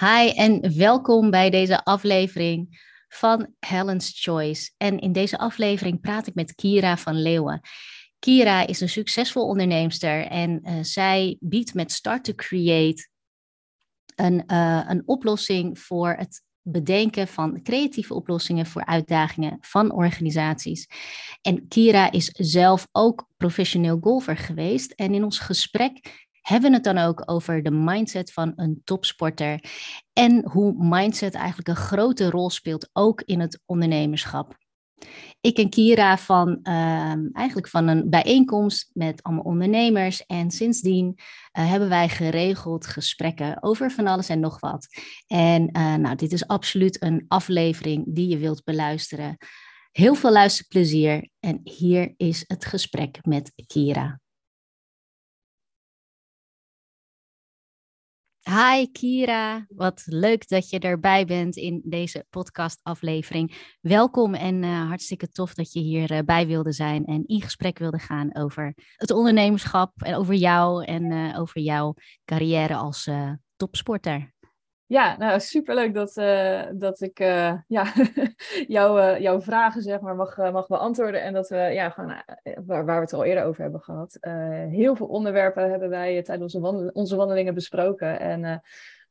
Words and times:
Hi 0.00 0.28
en 0.28 0.76
welkom 0.76 1.30
bij 1.30 1.50
deze 1.50 1.84
aflevering 1.84 2.80
van 3.08 3.54
Helen's 3.58 4.22
Choice. 4.22 4.70
En 4.76 4.98
in 4.98 5.12
deze 5.12 5.38
aflevering 5.38 6.00
praat 6.00 6.26
ik 6.26 6.34
met 6.34 6.54
Kira 6.54 6.96
van 6.96 7.22
Leeuwen. 7.22 7.60
Kira 8.18 8.66
is 8.66 8.80
een 8.80 8.88
succesvol 8.88 9.46
onderneemster 9.46 10.26
en 10.26 10.60
uh, 10.62 10.78
zij 10.82 11.36
biedt 11.40 11.74
met 11.74 11.92
Start 11.92 12.24
to 12.24 12.32
Create 12.34 13.08
een, 14.14 14.42
uh, 14.46 14.84
een 14.88 15.02
oplossing 15.06 15.78
voor 15.78 16.14
het 16.18 16.42
bedenken 16.62 17.28
van 17.28 17.62
creatieve 17.62 18.14
oplossingen 18.14 18.66
voor 18.66 18.84
uitdagingen 18.84 19.58
van 19.60 19.92
organisaties. 19.92 20.86
En 21.42 21.68
Kira 21.68 22.10
is 22.10 22.26
zelf 22.26 22.88
ook 22.92 23.28
professioneel 23.36 23.98
golfer 24.00 24.36
geweest. 24.36 24.92
En 24.92 25.14
in 25.14 25.24
ons 25.24 25.38
gesprek 25.38 26.26
hebben 26.48 26.72
het 26.72 26.84
dan 26.84 26.98
ook 26.98 27.22
over 27.26 27.62
de 27.62 27.70
mindset 27.70 28.32
van 28.32 28.52
een 28.56 28.80
topsporter 28.84 29.60
en 30.12 30.48
hoe 30.50 30.74
mindset 30.78 31.34
eigenlijk 31.34 31.68
een 31.68 31.76
grote 31.76 32.30
rol 32.30 32.50
speelt 32.50 32.88
ook 32.92 33.22
in 33.22 33.40
het 33.40 33.62
ondernemerschap. 33.66 34.56
Ik 35.40 35.58
en 35.58 35.70
Kira 35.70 36.18
van 36.18 36.58
uh, 36.62 37.14
eigenlijk 37.32 37.68
van 37.68 37.88
een 37.88 38.10
bijeenkomst 38.10 38.90
met 38.92 39.22
allemaal 39.22 39.44
ondernemers. 39.44 40.26
En 40.26 40.50
sindsdien 40.50 41.14
uh, 41.16 41.70
hebben 41.70 41.88
wij 41.88 42.08
geregeld 42.08 42.86
gesprekken 42.86 43.62
over 43.62 43.90
van 43.90 44.06
alles 44.06 44.28
en 44.28 44.40
nog 44.40 44.60
wat. 44.60 44.86
En 45.26 45.62
uh, 45.62 45.94
nou, 45.94 46.16
dit 46.16 46.32
is 46.32 46.46
absoluut 46.46 47.02
een 47.02 47.24
aflevering 47.28 48.04
die 48.08 48.28
je 48.28 48.38
wilt 48.38 48.64
beluisteren. 48.64 49.36
Heel 49.92 50.14
veel 50.14 50.32
luisterplezier. 50.32 51.28
En 51.40 51.60
hier 51.62 52.14
is 52.16 52.44
het 52.46 52.64
gesprek 52.64 53.18
met 53.22 53.52
Kira. 53.66 54.20
Hi 58.48 58.86
Kira, 58.92 59.66
wat 59.68 60.02
leuk 60.06 60.48
dat 60.48 60.70
je 60.70 60.78
erbij 60.78 61.24
bent 61.24 61.56
in 61.56 61.82
deze 61.84 62.26
podcastaflevering. 62.30 63.74
Welkom 63.80 64.34
en 64.34 64.62
uh, 64.62 64.86
hartstikke 64.86 65.28
tof 65.28 65.54
dat 65.54 65.72
je 65.72 65.80
hierbij 65.80 66.18
uh, 66.18 66.24
bij 66.24 66.46
wilde 66.46 66.72
zijn 66.72 67.04
en 67.04 67.26
in 67.26 67.42
gesprek 67.42 67.78
wilde 67.78 67.98
gaan 67.98 68.36
over 68.36 68.74
het 68.96 69.10
ondernemerschap 69.10 70.02
en 70.02 70.14
over 70.14 70.34
jou 70.34 70.84
en 70.84 71.04
uh, 71.12 71.40
over 71.40 71.60
jouw 71.60 71.94
carrière 72.24 72.74
als 72.74 73.06
eh, 73.06 73.32
topsporter. 73.56 74.32
Ja, 74.88 75.16
nou 75.16 75.40
superleuk 75.40 75.94
dat, 75.94 76.16
uh, 76.16 76.62
dat 76.72 77.00
ik 77.00 77.20
uh, 77.20 77.54
ja, 77.66 77.92
jou, 78.76 79.00
uh, 79.00 79.18
jouw 79.18 79.40
vragen 79.40 79.82
zeg 79.82 80.00
maar, 80.00 80.16
mag, 80.16 80.36
mag 80.36 80.66
beantwoorden. 80.66 81.22
En 81.22 81.32
dat 81.32 81.48
we, 81.48 81.56
ja, 81.56 81.90
gewoon, 81.90 82.22
waar, 82.66 82.84
waar 82.84 82.96
we 82.96 83.02
het 83.02 83.12
al 83.12 83.24
eerder 83.24 83.44
over 83.44 83.62
hebben 83.62 83.80
gehad, 83.80 84.18
heel 84.70 84.96
veel 84.96 85.06
onderwerpen 85.06 85.70
hebben 85.70 85.88
wij 85.88 86.22
tijdens 86.22 86.54
onze, 86.54 86.90
onze 86.92 87.16
wandelingen 87.16 87.54
besproken. 87.54 88.20
En 88.20 88.42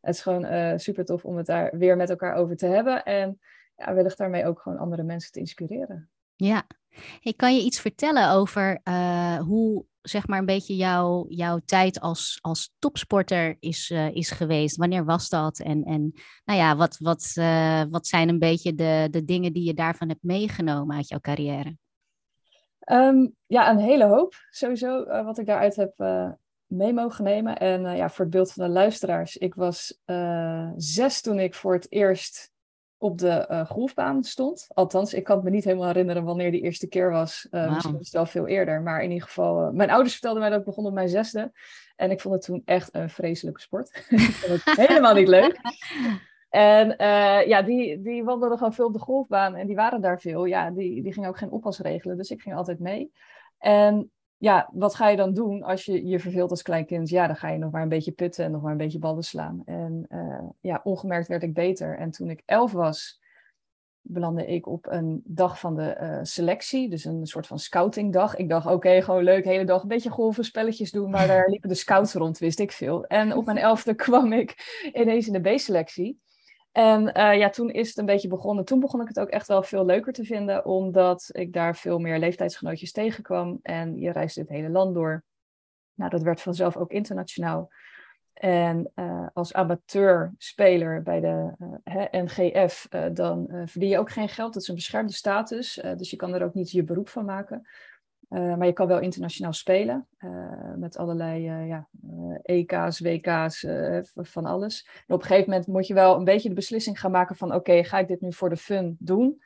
het 0.02 0.16
is 0.16 0.22
gewoon 0.22 0.80
super 0.80 1.05
tof 1.05 1.25
om 1.25 1.38
het 1.38 1.45
daar 1.45 1.78
weer 1.78 1.95
met 1.95 2.09
elkaar 2.09 2.36
over 2.36 2.55
te 2.55 2.67
hebben. 2.67 3.03
En 3.03 3.39
ja, 3.75 3.94
wellicht 3.94 4.17
daarmee 4.17 4.45
ook 4.45 4.59
gewoon 4.59 4.78
andere 4.78 5.03
mensen 5.03 5.31
te 5.31 5.39
inspireren. 5.39 6.09
Ja, 6.36 6.67
kan 7.36 7.56
je 7.56 7.64
iets 7.64 7.80
vertellen 7.80 8.31
over 8.31 8.81
hoe 9.45 9.86
zeg 10.09 10.28
maar 10.28 10.40
een 10.40 10.45
beetje 10.45 10.76
jouw, 10.76 11.26
jouw 11.30 11.59
tijd 11.66 12.00
als, 12.00 12.38
als 12.42 12.73
topsporter 12.80 13.58
is, 13.59 13.89
uh, 13.89 14.16
is 14.16 14.31
geweest? 14.31 14.78
Wanneer 14.78 15.06
was 15.06 15.30
dat? 15.30 15.59
En, 15.59 15.84
en 15.84 16.14
nou 16.45 16.59
ja, 16.59 16.76
wat, 16.76 16.98
wat, 16.98 17.34
uh, 17.36 17.84
wat 17.89 18.08
zijn 18.08 18.30
een 18.30 18.39
beetje 18.39 18.76
de, 18.76 19.08
de 19.12 19.26
dingen 19.26 19.54
die 19.54 19.64
je 19.64 19.73
daarvan 19.73 20.08
hebt 20.08 20.23
meegenomen 20.23 20.95
uit 20.95 21.08
jouw 21.08 21.20
carrière? 21.20 21.78
Um, 22.92 23.36
ja, 23.45 23.70
een 23.70 23.80
hele 23.80 24.06
hoop 24.06 24.34
sowieso 24.50 25.06
wat 25.23 25.38
ik 25.38 25.45
daaruit 25.45 25.76
heb 25.76 25.94
mee 26.66 26.94
mogen 26.94 27.23
nemen. 27.23 27.58
En 27.58 27.95
ja, 27.95 28.09
voor 28.09 28.26
het 28.26 28.34
beeld 28.34 28.52
van 28.52 28.66
de 28.66 28.72
luisteraars, 28.72 29.38
ik 29.38 29.56
was 29.56 30.00
zes 30.76 31.22
toen 31.22 31.39
ik 31.39 31.56
voor 31.56 31.73
het 31.73 31.92
eerst 31.92 32.52
op 32.98 33.17
de 33.17 33.48
uh, 33.52 33.66
golfbaan 33.66 34.23
stond. 34.23 34.67
Althans, 34.73 35.14
ik 35.14 35.23
kan 35.23 35.36
het 35.36 35.45
me 35.45 35.49
niet 35.49 35.64
helemaal 35.64 35.88
herinneren 35.88 36.23
wanneer 36.23 36.52
die 36.52 36.61
eerste 36.61 36.88
keer 36.88 37.11
was. 37.11 37.48
Uh, 37.52 37.64
wow. 37.64 37.73
Misschien 37.73 37.95
was 37.95 38.05
het 38.05 38.14
wel 38.14 38.26
veel 38.26 38.48
eerder. 38.48 38.82
Maar 38.82 39.04
in 39.04 39.11
ieder 39.11 39.27
geval, 39.27 39.67
uh, 39.67 39.70
mijn 39.70 39.89
ouders 39.89 40.11
vertelden 40.11 40.42
mij 40.42 40.49
dat 40.49 40.60
ik 40.60 40.66
begon 40.66 40.86
op 40.86 40.94
mijn 40.94 41.10
zesde. 41.10 41.52
En 41.95 42.11
ik 42.11 42.21
vond 42.21 42.33
het 42.33 42.44
toen 42.44 42.61
echt 42.66 42.95
een 42.95 43.10
vreselijke 43.10 43.61
sport. 43.61 44.05
ik 44.10 44.20
vond 44.20 44.66
het 44.66 44.88
helemaal 44.88 45.14
niet 45.14 45.27
leuk. 45.27 45.60
En 46.49 46.95
ja, 47.48 47.61
die, 47.61 48.02
die 48.02 48.23
wandelden 48.23 48.58
gewoon 48.58 48.73
veel 48.73 48.86
op 48.86 48.94
de 48.94 49.00
golfbaan. 49.00 49.55
En 49.55 49.67
die 49.67 49.76
waren 49.76 50.02
daar 50.02 50.20
veel. 50.20 50.45
Ja, 50.45 50.71
die, 50.71 51.04
die 51.04 51.14
gingen 51.14 51.30
ook 51.30 51.38
geen 51.38 51.52
oppas 51.52 51.80
regelen. 51.80 52.17
Dus 52.17 52.32
ik 52.32 52.42
ging 52.42 52.55
altijd 52.55 52.80
mee. 52.80 53.11
En 53.58 54.11
ja, 54.37 54.70
wat 54.73 54.95
ga 54.95 55.09
je 55.09 55.17
dan 55.17 55.33
doen 55.33 55.64
als 55.64 55.86
je 55.86 56.05
je 56.05 56.20
verveelt 56.20 56.49
als 56.49 56.61
klein 56.61 56.86
kind? 56.86 57.09
Ja, 57.09 57.27
dan 57.27 57.36
ga 57.36 57.49
je 57.49 57.58
nog 57.58 57.71
maar 57.71 57.81
een 57.81 57.89
beetje 57.89 58.11
putten 58.11 58.45
en 58.45 58.52
nog 58.52 58.61
maar 58.61 58.71
een 58.71 58.77
beetje 58.77 58.99
ballen 58.99 59.23
slaan. 59.23 59.61
En 59.65 60.05
uh, 60.09 60.43
ja, 60.61 60.81
ongemerkt 60.83 61.27
werd 61.27 61.43
ik 61.43 61.53
beter. 61.53 61.98
En 61.98 62.11
toen 62.11 62.30
ik 62.30 62.42
elf 62.45 62.71
was, 62.71 63.21
belandde 64.02 64.45
ik 64.45 64.67
op 64.67 64.87
een 64.89 65.21
dag 65.26 65.59
van 65.59 65.76
de 65.76 65.97
uh, 66.02 66.20
selectie. 66.21 66.89
Dus 66.89 67.05
een 67.05 67.26
soort 67.26 67.47
van 67.47 67.59
scoutingdag. 67.59 68.36
Ik 68.36 68.49
dacht, 68.49 68.65
oké, 68.65 68.76
okay, 68.76 69.02
gewoon 69.02 69.23
leuk, 69.23 69.45
hele 69.45 69.65
dag 69.65 69.81
een 69.81 69.87
beetje 69.87 70.09
golven, 70.09 70.43
spelletjes 70.43 70.92
doen. 70.92 71.09
Maar 71.09 71.27
daar 71.33 71.49
liepen 71.49 71.70
de 71.70 71.76
scouts 71.76 72.14
rond, 72.14 72.37
wist 72.37 72.59
ik 72.59 72.71
veel. 72.71 73.05
En 73.05 73.36
op 73.36 73.45
mijn 73.45 73.58
elfde 73.58 73.95
kwam 74.05 74.33
ik 74.33 74.55
ineens 74.93 75.27
in 75.27 75.42
de 75.42 75.53
B-selectie. 75.53 76.20
En 76.77 77.02
uh, 77.17 77.38
ja, 77.38 77.49
toen 77.49 77.70
is 77.70 77.88
het 77.88 77.98
een 77.98 78.05
beetje 78.05 78.27
begonnen. 78.27 78.65
Toen 78.65 78.80
begon 78.80 79.02
ik 79.02 79.08
het 79.08 79.20
ook 79.20 79.30
echt 79.30 79.48
wel 79.48 79.64
veel 79.64 79.86
leuker 79.86 80.14
te 80.14 80.23
vinden, 80.23 80.65
omdat 80.65 81.30
ik 81.32 81.54
daar 81.54 81.76
veel 81.76 81.99
meer 81.99 82.20
leeftijdsgenootjes 82.20 82.92
tegenkwam. 82.92 83.60
En 83.61 83.99
je 83.99 84.11
reisde 84.11 84.42
het 84.42 84.49
hele 84.49 84.70
land 84.70 84.93
door. 84.93 85.23
Nou, 85.93 86.10
dat 86.10 86.21
werd 86.21 86.42
vanzelf 86.42 86.77
ook 86.77 86.92
internationaal. 86.92 87.71
En 88.33 88.92
uh, 88.95 89.27
als 89.33 89.54
amateurspeler 89.54 91.02
bij 91.02 91.20
de 91.20 91.54
uh, 91.83 92.23
NGF, 92.23 92.88
dan 93.14 93.48
verdien 93.65 93.89
je 93.89 93.99
ook 93.99 94.11
geen 94.11 94.30
geld. 94.30 94.54
Dat 94.54 94.61
is 94.61 94.67
een 94.67 94.76
beschermde 94.76 95.14
status, 95.14 95.82
dus 95.95 96.09
je 96.09 96.15
kan 96.15 96.33
er 96.33 96.44
ook 96.44 96.54
niet 96.54 96.71
je 96.71 96.83
beroep 96.83 97.09
van 97.09 97.26
maken. 97.26 97.67
Uh, 98.30 98.55
maar 98.55 98.65
je 98.65 98.73
kan 98.73 98.88
wel 98.88 98.99
internationaal 98.99 99.54
spelen 99.54 100.08
uh, 100.20 100.73
met 100.76 100.98
allerlei 100.98 101.49
uh, 101.49 101.67
ja, 101.67 101.88
EK's, 102.42 102.99
WK's, 102.99 103.65
van 104.14 104.45
alles. 104.45 104.88
En 105.08 105.15
op 105.15 105.21
een 105.21 105.27
gegeven 105.27 105.49
moment 105.49 105.67
moet 105.67 105.88
je 105.88 105.93
wel 105.93 106.15
een 106.15 106.23
beetje 106.23 106.49
de 106.49 106.55
beslissing 106.55 106.99
gaan 106.99 107.11
maken 107.11 107.36
van 107.36 107.48
oké, 107.48 107.58
okay, 107.58 107.83
ga 107.83 107.99
ik 107.99 108.08
dit 108.08 108.21
nu 108.21 108.33
voor 108.33 108.49
de 108.49 108.58
fun 108.58 108.95
doen? 108.99 109.42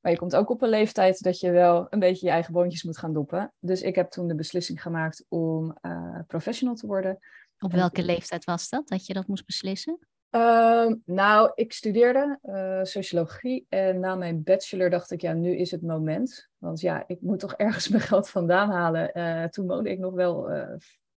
Maar 0.00 0.12
je 0.12 0.18
komt 0.18 0.36
ook 0.36 0.50
op 0.50 0.62
een 0.62 0.68
leeftijd 0.68 1.22
dat 1.22 1.40
je 1.40 1.50
wel 1.50 1.86
een 1.90 1.98
beetje 1.98 2.26
je 2.26 2.32
eigen 2.32 2.52
boontjes 2.52 2.82
moet 2.82 2.98
gaan 2.98 3.12
doppen. 3.12 3.52
Dus 3.58 3.82
ik 3.82 3.94
heb 3.94 4.10
toen 4.10 4.28
de 4.28 4.34
beslissing 4.34 4.82
gemaakt 4.82 5.24
om 5.28 5.78
professional 6.26 6.74
te 6.74 6.86
worden. 6.86 7.18
Op 7.58 7.72
welke 7.72 8.02
leeftijd 8.02 8.44
was 8.44 8.68
dat, 8.68 8.88
dat 8.88 9.06
je 9.06 9.12
dat 9.12 9.26
moest 9.26 9.46
beslissen? 9.46 9.98
Uh, 10.30 10.92
nou, 11.04 11.50
ik 11.54 11.72
studeerde 11.72 12.38
uh, 12.42 12.80
sociologie 12.82 13.66
en 13.68 14.00
na 14.00 14.14
mijn 14.14 14.42
bachelor 14.42 14.90
dacht 14.90 15.10
ik, 15.10 15.20
ja, 15.20 15.32
nu 15.32 15.56
is 15.56 15.70
het 15.70 15.82
moment. 15.82 16.48
Want 16.58 16.80
ja, 16.80 17.04
ik 17.06 17.20
moet 17.20 17.38
toch 17.38 17.54
ergens 17.54 17.88
mijn 17.90 18.02
geld 18.02 18.28
vandaan 18.28 18.70
halen. 18.70 19.10
Uh, 19.14 19.44
toen 19.44 19.66
woonde 19.66 19.90
ik 19.90 19.98
nog 19.98 20.14
wel, 20.14 20.52
uh, 20.52 20.68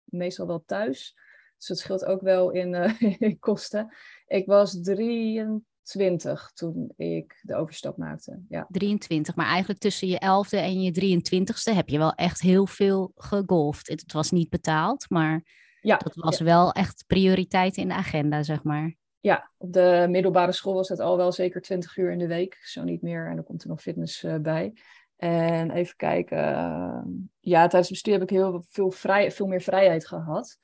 meestal 0.05 0.47
wel 0.47 0.62
thuis. 0.67 1.15
Dus 1.56 1.67
dat 1.67 1.78
scheelt 1.78 2.05
ook 2.05 2.21
wel 2.21 2.50
in, 2.50 2.75
in 3.19 3.39
kosten. 3.39 3.95
Ik 4.27 4.47
was 4.47 4.81
23 4.83 6.50
toen 6.55 6.93
ik 6.97 7.41
de 7.43 7.55
overstap 7.55 7.97
maakte. 7.97 8.41
Ja. 8.49 8.67
23, 8.71 9.37
maar 9.37 9.47
eigenlijk 9.47 9.81
tussen 9.81 10.09
je 10.09 10.17
11e 10.17 10.59
en 10.59 10.83
je 10.83 11.21
23ste 11.21 11.75
heb 11.75 11.89
je 11.89 11.99
wel 11.99 12.12
echt 12.12 12.41
heel 12.41 12.67
veel 12.67 13.12
gegolfd. 13.15 13.89
Het 13.89 14.12
was 14.12 14.31
niet 14.31 14.50
betaald, 14.50 15.11
maar 15.11 15.44
ja, 15.81 15.97
dat 15.97 16.15
was 16.15 16.39
ja. 16.39 16.44
wel 16.44 16.73
echt 16.73 17.05
prioriteit 17.06 17.77
in 17.77 17.89
de 17.89 17.94
agenda, 17.94 18.43
zeg 18.43 18.62
maar 18.62 19.00
ja, 19.22 19.50
op 19.56 19.72
de 19.72 20.06
middelbare 20.09 20.53
school 20.53 20.75
was 20.75 20.88
het 20.88 21.00
al 21.00 21.16
wel 21.16 21.33
zeker 21.33 21.60
20 21.60 21.97
uur 21.97 22.10
in 22.10 22.19
de 22.19 22.27
week, 22.27 22.59
zo 22.62 22.83
niet 22.83 23.03
meer. 23.03 23.28
En 23.28 23.34
dan 23.34 23.44
komt 23.44 23.62
er 23.62 23.69
nog 23.69 23.81
fitness 23.81 24.22
uh, 24.22 24.37
bij. 24.37 24.72
En 25.16 25.71
even 25.71 25.97
kijken. 25.97 26.38
Uh, 26.38 27.03
ja, 27.41 27.61
tijdens 27.61 27.88
mijn 27.88 28.00
studie 28.00 28.19
heb 28.19 28.22
ik 28.22 28.37
heel 28.37 28.65
veel, 28.69 28.91
vrij, 28.91 29.31
veel 29.31 29.47
meer 29.47 29.61
vrijheid 29.61 30.06
gehad. 30.06 30.59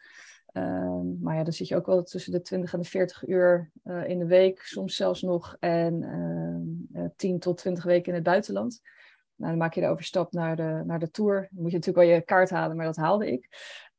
Uh, 0.53 1.01
maar 1.21 1.37
ja, 1.37 1.43
dan 1.43 1.53
zit 1.53 1.69
je 1.69 1.77
ook 1.77 1.87
wel 1.87 2.03
tussen 2.03 2.33
de 2.33 2.41
20 2.41 2.73
en 2.73 2.81
de 2.81 2.89
40 2.89 3.29
uur 3.29 3.71
uh, 3.85 4.09
in 4.09 4.19
de 4.19 4.27
week, 4.27 4.61
soms 4.61 4.97
zelfs 4.97 5.23
nog. 5.23 5.57
En 5.61 7.13
10 7.17 7.39
tot 7.39 7.57
20 7.57 7.85
weken 7.85 8.09
in 8.09 8.15
het 8.15 8.23
buitenland. 8.23 8.81
Nou, 9.35 9.51
dan 9.51 9.59
maak 9.59 9.75
je 9.75 9.81
de 9.81 9.87
overstap 9.87 10.33
naar 10.33 10.57
de, 10.57 10.83
naar 10.87 10.99
de 10.99 11.11
tour. 11.11 11.49
Dan 11.51 11.63
moet 11.63 11.71
je 11.71 11.77
natuurlijk 11.77 12.07
wel 12.07 12.17
je 12.17 12.23
kaart 12.23 12.51
halen, 12.51 12.77
maar 12.77 12.87
dat 12.87 12.97
haalde 12.97 13.33
ik. 13.33 13.49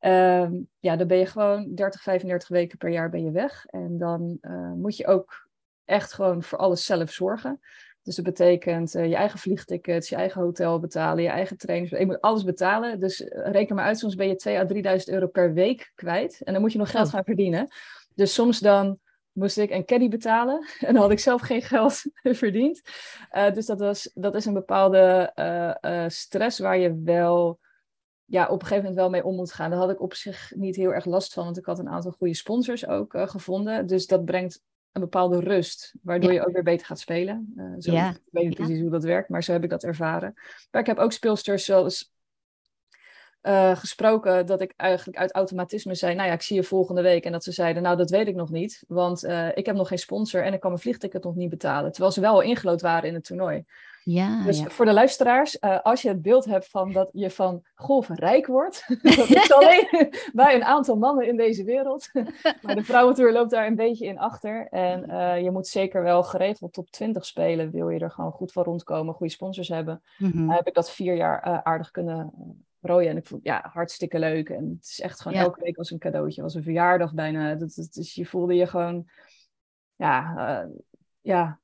Um, 0.00 0.68
ja, 0.78 0.96
dan 0.96 1.06
ben 1.06 1.18
je 1.18 1.26
gewoon 1.26 1.74
30, 1.74 2.02
35 2.02 2.48
weken 2.48 2.78
per 2.78 2.90
jaar 2.90 3.10
ben 3.10 3.24
je 3.24 3.30
weg. 3.30 3.66
En 3.66 3.98
dan 3.98 4.38
uh, 4.42 4.72
moet 4.72 4.96
je 4.96 5.06
ook 5.06 5.48
echt 5.84 6.12
gewoon 6.12 6.42
voor 6.42 6.58
alles 6.58 6.84
zelf 6.84 7.10
zorgen. 7.10 7.60
Dus 8.02 8.16
dat 8.16 8.24
betekent 8.24 8.94
uh, 8.94 9.08
je 9.08 9.14
eigen 9.14 9.38
vliegtickets, 9.38 10.08
je 10.08 10.16
eigen 10.16 10.40
hotel 10.40 10.80
betalen, 10.80 11.22
je 11.22 11.28
eigen 11.28 11.56
trainers. 11.56 11.90
Je 11.90 12.06
moet 12.06 12.20
alles 12.20 12.44
betalen. 12.44 13.00
Dus 13.00 13.20
uh, 13.20 13.28
reken 13.50 13.74
maar 13.74 13.84
uit, 13.84 13.98
soms 13.98 14.14
ben 14.14 14.28
je 14.28 14.64
2.000 14.84 14.88
à 14.88 14.96
3.000 14.98 15.04
euro 15.04 15.26
per 15.26 15.52
week 15.52 15.92
kwijt. 15.94 16.40
En 16.40 16.52
dan 16.52 16.62
moet 16.62 16.72
je 16.72 16.78
nog 16.78 16.90
geld 16.90 17.06
oh. 17.06 17.12
gaan 17.12 17.24
verdienen. 17.24 17.68
Dus 18.14 18.34
soms 18.34 18.58
dan 18.58 18.98
moest 19.32 19.58
ik 19.58 19.70
een 19.70 19.84
caddy 19.84 20.08
betalen. 20.08 20.66
En 20.86 20.92
dan 20.92 21.02
had 21.02 21.10
ik 21.10 21.18
zelf 21.18 21.40
geen 21.40 21.62
geld 21.62 22.02
verdiend. 22.42 22.80
Uh, 23.32 23.52
dus 23.52 23.66
dat, 23.66 23.80
was, 23.80 24.10
dat 24.14 24.34
is 24.34 24.44
een 24.44 24.54
bepaalde 24.54 25.32
stress 26.08 26.58
waar 26.58 26.78
je 26.78 27.00
wel 27.04 27.58
ja, 28.30 28.44
op 28.44 28.60
een 28.60 28.66
gegeven 28.66 28.76
moment 28.76 28.96
wel 28.96 29.10
mee 29.10 29.24
om 29.24 29.36
moet 29.36 29.52
gaan. 29.52 29.70
Daar 29.70 29.78
had 29.78 29.90
ik 29.90 30.00
op 30.00 30.14
zich 30.14 30.52
niet 30.56 30.76
heel 30.76 30.94
erg 30.94 31.04
last 31.04 31.32
van, 31.32 31.44
want 31.44 31.58
ik 31.58 31.64
had 31.64 31.78
een 31.78 31.88
aantal 31.88 32.10
goede 32.10 32.34
sponsors 32.34 32.86
ook 32.86 33.12
gevonden. 33.16 33.86
Dus 33.86 34.06
dat 34.06 34.24
brengt 34.24 34.62
een 34.92 35.00
bepaalde 35.00 35.40
rust, 35.40 35.94
waardoor 36.02 36.32
je 36.32 36.46
ook 36.46 36.52
weer 36.52 36.62
beter 36.62 36.86
gaat 36.86 36.98
spelen. 36.98 37.52
Uh, 37.56 37.74
zo, 37.78 37.92
Ja. 37.92 38.10
Ik 38.10 38.20
weet 38.30 38.44
niet 38.44 38.56
Ja. 38.56 38.64
precies 38.64 38.80
hoe 38.82 38.90
dat 38.90 39.04
werkt, 39.04 39.28
maar 39.28 39.42
zo 39.42 39.52
heb 39.52 39.64
ik 39.64 39.70
dat 39.70 39.84
ervaren. 39.84 40.32
Maar 40.70 40.80
ik 40.80 40.86
heb 40.86 40.98
ook 40.98 41.12
speelsters 41.12 41.64
zoals 41.64 42.12
eh, 43.40 43.76
gesproken 43.76 44.46
dat 44.46 44.60
ik 44.60 44.72
eigenlijk 44.76 45.18
uit 45.18 45.32
automatisme 45.32 45.94
zei, 45.94 46.14
nou 46.14 46.28
ja, 46.28 46.34
ik 46.34 46.42
zie 46.42 46.56
je 46.56 46.62
volgende 46.62 47.02
week. 47.02 47.24
En 47.24 47.32
dat 47.32 47.44
ze 47.44 47.52
zeiden, 47.52 47.82
nou 47.82 47.96
dat 47.96 48.10
weet 48.10 48.28
ik 48.28 48.34
nog 48.34 48.50
niet, 48.50 48.84
want 48.88 49.24
eh, 49.24 49.48
ik 49.56 49.66
heb 49.66 49.76
nog 49.76 49.88
geen 49.88 49.98
sponsor 49.98 50.42
en 50.44 50.52
ik 50.52 50.60
kan 50.60 50.70
mijn 50.70 50.82
vliegticket 50.82 51.24
nog 51.24 51.34
niet 51.34 51.50
betalen. 51.50 51.90
Terwijl 51.90 52.12
ze 52.12 52.20
wel 52.20 52.32
al 52.32 52.40
ingelood 52.40 52.80
waren 52.80 53.08
in 53.08 53.14
het 53.14 53.24
toernooi. 53.24 53.64
Ja, 54.04 54.42
Dus 54.44 54.58
ja. 54.58 54.68
voor 54.68 54.84
de 54.84 54.92
luisteraars, 54.92 55.58
eh, 55.58 55.80
als 55.82 56.02
je 56.02 56.08
het 56.08 56.22
beeld 56.22 56.44
hebt 56.44 56.68
van 56.68 56.92
dat 56.92 57.10
je 57.12 57.30
van 57.30 57.62
golven 57.74 58.14
rijk 58.14 58.46
wordt, 58.46 58.84
dat 59.02 59.28
is 59.28 59.52
alleen 59.52 59.88
bij 60.32 60.54
een 60.54 60.64
aantal 60.64 60.96
mannen 60.96 61.26
in 61.26 61.36
deze 61.36 61.64
wereld. 61.64 62.08
maar 62.62 62.74
de 62.74 62.84
vrouwentour 62.84 63.32
loopt 63.32 63.50
daar 63.50 63.66
een 63.66 63.76
beetje 63.76 64.06
in 64.06 64.18
achter. 64.18 64.68
En 64.68 65.08
eh, 65.10 65.42
je 65.42 65.50
moet 65.50 65.66
zeker 65.66 66.02
wel 66.02 66.22
geregeld 66.22 66.72
top 66.72 66.90
20 66.90 67.26
spelen, 67.26 67.70
wil 67.70 67.88
je 67.88 67.98
er 68.00 68.10
gewoon 68.10 68.32
goed 68.32 68.52
van 68.52 68.64
rondkomen, 68.64 69.14
goede 69.14 69.32
sponsors 69.32 69.68
hebben. 69.68 70.02
Mhm. 70.18 70.36
Dan 70.46 70.50
heb 70.50 70.66
ik 70.66 70.74
dat 70.74 70.90
vier 70.90 71.14
jaar 71.14 71.42
eh, 71.42 71.58
aardig 71.62 71.90
kunnen 71.90 72.32
rooien. 72.80 73.10
En 73.10 73.16
ik 73.16 73.26
vond 73.26 73.44
ja, 73.44 73.68
hartstikke 73.72 74.18
leuk. 74.18 74.48
En 74.48 74.68
het 74.78 74.88
is 74.90 75.00
echt 75.00 75.20
gewoon 75.20 75.38
Ja. 75.38 75.44
elke 75.44 75.60
week 75.62 75.76
was 75.76 75.90
een 75.90 75.98
cadeautje, 75.98 76.42
was 76.42 76.54
een 76.54 76.62
verjaardag 76.62 77.14
bijna. 77.14 77.54
Dat, 77.54 77.74
dat, 77.74 77.88
dus 77.92 78.14
je 78.14 78.26
voelde 78.26 78.54
je 78.54 78.66
gewoon, 78.66 79.08
ja, 79.96 80.34
eh, 80.36 80.68
ja, 81.20 81.59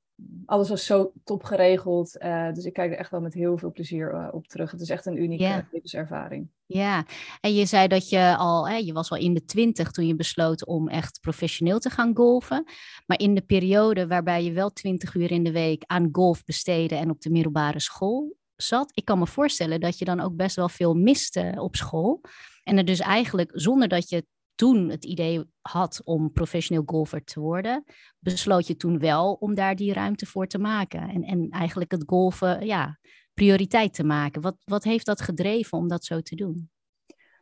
alles 0.46 0.68
was 0.68 0.86
zo 0.86 1.12
top 1.24 1.44
geregeld. 1.44 2.18
Eh, 2.18 2.52
dus 2.52 2.64
ik 2.64 2.72
kijk 2.72 2.92
er 2.92 2.98
echt 2.98 3.10
wel 3.10 3.20
met 3.20 3.34
heel 3.34 3.58
veel 3.58 3.72
plezier 3.72 4.12
eh, 4.12 4.28
op 4.30 4.46
terug. 4.46 4.70
Het 4.70 4.80
is 4.80 4.90
echt 4.90 5.06
een 5.06 5.22
unieke 5.22 5.42
Ja. 5.44 5.66
levenservaring. 5.70 6.48
Ja, 6.66 7.04
en 7.40 7.54
je 7.54 7.66
zei 7.66 7.88
dat 7.88 8.08
je 8.08 8.36
al, 8.36 8.68
hè, 8.68 8.76
je 8.76 8.92
was 8.92 9.10
al 9.10 9.16
in 9.16 9.34
de 9.34 9.44
twintig 9.44 9.90
toen 9.90 10.06
je 10.06 10.14
besloot 10.16 10.66
om 10.66 10.88
echt 10.88 11.20
professioneel 11.20 11.78
te 11.78 11.90
gaan 11.90 12.16
golfen. 12.16 12.64
Maar 13.06 13.18
in 13.20 13.34
de 13.34 13.40
periode 13.42 14.06
waarbij 14.06 14.44
je 14.44 14.52
wel 14.52 14.72
twintig 14.72 15.14
uur 15.14 15.30
in 15.30 15.44
de 15.44 15.52
week 15.52 15.82
aan 15.86 16.08
golf 16.12 16.44
besteedde 16.44 16.94
en 16.94 17.10
op 17.10 17.20
de 17.20 17.30
middelbare 17.30 17.80
school 17.80 18.36
zat, 18.56 18.90
ik 18.94 19.04
kan 19.04 19.18
me 19.18 19.26
voorstellen 19.26 19.80
dat 19.80 19.98
je 19.98 20.04
dan 20.04 20.20
ook 20.20 20.36
best 20.36 20.56
wel 20.56 20.68
veel 20.68 20.94
miste 20.94 21.54
op 21.58 21.76
school. 21.76 22.20
En 22.62 22.76
er 22.76 22.84
dus 22.84 23.00
eigenlijk, 23.00 23.50
zonder 23.54 23.88
dat 23.88 24.08
je 24.08 24.26
toen 24.56 24.88
het 24.88 25.04
idee 25.04 25.44
had 25.60 26.00
om 26.04 26.32
professioneel 26.32 26.82
golfer 26.86 27.24
te 27.24 27.40
worden, 27.40 27.84
besloot 28.18 28.66
je 28.66 28.76
toen 28.76 28.98
wel 28.98 29.32
om 29.32 29.54
daar 29.54 29.76
die 29.76 29.92
ruimte 29.92 30.26
voor 30.26 30.46
te 30.46 30.58
maken. 30.58 31.08
En, 31.08 31.22
en 31.22 31.50
eigenlijk 31.50 31.90
het 31.90 32.02
golfen, 32.06 32.66
ja, 32.66 32.98
prioriteit 33.34 33.94
te 33.94 34.04
maken. 34.04 34.42
Wat, 34.42 34.56
wat 34.64 34.84
heeft 34.84 35.06
dat 35.06 35.20
gedreven 35.20 35.78
om 35.78 35.88
dat 35.88 36.04
zo 36.04 36.20
te 36.20 36.34
doen? 36.34 36.70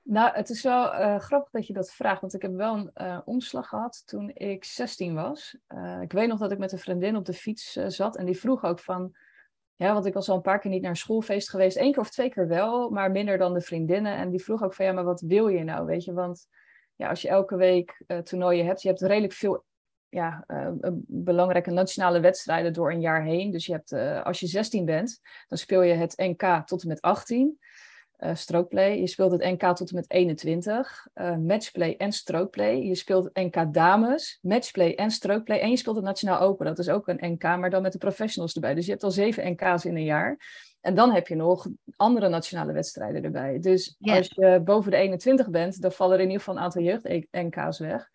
Nou, 0.03 0.35
het 0.35 0.51
is 0.51 0.63
wel 0.63 0.93
eh, 0.93 1.19
grappig 1.19 1.51
dat 1.51 1.67
je 1.67 1.73
dat 1.73 1.93
vraagt, 1.93 2.21
want 2.21 2.35
ik 2.35 2.43
heb 2.43 2.55
wel 2.55 2.77
een 2.77 2.91
eh, 2.95 3.21
omslag 3.25 3.69
gehad 3.69 4.03
toen 4.07 4.31
ik 4.35 4.65
16 4.65 5.15
was. 5.15 5.57
Eh, 5.67 6.01
ik 6.01 6.13
weet 6.13 6.29
nog 6.29 6.39
dat 6.39 6.53
ik 6.53 6.59
met 6.59 6.73
een 6.73 6.79
vriendin 6.79 7.17
op 7.17 7.25
de 7.25 7.33
fiets 7.33 7.73
zat 7.73 8.17
en 8.17 8.25
die 8.25 8.39
vroeg 8.39 8.65
ook 8.65 8.79
van, 8.79 9.17
ja, 9.75 9.93
want 9.93 10.07
ik 10.07 10.15
was 10.15 10.29
al 10.29 10.37
een 10.37 10.43
paar 10.43 10.59
keer 10.59 10.71
niet 10.71 10.83
naar 10.83 10.97
schoolfeest 10.97 11.51
geweest, 11.51 11.77
één 11.77 11.93
keer 11.93 12.03
of 12.03 12.11
twee 12.11 12.29
keer 12.29 12.49
wel, 12.49 12.91
maar 12.91 13.11
minder 13.11 13.39
dan 13.39 13.55
de 13.55 13.61
vriendinnen. 13.61 14.17
En 14.17 14.31
die 14.31 14.43
vroeg 14.43 14.63
ook 14.63 14.75
van, 14.75 14.85
ja, 14.85 14.93
maar 14.93 15.05
wat 15.05 15.21
wil 15.21 15.49
je 15.49 15.65
nou, 15.65 15.87
weet 15.87 16.05
je? 16.05 16.13
Want 16.13 16.49
ja, 16.97 17.09
als 17.09 17.23
je 17.23 17.29
elke 17.29 17.57
week 17.57 18.03
uh, 18.07 18.19
toernooien 18.19 18.67
hebt, 18.67 18.83
je 18.83 18.89
hebt 18.89 19.01
redelijk 19.01 19.33
veel 19.33 19.65
ja, 20.09 20.45
uh, 20.47 20.71
belangrijke 21.07 21.71
nationale 21.71 22.21
wedstrijden 22.21 22.73
door 22.73 22.91
een 22.91 23.01
jaar 23.01 23.23
heen. 23.23 23.51
Dus 23.51 23.67
je 23.67 23.73
hebt, 23.73 23.93
als 24.25 24.41
je 24.41 24.47
16 24.47 24.85
bent, 24.85 25.21
dan 25.49 25.59
speel 25.59 25.83
je 25.83 25.95
het 25.95 26.17
NK 26.17 26.67
tot 26.67 26.83
en 26.83 26.89
met 26.89 27.01
18. 27.01 27.59
Uh, 28.19 28.35
strookplay. 28.35 29.01
Je 29.01 29.07
speelt 29.07 29.33
het 29.33 29.43
NK 29.43 29.77
tot 29.77 29.89
en 29.89 29.95
met 29.95 30.11
21. 30.11 31.07
Uh, 31.15 31.37
matchplay 31.37 31.95
en 31.99 32.13
strookplay. 32.13 32.77
Je 32.77 32.95
speelt 32.95 33.25
het 33.25 33.35
NK 33.35 33.75
dames, 33.75 34.39
matchplay 34.43 34.95
en 34.95 35.11
strookplay. 35.11 35.59
En 35.59 35.71
je 35.71 35.77
speelt 35.77 35.97
het 35.97 36.05
Nationaal 36.05 36.41
Open. 36.41 36.67
Dat 36.67 36.79
is 36.79 36.89
ook 36.89 37.09
een 37.09 37.33
NK, 37.33 37.43
maar 37.43 37.71
dan 37.71 37.83
met 37.83 37.93
de 37.93 37.99
professionals 37.99 38.55
erbij. 38.55 38.75
Dus 38.75 38.85
je 38.85 38.91
hebt 38.91 39.03
al 39.03 39.11
zeven 39.11 39.53
NK's 39.53 39.85
in 39.85 39.97
een 39.97 40.05
jaar. 40.05 40.39
En 40.81 40.95
dan 40.95 41.13
heb 41.13 41.29
je 41.29 41.35
nog 41.35 41.69
andere 41.97 42.29
nationale 42.29 42.73
wedstrijden 42.73 43.25
erbij. 43.25 43.59
Dus 43.61 43.97
als 44.01 44.33
je 44.35 44.61
boven 44.65 44.91
de 44.91 44.97
21 44.97 45.51
bent, 45.51 45.81
dan 45.81 45.93
vallen 45.93 46.15
er 46.15 46.21
in 46.21 46.27
ieder 46.27 46.43
geval 46.43 46.57
een 46.57 46.63
aantal 46.63 46.83
jeugd-NK's 46.83 47.79
weg. 47.79 48.11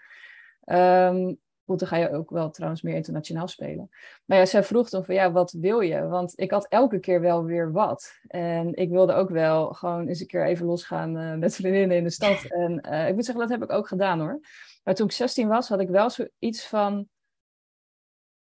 Um, 0.66 1.40
goed, 1.70 1.80
dan 1.80 1.88
ga 1.88 1.98
je 1.98 2.12
ook 2.12 2.30
wel 2.30 2.50
trouwens 2.50 2.82
meer 2.82 2.96
internationaal 2.96 3.48
spelen. 3.48 3.90
Maar 4.26 4.38
ja, 4.38 4.46
zij 4.46 4.64
vroeg 4.64 4.90
dan 4.90 5.06
van 5.06 5.16
ja, 5.16 5.32
wat 5.32 5.52
wil 5.52 5.80
je? 5.80 6.08
Want 6.08 6.34
ik 6.36 6.52
had 6.52 6.68
elke 6.68 7.00
keer 7.00 7.22
wel 7.22 7.44
weer 7.44 7.72
wat. 7.72 8.20
En 8.28 8.76
ik 8.76 8.90
wilde 8.90 9.14
ook 9.14 9.30
wel 9.30 9.74
gewoon 9.74 10.08
eens 10.08 10.20
een 10.20 10.28
keer 10.28 10.46
even 10.46 10.66
losgaan 10.66 11.18
uh, 11.18 11.36
met 11.36 11.56
vriendinnen 11.56 11.98
in 11.98 12.04
de 12.04 12.10
stad. 12.10 12.46
En 12.50 12.86
uh, 12.90 13.08
ik 13.08 13.16
moet 13.16 13.26
zeggen, 13.26 13.48
dat 13.48 13.60
heb 13.60 13.70
ik 13.70 13.76
ook 13.76 13.88
gedaan 13.88 14.20
hoor. 14.20 14.40
Maar 14.84 14.96
toen 14.96 15.06
ik 15.06 15.12
16 15.12 15.48
was, 15.48 15.70
had 15.70 15.80
ik 15.80 15.90
wel 15.90 16.10
zoiets 16.10 16.68
van... 16.68 17.08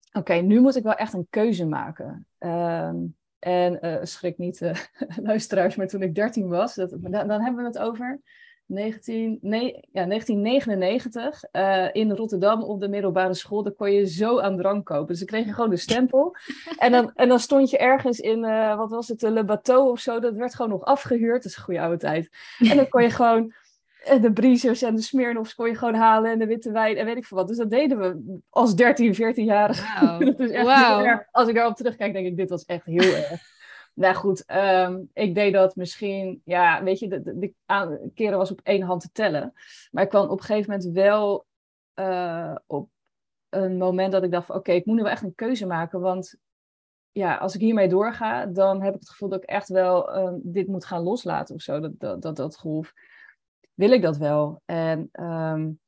Oké, 0.07 0.17
okay, 0.17 0.39
nu 0.39 0.59
moet 0.59 0.75
ik 0.75 0.83
wel 0.83 0.93
echt 0.93 1.13
een 1.13 1.27
keuze 1.29 1.65
maken. 1.65 2.27
Um, 2.39 3.15
en 3.39 3.85
uh, 3.85 3.97
schrik 4.01 4.37
niet, 4.37 4.71
luisteraars, 5.23 5.75
maar 5.75 5.87
toen 5.87 6.01
ik 6.01 6.15
13 6.15 6.47
was, 6.47 6.75
dat, 6.75 6.89
dan, 6.89 7.27
dan 7.27 7.41
hebben 7.41 7.55
we 7.55 7.67
het 7.67 7.77
over 7.77 8.21
19, 8.67 9.37
nee, 9.41 9.87
ja, 9.91 10.05
1999 10.05 11.43
uh, 11.51 11.87
in 11.91 12.11
Rotterdam 12.11 12.63
op 12.63 12.79
de 12.79 12.87
middelbare 12.87 13.33
school. 13.33 13.63
Daar 13.63 13.73
kon 13.73 13.91
je 13.91 14.07
zo 14.07 14.39
aan 14.39 14.57
drank 14.57 14.85
kopen. 14.85 15.07
Dus 15.07 15.17
dan 15.17 15.27
kreeg 15.27 15.45
je 15.45 15.53
gewoon 15.53 15.69
de 15.69 15.77
stempel. 15.77 16.35
en, 16.77 16.91
dan, 16.91 17.11
en 17.15 17.27
dan 17.27 17.39
stond 17.39 17.69
je 17.69 17.77
ergens 17.77 18.19
in, 18.19 18.43
uh, 18.43 18.77
wat 18.77 18.89
was 18.89 19.07
het, 19.07 19.21
Le 19.21 19.43
Bateau 19.43 19.89
of 19.89 19.99
zo. 19.99 20.19
Dat 20.19 20.35
werd 20.35 20.55
gewoon 20.55 20.71
nog 20.71 20.83
afgehuurd. 20.83 21.43
Dat 21.43 21.51
is 21.51 21.57
een 21.57 21.63
goede 21.63 21.81
oude 21.81 21.97
tijd. 21.97 22.29
En 22.59 22.75
dan 22.75 22.89
kon 22.89 23.01
je 23.01 23.09
gewoon 23.21 23.53
de 24.21 24.31
Briezers 24.33 24.81
en 24.81 24.95
de 24.95 25.01
Smirnoffs 25.01 25.55
kon 25.55 25.67
je 25.67 25.75
gewoon 25.75 25.95
halen 25.95 26.31
en 26.31 26.39
de 26.39 26.45
witte 26.45 26.71
wijn 26.71 26.97
en 26.97 27.05
weet 27.05 27.17
ik 27.17 27.25
veel 27.25 27.37
wat. 27.37 27.47
Dus 27.47 27.57
dat 27.57 27.69
deden 27.69 27.97
we 27.97 28.39
als 28.49 28.75
13, 28.75 29.13
14-jarige. 29.13 30.07
Wow. 30.49 31.19
Als 31.31 31.47
ik 31.47 31.55
daarop 31.55 31.75
terugkijk, 31.75 32.13
denk 32.13 32.25
ik, 32.25 32.37
dit 32.37 32.49
was 32.49 32.65
echt 32.65 32.85
heel 32.85 33.13
erg. 33.15 33.55
Nou 33.97 34.15
goed, 34.15 34.51
um, 34.51 35.09
ik 35.13 35.35
deed 35.35 35.53
dat 35.53 35.75
misschien, 35.75 36.41
ja, 36.45 36.83
weet 36.83 36.99
je, 36.99 37.07
de, 37.07 37.21
de, 37.21 37.39
de 37.39 37.53
aan, 37.65 38.11
keren 38.13 38.37
was 38.37 38.51
op 38.51 38.61
één 38.63 38.81
hand 38.81 39.01
te 39.01 39.11
tellen. 39.11 39.53
Maar 39.91 40.03
ik 40.03 40.09
kwam 40.09 40.29
op 40.29 40.39
een 40.39 40.45
gegeven 40.45 40.71
moment 40.71 40.93
wel 40.93 41.45
uh, 41.95 42.55
op 42.67 42.89
een 43.49 43.77
moment 43.77 44.11
dat 44.11 44.23
ik 44.23 44.31
dacht 44.31 44.49
oké, 44.49 44.57
okay, 44.57 44.75
ik 44.75 44.85
moet 44.85 44.95
nu 44.95 45.01
wel 45.01 45.11
echt 45.11 45.23
een 45.23 45.35
keuze 45.35 45.65
maken. 45.65 45.99
Want 45.99 46.35
ja, 47.11 47.35
als 47.35 47.55
ik 47.55 47.61
hiermee 47.61 47.87
doorga, 47.87 48.45
dan 48.45 48.81
heb 48.81 48.93
ik 48.93 48.99
het 48.99 49.09
gevoel 49.09 49.29
dat 49.29 49.43
ik 49.43 49.49
echt 49.49 49.69
wel 49.69 50.17
uh, 50.17 50.33
dit 50.41 50.67
moet 50.67 50.85
gaan 50.85 51.03
loslaten 51.03 51.55
of 51.55 51.61
zo, 51.61 51.79
dat, 51.79 51.99
dat, 51.99 52.21
dat, 52.21 52.35
dat 52.35 52.57
golf. 52.57 52.93
Wil 53.73 53.91
ik 53.91 54.01
dat 54.01 54.17
wel? 54.17 54.61
En 54.65 55.09
um, 55.11 55.79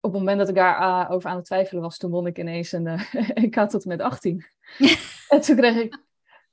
op 0.00 0.12
het 0.12 0.20
moment 0.20 0.38
dat 0.38 0.48
ik 0.48 0.54
daar 0.54 0.80
uh, 0.80 1.10
over 1.10 1.30
aan 1.30 1.36
het 1.36 1.44
twijfelen 1.44 1.82
was, 1.82 1.98
toen 1.98 2.10
won 2.10 2.26
ik 2.26 2.38
ineens 2.38 2.72
een 2.72 2.86
uh, 2.86 3.14
EK 3.44 3.68
tot 3.68 3.82
en 3.82 3.88
met 3.88 4.00
18. 4.00 4.44
en 5.28 5.40
toen 5.40 5.56
kreeg 5.56 5.76
ik 5.76 6.04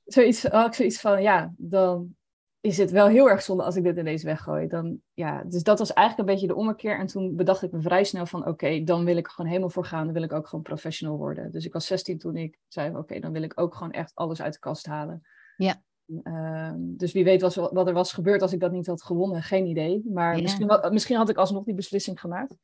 zoiets, 0.04 0.42
had 0.42 0.66
ik 0.66 0.74
zoiets 0.74 1.00
van, 1.00 1.22
ja, 1.22 1.52
dan 1.56 2.16
is 2.60 2.78
het 2.78 2.90
wel 2.90 3.06
heel 3.06 3.30
erg 3.30 3.42
zonde 3.42 3.62
als 3.62 3.76
ik 3.76 3.82
dit 3.82 3.96
ineens 3.96 4.22
weggooi. 4.22 4.66
Dan, 4.66 4.98
ja, 5.12 5.42
dus 5.46 5.62
dat 5.62 5.78
was 5.78 5.92
eigenlijk 5.92 6.28
een 6.28 6.34
beetje 6.34 6.50
de 6.50 6.60
ommekeer. 6.60 6.98
En 6.98 7.06
toen 7.06 7.36
bedacht 7.36 7.62
ik 7.62 7.72
me 7.72 7.80
vrij 7.80 8.04
snel 8.04 8.26
van, 8.26 8.40
oké, 8.40 8.50
okay, 8.50 8.84
dan 8.84 9.04
wil 9.04 9.16
ik 9.16 9.26
er 9.26 9.32
gewoon 9.32 9.50
helemaal 9.50 9.70
voor 9.70 9.84
gaan. 9.84 10.04
Dan 10.04 10.14
wil 10.14 10.22
ik 10.22 10.32
ook 10.32 10.48
gewoon 10.48 10.64
professional 10.64 11.16
worden. 11.16 11.52
Dus 11.52 11.64
ik 11.64 11.72
was 11.72 11.86
16 11.86 12.18
toen 12.18 12.36
ik 12.36 12.58
zei, 12.68 12.88
oké, 12.88 12.98
okay, 12.98 13.20
dan 13.20 13.32
wil 13.32 13.42
ik 13.42 13.60
ook 13.60 13.74
gewoon 13.74 13.92
echt 13.92 14.12
alles 14.14 14.42
uit 14.42 14.52
de 14.52 14.58
kast 14.58 14.86
halen. 14.86 15.22
Ja. 15.56 15.82
Uh, 16.06 16.72
dus 16.76 17.12
wie 17.12 17.24
weet 17.24 17.40
was, 17.40 17.54
wat 17.54 17.86
er 17.86 17.94
was 17.94 18.12
gebeurd 18.12 18.42
als 18.42 18.52
ik 18.52 18.60
dat 18.60 18.72
niet 18.72 18.86
had 18.86 19.02
gewonnen. 19.02 19.42
Geen 19.42 19.66
idee. 19.66 20.02
Maar 20.12 20.36
Ja. 20.36 20.42
misschien, 20.42 20.80
misschien 20.90 21.16
had 21.16 21.28
ik 21.28 21.36
alsnog 21.36 21.64
die 21.64 21.74
beslissing 21.74 22.20
gemaakt. 22.20 22.56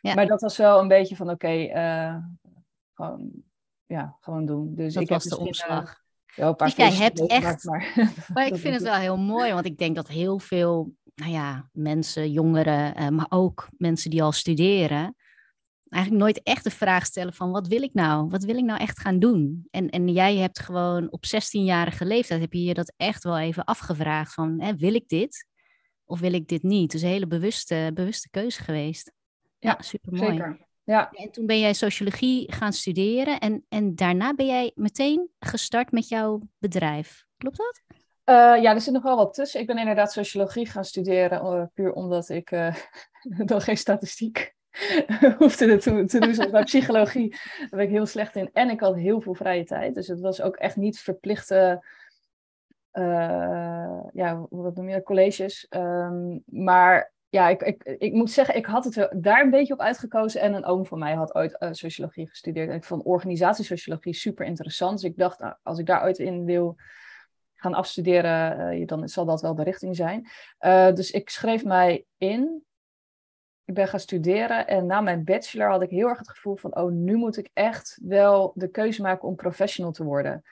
Ja. 0.00 0.14
Maar 0.14 0.26
dat 0.26 0.40
was 0.40 0.56
wel 0.56 0.80
een 0.80 0.88
beetje 0.88 1.16
van, 1.16 1.30
oké, 1.30 1.46
okay, 1.46 2.06
uh, 2.08 2.16
gewoon, 2.94 3.30
ja, 3.86 4.16
gewoon 4.20 4.46
doen. 4.46 4.74
Dus 4.74 4.94
Dat 4.94 5.02
ik 5.02 5.08
was 5.08 5.24
heb 5.24 5.32
de 5.32 5.44
misschien, 5.44 5.70
omslag. 5.70 6.04
Ja, 6.36 6.46
een 6.48 6.56
paar 6.56 6.68
Dus 6.68 6.76
jij 6.76 6.92
hebt 6.92 7.26
echt- 7.26 7.64
Maar, 7.64 7.92
Maar 8.34 8.46
ik 8.46 8.56
vind 8.56 8.74
het 8.74 8.82
wel 8.82 8.94
heel 8.94 9.16
mooi, 9.16 9.52
want 9.52 9.66
ik 9.66 9.78
denk 9.78 9.96
dat 9.96 10.08
heel 10.08 10.38
veel, 10.38 10.92
nou 11.14 11.30
ja, 11.32 11.68
mensen, 11.72 12.30
jongeren, 12.32 12.94
eh, 12.94 13.08
maar 13.08 13.26
ook 13.28 13.68
mensen 13.78 14.10
die 14.10 14.22
al 14.22 14.32
studeren, 14.32 15.16
eigenlijk 15.88 16.24
nooit 16.24 16.42
echt 16.42 16.64
de 16.64 16.70
vraag 16.70 17.06
stellen 17.06 17.32
van 17.32 17.50
wat 17.50 17.66
wil 17.66 17.82
ik 17.82 17.94
nou? 17.94 18.28
Wat 18.28 18.44
wil 18.44 18.56
ik 18.56 18.64
nou 18.64 18.80
echt 18.80 19.00
gaan 19.00 19.18
doen? 19.18 19.66
En, 19.70 19.90
en 19.90 20.08
jij 20.08 20.36
hebt 20.36 20.58
gewoon 20.58 21.10
op 21.12 21.24
16-jarige 21.26 22.04
leeftijd, 22.04 22.40
heb 22.40 22.52
je 22.52 22.62
je 22.64 22.74
dat 22.74 22.92
echt 22.96 23.24
wel 23.24 23.38
even 23.38 23.64
afgevraagd 23.64 24.34
van, 24.34 24.60
hè, 24.60 24.76
wil 24.76 24.94
ik 24.94 25.08
dit? 25.08 25.46
Of 26.04 26.20
wil 26.20 26.32
ik 26.32 26.48
dit 26.48 26.62
niet? 26.62 26.90
Dus 26.90 27.02
een 27.02 27.08
hele 27.08 27.26
bewuste, 27.26 27.90
bewuste 27.94 28.30
keuze 28.30 28.62
geweest. 28.62 29.12
Ja, 29.58 29.70
Ja, 29.78 29.82
super 29.82 30.12
mooi. 30.12 30.36
Ja, 30.86 31.10
En 31.10 31.30
toen 31.30 31.46
ben 31.46 31.58
jij 31.58 31.72
sociologie 31.72 32.52
gaan 32.52 32.72
studeren 32.72 33.40
en, 33.40 33.64
en 33.68 33.94
daarna 33.94 34.34
ben 34.34 34.46
jij 34.46 34.72
meteen 34.74 35.30
gestart 35.38 35.92
met 35.92 36.08
jouw 36.08 36.40
bedrijf. 36.58 37.24
Klopt 37.36 37.56
dat? 37.56 37.82
Eh, 38.24 38.62
ja, 38.62 38.74
er 38.74 38.80
zit 38.80 38.92
nog 38.92 39.02
wel 39.02 39.16
wat 39.16 39.34
tussen. 39.34 39.60
Ik 39.60 39.66
ben 39.66 39.78
inderdaad 39.78 40.12
sociologie 40.12 40.66
gaan 40.66 40.84
studeren, 40.84 41.40
eh, 41.40 41.62
puur 41.74 41.92
omdat 41.92 42.28
ik 42.28 42.50
uh, 42.50 42.74
dan 43.22 43.60
geen 43.60 43.76
statistiek 43.76 44.54
hoefde 45.38 45.76
te, 45.76 46.04
te 46.04 46.18
doen. 46.18 46.34
Zoals 46.34 46.50
bij 46.50 46.64
psychologie 46.72 47.30
daar 47.58 47.68
ben 47.70 47.80
ik 47.80 47.90
heel 47.90 48.06
slecht 48.06 48.36
in. 48.36 48.50
En 48.52 48.70
ik 48.70 48.80
had 48.80 48.96
heel 48.96 49.20
veel 49.20 49.34
vrije 49.34 49.64
tijd. 49.64 49.94
Dus 49.94 50.06
het 50.06 50.20
was 50.20 50.40
ook 50.40 50.56
echt 50.56 50.76
niet 50.76 50.98
verplichte, 50.98 51.84
ja, 54.12 54.46
wat 54.50 54.76
noem 54.76 54.88
je 54.88 55.02
colleges. 55.02 55.66
Um, 55.70 56.42
maar 56.46 57.14
ja, 57.28 57.48
ik, 57.48 57.62
ik, 57.62 57.82
ik 57.82 58.12
moet 58.12 58.30
zeggen, 58.30 58.56
ik 58.56 58.66
had 58.66 58.84
het 58.84 59.08
daar 59.16 59.40
een 59.40 59.50
beetje 59.50 59.72
op 59.72 59.80
uitgekozen. 59.80 60.40
En 60.40 60.54
een 60.54 60.64
oom 60.64 60.86
van 60.86 60.98
mij 60.98 61.14
had 61.14 61.34
ooit 61.34 61.56
uh, 61.58 61.68
sociologie 61.72 62.28
gestudeerd. 62.28 62.68
En 62.68 62.76
ik 62.76 62.84
vond 62.84 63.02
organisatiesociologie 63.02 64.14
super 64.14 64.46
interessant. 64.46 65.00
Dus 65.00 65.10
ik 65.10 65.16
dacht, 65.16 65.38
nou, 65.38 65.54
als 65.62 65.78
ik 65.78 65.86
daar 65.86 66.02
ooit 66.02 66.18
in 66.18 66.44
wil 66.44 66.76
gaan 67.54 67.74
afstuderen, 67.74 68.74
uh, 68.74 68.86
dan 68.86 69.08
zal 69.08 69.24
dat 69.24 69.40
wel 69.40 69.54
de 69.54 69.62
richting 69.62 69.96
zijn. 69.96 70.28
Uh, 70.60 70.92
dus 70.92 71.10
ik 71.10 71.30
schreef 71.30 71.64
mij 71.64 72.04
in. 72.16 72.64
Ik 73.64 73.74
ben 73.74 73.88
gaan 73.88 74.00
studeren. 74.00 74.66
En 74.66 74.86
na 74.86 75.00
mijn 75.00 75.24
bachelor 75.24 75.70
had 75.70 75.82
ik 75.82 75.90
heel 75.90 76.08
erg 76.08 76.18
het 76.18 76.30
gevoel 76.30 76.56
van, 76.56 76.76
oh, 76.76 76.90
nu 76.90 77.16
moet 77.16 77.36
ik 77.36 77.50
echt 77.52 77.98
wel 78.02 78.52
de 78.54 78.68
keuze 78.68 79.02
maken 79.02 79.28
om 79.28 79.34
professional 79.34 79.92
te 79.92 80.04
worden. 80.04 80.42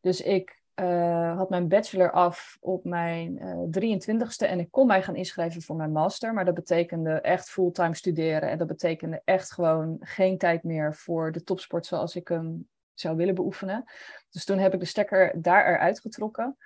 Dus 0.00 0.20
ik 0.20 0.57
uh, 0.80 1.36
had 1.36 1.50
mijn 1.50 1.68
bachelor 1.68 2.10
af 2.10 2.56
op 2.60 2.84
mijn 2.84 3.38
uh, 3.42 3.92
eh, 3.92 4.00
23ste 4.00 4.48
en 4.48 4.58
ik 4.58 4.70
kon 4.70 4.86
mij 4.86 5.02
gaan 5.02 5.16
inschrijven 5.16 5.62
voor 5.62 5.76
mijn 5.76 5.92
master. 5.92 6.34
Maar 6.34 6.44
dat 6.44 6.54
betekende 6.54 7.10
echt 7.10 7.50
fulltime 7.50 7.94
studeren 7.94 8.50
en 8.50 8.58
dat 8.58 8.66
betekende 8.66 9.20
echt 9.24 9.52
gewoon 9.52 9.96
geen 10.00 10.38
tijd 10.38 10.62
meer 10.62 10.94
voor 10.94 11.32
de 11.32 11.42
topsport 11.42 11.86
zoals 11.86 12.16
ik 12.16 12.28
hem 12.28 12.68
zou 12.94 13.16
willen 13.16 13.34
beoefenen. 13.34 13.84
Dus 14.30 14.44
toen 14.44 14.58
heb 14.58 14.74
ik 14.74 14.80
de 14.80 14.86
stekker 14.86 15.42
daar 15.42 15.66
eruit 15.66 16.00
getrokken 16.00 16.56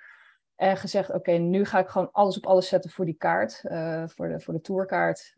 en 0.55 0.77
gezegd: 0.77 1.11
Oké, 1.11 1.31
nu 1.31 1.65
ga 1.65 1.79
ik 1.79 1.87
gewoon 1.87 2.11
alles 2.11 2.37
op 2.37 2.45
alles 2.45 2.67
zetten 2.67 2.91
voor 2.91 3.05
die 3.05 3.17
kaart, 3.17 3.63
uh, 3.63 4.03
voor, 4.07 4.27
de, 4.27 4.39
voor 4.39 4.53
de 4.53 4.61
tourkaart. 4.61 5.35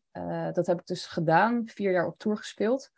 dat 0.53 0.67
heb 0.67 0.79
ik 0.79 0.85
dus 0.85 1.05
gedaan, 1.05 1.61
vier 1.65 1.91
jaar 1.91 2.07
op 2.07 2.17
tour 2.17 2.37
gespeeld. 2.37 2.91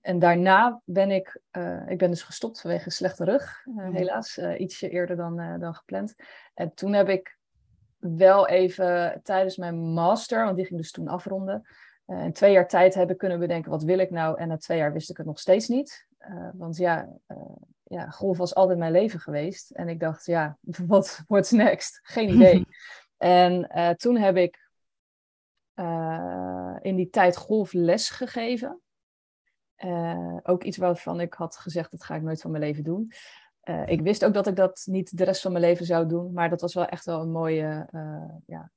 En 0.00 0.18
daarna 0.18 0.80
ben 0.84 1.10
ik, 1.10 1.40
uh, 1.52 1.88
ik 1.88 1.98
ben 1.98 2.10
dus 2.10 2.22
gestopt 2.22 2.60
vanwege 2.60 2.90
slechte 2.90 3.24
rug, 3.24 3.64
uh, 3.66 3.88
helaas. 3.90 4.38
Uh, 4.38 4.60
ietsje 4.60 4.88
eerder 4.88 5.16
dan, 5.16 5.58
dan 5.60 5.74
gepland. 5.74 6.14
En 6.54 6.74
toen 6.74 6.92
heb 6.92 7.08
ik 7.08 7.38
wel 7.98 8.48
even 8.48 9.20
tijdens 9.22 9.56
mijn 9.56 9.76
master, 9.76 10.44
want 10.44 10.56
die 10.56 10.66
ging 10.66 10.80
dus 10.80 10.90
toen 10.90 11.08
afronden. 11.08 11.66
in 12.06 12.32
twee 12.32 12.52
jaar 12.52 12.68
tijd 12.68 12.94
heb 12.94 13.10
ik 13.10 13.18
kunnen 13.18 13.38
bedenken, 13.38 13.70
wat 13.70 13.82
wil 13.82 13.98
ik 13.98 14.10
nou? 14.10 14.38
En 14.38 14.48
na 14.48 14.56
twee 14.56 14.78
jaar 14.78 14.92
wist 14.92 15.10
ik 15.10 15.16
het 15.16 15.26
nog 15.26 15.38
steeds 15.38 15.68
niet. 15.68 16.06
want 16.52 16.76
ja, 16.76 17.08
ja, 17.82 18.10
golf 18.10 18.36
was 18.36 18.54
altijd 18.54 18.78
mijn 18.78 18.92
leven 18.92 19.20
geweest. 19.20 19.70
En 19.70 19.88
ik 19.88 20.00
dacht, 20.00 20.26
ja, 20.26 20.58
wat 20.86 21.22
what's 21.26 21.50
next? 21.50 22.00
Geen 22.02 22.28
idee. 22.34 22.66
en 23.16 23.68
toen 23.96 24.16
heb 24.16 24.36
ik 24.36 24.64
in 26.80 26.96
die 26.96 27.10
tijd 27.10 27.36
golfles 27.36 28.10
gegeven. 28.10 28.80
Uh, 29.84 30.36
ook 30.42 30.64
iets 30.64 30.76
waarvan 30.76 31.20
ik 31.20 31.34
had 31.34 31.56
gezegd, 31.56 31.90
dat 31.90 32.04
ga 32.04 32.14
ik 32.14 32.22
nooit 32.22 32.40
van 32.40 32.50
mijn 32.50 32.62
leven 32.62 32.84
doen. 32.84 33.12
Uh, 33.64 33.88
ik 33.88 34.00
wist 34.00 34.24
ook 34.24 34.34
dat 34.34 34.46
ik 34.46 34.56
dat 34.56 34.82
niet 34.84 35.16
de 35.16 35.24
rest 35.24 35.42
van 35.42 35.52
mijn 35.52 35.64
leven 35.64 35.86
zou 35.86 36.08
doen, 36.08 36.32
maar 36.32 36.50
dat 36.50 36.60
was 36.60 36.74
wel 36.74 36.86
echt 36.86 37.04
wel 37.04 37.20
een 37.20 37.30
mooie, 37.30 37.88
uh, 37.92 38.34
ja, 38.46 38.70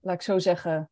laat 0.00 0.14
ik 0.14 0.22
zo 0.22 0.38
zeggen, 0.38 0.90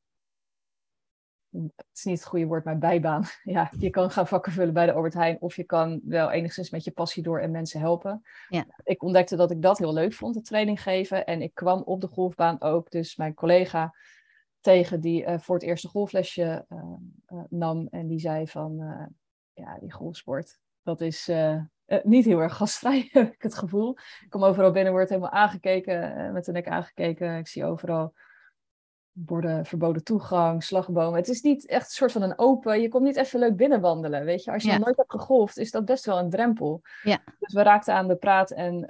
het 1.52 1.86
is 1.94 2.04
niet 2.04 2.18
het 2.18 2.28
goede 2.28 2.46
woord, 2.46 2.64
maar 2.64 2.78
bijbaan. 2.78 3.24
Ja, 3.42 3.70
je 3.78 3.90
kan 3.90 4.10
gaan 4.10 4.26
vakken 4.26 4.52
vullen 4.52 4.74
bij 4.74 4.86
de 4.86 4.92
Albert 4.92 5.14
Heijn 5.14 5.40
of 5.40 5.56
je 5.56 5.64
kan 5.64 6.00
wel 6.04 6.30
enigszins 6.30 6.70
met 6.70 6.84
je 6.84 6.90
passie 6.90 7.22
door 7.22 7.40
en 7.40 7.50
mensen 7.50 7.80
helpen. 7.80 8.22
Ja. 8.48 8.66
Ik 8.82 9.02
ontdekte 9.02 9.36
dat 9.36 9.50
ik 9.50 9.62
dat 9.62 9.78
heel 9.78 9.92
leuk 9.92 10.12
vond, 10.12 10.34
de 10.34 10.40
training 10.40 10.82
geven. 10.82 11.26
En 11.26 11.42
ik 11.42 11.54
kwam 11.54 11.82
op 11.82 12.00
de 12.00 12.06
golfbaan 12.06 12.60
ook, 12.60 12.90
dus 12.90 13.16
mijn 13.16 13.34
collega 13.34 13.94
tegen 14.62 15.00
die 15.00 15.26
uh, 15.26 15.38
voor 15.38 15.54
het 15.54 15.64
eerste 15.64 15.88
golflesje 15.88 16.64
uh, 16.68 16.78
uh, 17.26 17.42
nam. 17.48 17.86
En 17.90 18.06
die 18.06 18.18
zei 18.18 18.48
van, 18.48 18.76
ja, 19.52 19.78
die 19.80 19.92
golfsport, 19.92 20.58
dat 20.82 21.00
is 21.00 21.30
niet 22.02 22.24
heel 22.24 22.40
erg 22.40 22.56
gastvrij, 22.56 23.08
heb 23.12 23.32
ik 23.32 23.42
het 23.42 23.54
gevoel. 23.54 23.96
Ik 24.20 24.30
kom 24.30 24.44
overal 24.44 24.70
binnen, 24.70 24.92
word 24.92 25.08
helemaal 25.08 25.30
aangekeken, 25.30 26.32
met 26.32 26.44
de 26.44 26.52
nek 26.52 26.68
aangekeken. 26.68 27.38
Ik 27.38 27.48
zie 27.48 27.64
overal 27.64 28.14
borden 29.12 29.66
verboden 29.66 30.04
toegang, 30.04 30.64
slagbomen. 30.64 31.18
Het 31.18 31.28
is 31.28 31.42
niet 31.42 31.66
echt 31.66 31.84
een 31.84 31.90
soort 31.90 32.12
van 32.12 32.22
een 32.22 32.38
open, 32.38 32.80
je 32.80 32.88
komt 32.88 33.04
niet 33.04 33.16
even 33.16 33.38
leuk 33.38 33.56
binnenwandelen, 33.56 34.24
weet 34.24 34.44
je. 34.44 34.52
Als 34.52 34.62
je 34.62 34.70
nog 34.70 34.84
nooit 34.84 34.96
hebt 34.96 35.10
gegolfd, 35.10 35.58
is 35.58 35.70
dat 35.70 35.84
best 35.84 36.04
wel 36.04 36.18
een 36.18 36.30
drempel. 36.30 36.80
Ja. 37.02 37.22
Dus 37.38 37.52
we 37.52 37.62
raakten 37.62 37.94
aan 37.94 38.08
de 38.08 38.16
praat 38.16 38.50
en 38.50 38.88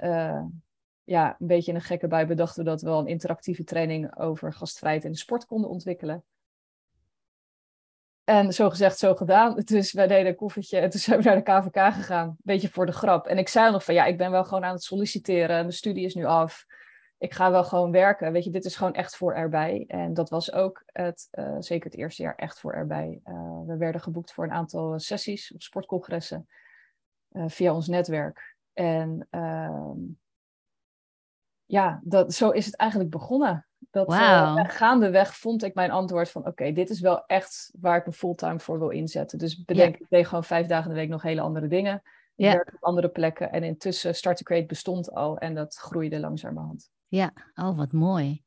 ja, 1.03 1.35
een 1.39 1.47
beetje 1.47 1.71
in 1.71 1.77
een 1.77 1.83
gekke 1.83 2.07
bui 2.07 2.25
bedachten 2.25 2.63
we 2.63 2.69
dat 2.69 2.81
we 2.81 2.89
wel 2.89 2.99
een 2.99 3.07
interactieve 3.07 3.63
training 3.63 4.19
over 4.19 4.53
gastvrijheid 4.53 5.03
in 5.05 5.11
de 5.11 5.17
sport 5.17 5.45
konden 5.45 5.69
ontwikkelen. 5.69 6.23
En 8.23 8.53
zo 8.53 8.69
gezegd, 8.69 8.97
zo 8.97 9.15
gedaan. 9.15 9.55
Dus 9.65 9.93
wij 9.93 10.07
deden 10.07 10.27
een 10.27 10.35
koffertje 10.35 10.79
en 10.79 10.89
toen 10.89 10.99
zijn 10.99 11.21
we 11.21 11.23
naar 11.23 11.35
de 11.35 11.69
KVK 11.69 11.93
gegaan. 11.93 12.27
Een 12.27 12.37
beetje 12.41 12.69
voor 12.69 12.85
de 12.85 12.91
grap. 12.91 13.27
En 13.27 13.37
ik 13.37 13.47
zei 13.47 13.71
nog 13.71 13.83
van 13.83 13.93
ja, 13.93 14.05
ik 14.05 14.17
ben 14.17 14.31
wel 14.31 14.43
gewoon 14.43 14.63
aan 14.63 14.73
het 14.73 14.83
solliciteren. 14.83 15.55
Mijn 15.55 15.71
studie 15.71 16.05
is 16.05 16.15
nu 16.15 16.25
af. 16.25 16.65
Ik 17.17 17.33
ga 17.33 17.51
wel 17.51 17.63
gewoon 17.63 17.91
werken. 17.91 18.31
Weet 18.31 18.43
je, 18.43 18.49
dit 18.49 18.65
is 18.65 18.75
gewoon 18.75 18.93
echt 18.93 19.15
voor 19.15 19.33
erbij. 19.33 19.85
En 19.87 20.13
dat 20.13 20.29
was 20.29 20.51
ook 20.51 20.83
het, 20.85 21.27
uh, 21.31 21.55
zeker 21.59 21.89
het 21.89 21.99
eerste 21.99 22.21
jaar 22.21 22.35
echt 22.35 22.59
voor 22.59 22.73
erbij. 22.73 23.19
Uh, 23.25 23.61
we 23.65 23.77
werden 23.77 24.01
geboekt 24.01 24.33
voor 24.33 24.43
een 24.43 24.51
aantal 24.51 24.99
sessies 24.99 25.53
op 25.53 25.61
sportcongressen 25.61 26.47
via 27.47 27.73
ons 27.73 27.87
netwerk. 27.87 28.55
En 28.73 29.27
ehm, 29.29 29.97
ja, 31.73 31.99
dat, 32.03 32.33
zo 32.33 32.49
is 32.49 32.65
het 32.65 32.75
eigenlijk 32.75 33.09
begonnen. 33.09 33.67
Dat, 33.91 34.07
wow. 34.07 34.17
uh, 34.19 34.63
gaandeweg 34.67 35.35
vond 35.35 35.63
ik 35.63 35.73
mijn 35.73 35.91
antwoord 35.91 36.29
van 36.29 36.45
oké, 36.45 36.71
dit 36.71 36.89
is 36.89 36.99
wel 36.99 37.25
echt 37.25 37.71
waar 37.79 37.97
ik 37.97 38.05
me 38.05 38.11
fulltime 38.11 38.59
voor 38.59 38.79
wil 38.79 38.89
inzetten. 38.89 39.37
Dus 39.37 39.63
bedenk, 39.63 39.95
ik 39.95 40.05
deed 40.09 40.27
gewoon 40.27 40.43
vijf 40.43 40.67
dagen 40.67 40.89
in 40.89 40.95
de 40.95 41.01
week 41.01 41.09
nog 41.09 41.21
hele 41.21 41.41
andere 41.41 41.67
dingen. 41.67 42.01
Ik 42.35 42.45
ja. 42.45 42.53
op 42.53 42.77
andere 42.79 43.09
plekken. 43.09 43.51
En 43.51 43.63
intussen 43.63 44.15
Start 44.15 44.37
to 44.37 44.43
Create 44.43 44.65
bestond 44.65 45.11
al 45.11 45.37
en 45.37 45.55
dat 45.55 45.75
groeide 45.75 46.19
langzamerhand. 46.19 46.89
Ja, 47.07 47.33
oh 47.55 47.77
wat 47.77 47.91
mooi. 47.91 48.43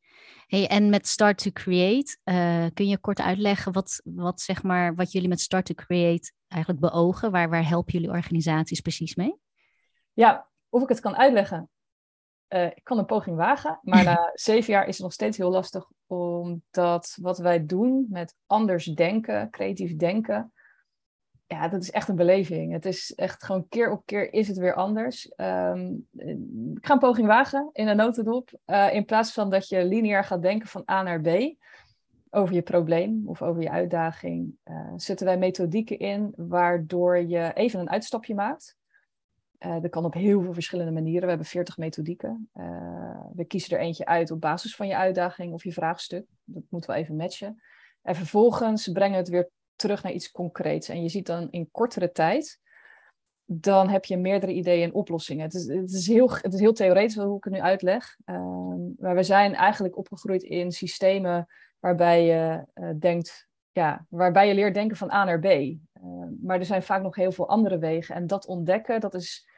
Hey, 0.46 0.66
en 0.66 0.90
met 0.90 1.06
Start 1.06 1.38
to 1.42 1.50
Create, 1.50 2.18
uh, 2.24 2.66
kun 2.74 2.88
je 2.88 2.98
kort 2.98 3.20
uitleggen 3.20 3.72
wat, 3.72 4.00
wat, 4.04 4.40
zeg 4.40 4.62
maar, 4.62 4.94
wat 4.94 5.12
jullie 5.12 5.28
met 5.28 5.40
Start 5.40 5.66
to 5.66 5.74
Create 5.74 6.32
eigenlijk 6.48 6.80
beogen? 6.80 7.30
Waar, 7.30 7.50
waar 7.50 7.68
helpen 7.68 7.92
jullie 7.92 8.10
organisaties 8.10 8.80
precies 8.80 9.14
mee? 9.14 9.36
Ja, 10.12 10.48
of 10.68 10.82
ik 10.82 10.88
het 10.88 11.00
kan 11.00 11.16
uitleggen. 11.16 11.70
Uh, 12.48 12.64
ik 12.64 12.80
kan 12.82 12.98
een 12.98 13.04
poging 13.04 13.36
wagen, 13.36 13.78
maar 13.82 14.04
na 14.04 14.30
zeven 14.34 14.72
jaar 14.72 14.86
is 14.86 14.94
het 14.94 15.02
nog 15.02 15.12
steeds 15.12 15.36
heel 15.36 15.50
lastig, 15.50 15.90
omdat 16.06 17.18
wat 17.20 17.38
wij 17.38 17.66
doen 17.66 18.06
met 18.08 18.34
anders 18.46 18.84
denken, 18.84 19.50
creatief 19.50 19.96
denken, 19.96 20.52
ja, 21.46 21.68
dat 21.68 21.82
is 21.82 21.90
echt 21.90 22.08
een 22.08 22.16
beleving. 22.16 22.72
Het 22.72 22.84
is 22.84 23.14
echt 23.14 23.44
gewoon 23.44 23.68
keer 23.68 23.90
op 23.90 24.06
keer 24.06 24.32
is 24.32 24.48
het 24.48 24.56
weer 24.56 24.74
anders. 24.74 25.32
Um, 25.36 26.08
ik 26.74 26.86
ga 26.86 26.92
een 26.92 26.98
poging 26.98 27.26
wagen 27.26 27.70
in 27.72 27.88
een 27.88 27.96
notendop. 27.96 28.50
Uh, 28.66 28.94
in 28.94 29.04
plaats 29.04 29.32
van 29.32 29.50
dat 29.50 29.68
je 29.68 29.84
lineair 29.84 30.24
gaat 30.24 30.42
denken 30.42 30.68
van 30.68 30.82
A 30.90 31.02
naar 31.02 31.20
B 31.20 31.28
over 32.30 32.54
je 32.54 32.62
probleem 32.62 33.22
of 33.26 33.42
over 33.42 33.62
je 33.62 33.70
uitdaging, 33.70 34.54
uh, 34.64 34.92
zetten 34.96 35.26
wij 35.26 35.38
methodieken 35.38 35.98
in 35.98 36.32
waardoor 36.36 37.18
je 37.18 37.52
even 37.54 37.80
een 37.80 37.90
uitstapje 37.90 38.34
maakt. 38.34 38.76
Uh, 39.58 39.80
dat 39.80 39.90
kan 39.90 40.04
op 40.04 40.14
heel 40.14 40.42
veel 40.42 40.52
verschillende 40.52 40.92
manieren. 40.92 41.22
We 41.22 41.28
hebben 41.28 41.46
40 41.46 41.76
methodieken. 41.76 42.50
Uh, 42.54 43.20
we 43.34 43.44
kiezen 43.44 43.76
er 43.76 43.82
eentje 43.82 44.04
uit 44.06 44.30
op 44.30 44.40
basis 44.40 44.76
van 44.76 44.86
je 44.86 44.96
uitdaging 44.96 45.52
of 45.52 45.64
je 45.64 45.72
vraagstuk. 45.72 46.26
Dat 46.44 46.62
moeten 46.68 46.90
we 46.90 46.96
even 46.96 47.16
matchen. 47.16 47.62
En 48.02 48.14
vervolgens 48.14 48.88
brengen 48.88 49.12
we 49.12 49.18
het 49.18 49.28
weer 49.28 49.50
terug 49.76 50.02
naar 50.02 50.12
iets 50.12 50.30
concreets. 50.30 50.88
En 50.88 51.02
je 51.02 51.08
ziet 51.08 51.26
dan 51.26 51.50
in 51.50 51.70
kortere 51.70 52.12
tijd, 52.12 52.60
dan 53.44 53.88
heb 53.88 54.04
je 54.04 54.16
meerdere 54.16 54.52
ideeën 54.52 54.82
en 54.82 54.94
oplossingen. 54.94 55.44
Het 55.44 55.54
is, 55.54 55.66
het 55.66 55.92
is, 55.92 56.06
heel, 56.06 56.30
het 56.30 56.54
is 56.54 56.60
heel 56.60 56.72
theoretisch 56.72 57.16
hoe 57.16 57.36
ik 57.36 57.44
het 57.44 57.52
nu 57.52 57.60
uitleg. 57.60 58.16
Uh, 58.26 58.36
maar 58.98 59.14
we 59.14 59.22
zijn 59.22 59.54
eigenlijk 59.54 59.96
opgegroeid 59.96 60.42
in 60.42 60.72
systemen 60.72 61.46
waarbij 61.78 62.24
je 62.24 62.64
uh, 62.74 62.90
denkt, 62.98 63.45
ja, 63.76 64.06
waarbij 64.08 64.48
je 64.48 64.54
leert 64.54 64.74
denken 64.74 64.96
van 64.96 65.10
A 65.10 65.24
naar 65.24 65.38
B. 65.38 65.44
Uh, 65.44 65.80
maar 66.42 66.58
er 66.58 66.64
zijn 66.64 66.82
vaak 66.82 67.02
nog 67.02 67.14
heel 67.14 67.32
veel 67.32 67.48
andere 67.48 67.78
wegen. 67.78 68.14
En 68.14 68.26
dat 68.26 68.46
ontdekken, 68.46 69.00
dat 69.00 69.14
is 69.14 69.48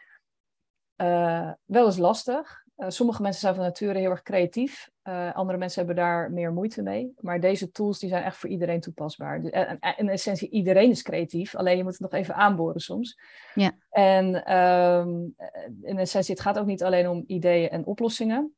uh, 0.96 1.52
wel 1.64 1.86
eens 1.86 1.98
lastig. 1.98 2.66
Uh, 2.76 2.88
sommige 2.88 3.22
mensen 3.22 3.40
zijn 3.40 3.54
van 3.54 3.64
nature 3.64 3.98
heel 3.98 4.10
erg 4.10 4.22
creatief. 4.22 4.90
andere 5.32 5.58
mensen 5.58 5.84
hebben 5.84 6.04
daar 6.04 6.32
meer 6.32 6.52
moeite 6.52 6.82
mee. 6.82 7.12
Maar 7.20 7.40
deze 7.40 7.70
tools 7.70 7.98
die 7.98 8.08
zijn 8.08 8.24
echt 8.24 8.36
voor 8.36 8.48
iedereen 8.48 8.80
toepasbaar. 8.80 9.44
En, 9.44 9.78
in 9.96 10.08
essentie, 10.08 10.50
iedereen 10.50 10.90
is 10.90 11.02
creatief. 11.02 11.54
Alleen 11.54 11.76
je 11.76 11.82
moet 11.82 11.92
het 11.92 12.00
nog 12.00 12.12
even 12.12 12.34
aanboren 12.34 12.80
soms. 12.80 13.18
Ja. 13.54 13.76
En 13.90 14.56
um, 14.56 15.34
in 15.82 15.98
essentie, 15.98 16.34
het 16.34 16.42
gaat 16.42 16.58
ook 16.58 16.66
niet 16.66 16.82
alleen 16.82 17.08
om 17.08 17.24
ideeën 17.26 17.68
en 17.68 17.86
oplossingen. 17.86 18.54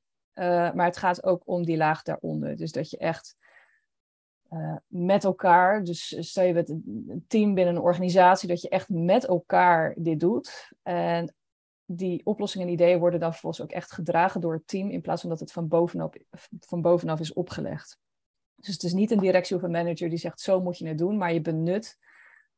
maar 0.75 0.85
het 0.85 0.97
gaat 0.97 1.25
ook 1.25 1.43
om 1.45 1.64
die 1.64 1.76
laag 1.76 2.02
daaronder. 2.02 2.57
Dus 2.57 2.73
dat 2.73 2.90
je 2.90 2.99
echt 2.99 3.37
uh, 4.50 4.76
met 4.87 5.25
elkaar, 5.25 5.85
dus 5.85 6.16
stel 6.28 6.45
je 6.45 6.52
met 6.52 6.69
een 6.69 7.25
team 7.28 7.54
binnen 7.54 7.75
een 7.75 7.83
organisatie, 7.83 8.49
dat 8.49 8.61
je 8.61 8.69
echt 8.69 8.88
met 8.88 9.26
elkaar 9.26 9.95
dit 9.99 10.21
doet. 10.21 10.73
En 10.83 11.35
die 11.85 12.21
oplossingen 12.25 12.66
en 12.66 12.73
ideeën 12.73 12.99
worden 12.99 13.21
dan 13.21 13.33
vervolgens 13.33 13.62
ook 13.62 13.71
echt 13.71 13.92
gedragen 13.92 14.40
door 14.40 14.52
het 14.52 14.66
team, 14.66 14.90
in 14.90 15.00
plaats 15.00 15.21
van 15.21 15.30
dat 15.30 15.40
het 15.40 15.52
van 15.52 15.69
bovenaf, 15.69 16.11
van 16.61 16.83
bovenaf 16.83 17.21
is 17.21 17.33
opgelegd. 17.33 17.99
Dus 18.54 18.75
het 18.75 18.83
is 18.83 18.92
niet 18.92 19.11
een 19.11 19.19
directie 19.19 19.57
of 19.57 19.62
een 19.62 19.71
manager 19.71 20.09
die 20.09 20.19
zegt 20.19 20.40
zo 20.40 20.61
moet 20.61 20.78
je 20.78 20.88
het 20.88 20.99
doen, 20.99 21.16
maar 21.16 21.33
je 21.33 21.40
benut 21.40 21.99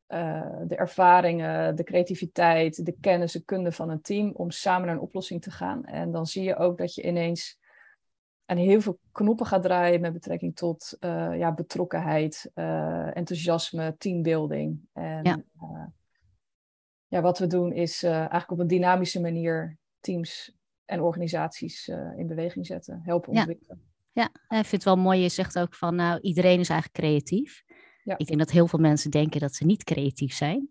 uh, 0.08 0.56
de 0.66 0.76
ervaringen, 0.76 1.76
de 1.76 1.84
creativiteit, 1.84 2.84
de 2.84 2.96
kennis, 3.00 3.32
de 3.32 3.44
kunde 3.44 3.72
van 3.72 3.90
een 3.90 4.00
team 4.00 4.30
om 4.34 4.50
samen 4.50 4.86
naar 4.86 4.96
een 4.96 5.02
oplossing 5.02 5.42
te 5.42 5.50
gaan. 5.50 5.84
En 5.84 6.10
dan 6.10 6.26
zie 6.26 6.42
je 6.42 6.56
ook 6.56 6.78
dat 6.78 6.94
je 6.94 7.02
ineens 7.02 7.58
en 8.52 8.58
heel 8.58 8.80
veel 8.80 8.98
knoppen 9.12 9.46
gaat 9.46 9.62
draaien 9.62 10.00
met 10.00 10.12
betrekking 10.12 10.56
tot 10.56 10.96
uh, 11.00 11.38
ja, 11.38 11.54
betrokkenheid, 11.54 12.50
uh, 12.54 13.16
enthousiasme, 13.16 13.94
teambuilding. 13.98 14.80
En 14.92 15.24
ja. 15.24 15.42
Uh, 15.62 15.86
ja, 17.06 17.20
wat 17.20 17.38
we 17.38 17.46
doen 17.46 17.72
is 17.72 18.02
eigenlijk 18.02 18.50
op 18.50 18.58
een 18.58 18.66
dynamische 18.66 19.20
manier 19.20 19.78
teams 20.00 20.56
en 20.84 21.00
organisaties 21.00 21.88
in 22.16 22.26
beweging 22.26 22.66
zetten, 22.66 23.00
helpen 23.04 23.32
ontwikkelen. 23.32 23.82
Ja, 24.12 24.30
ja 24.48 24.58
ik 24.58 24.66
vind 24.66 24.84
het 24.84 24.94
wel 24.94 24.96
mooi. 24.96 25.20
Je 25.20 25.28
zegt 25.28 25.58
ook 25.58 25.74
van, 25.74 25.94
nou, 25.94 26.20
iedereen 26.20 26.60
is 26.60 26.68
eigenlijk 26.68 27.00
creatief. 27.00 27.62
Ja. 28.02 28.18
Ik 28.18 28.26
denk 28.26 28.38
dat 28.38 28.50
heel 28.50 28.66
veel 28.66 28.78
mensen 28.78 29.10
denken 29.10 29.40
dat 29.40 29.54
ze 29.54 29.64
niet 29.64 29.84
creatief 29.84 30.34
zijn. 30.34 30.70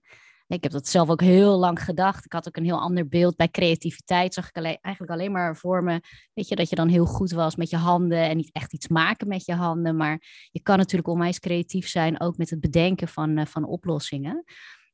Ik 0.54 0.64
heb 0.64 0.72
dat 0.72 0.88
zelf 0.88 1.10
ook 1.10 1.22
heel 1.22 1.58
lang 1.58 1.84
gedacht. 1.84 2.26
Ik 2.26 2.34
had 2.34 2.48
ook 2.48 2.56
een 2.56 2.64
heel 2.64 2.80
ander 2.80 3.08
beeld. 3.08 3.36
Bij 3.36 3.50
creativiteit 3.50 4.34
zag 4.34 4.50
ik 4.50 4.56
eigenlijk 4.56 5.12
alleen 5.12 5.32
maar 5.32 5.56
voor 5.56 5.84
me, 5.84 6.02
weet 6.34 6.48
je, 6.48 6.56
dat 6.56 6.70
je 6.70 6.76
dan 6.76 6.88
heel 6.88 7.06
goed 7.06 7.32
was 7.32 7.56
met 7.56 7.70
je 7.70 7.78
handen 7.78 8.30
en 8.30 8.38
niet 8.38 8.52
echt 8.52 8.74
iets 8.74 8.88
maken 8.88 9.28
met 9.28 9.46
je 9.46 9.54
handen. 9.54 9.96
Maar 9.96 10.22
je 10.52 10.62
kan 10.62 10.78
natuurlijk 10.78 11.10
onwijs 11.10 11.40
creatief 11.40 11.88
zijn, 11.88 12.22
ook 12.22 12.38
met 12.38 12.50
het 12.50 12.60
bedenken 12.60 13.08
van, 13.08 13.38
uh, 13.38 13.46
van 13.46 13.66
oplossingen. 13.66 14.44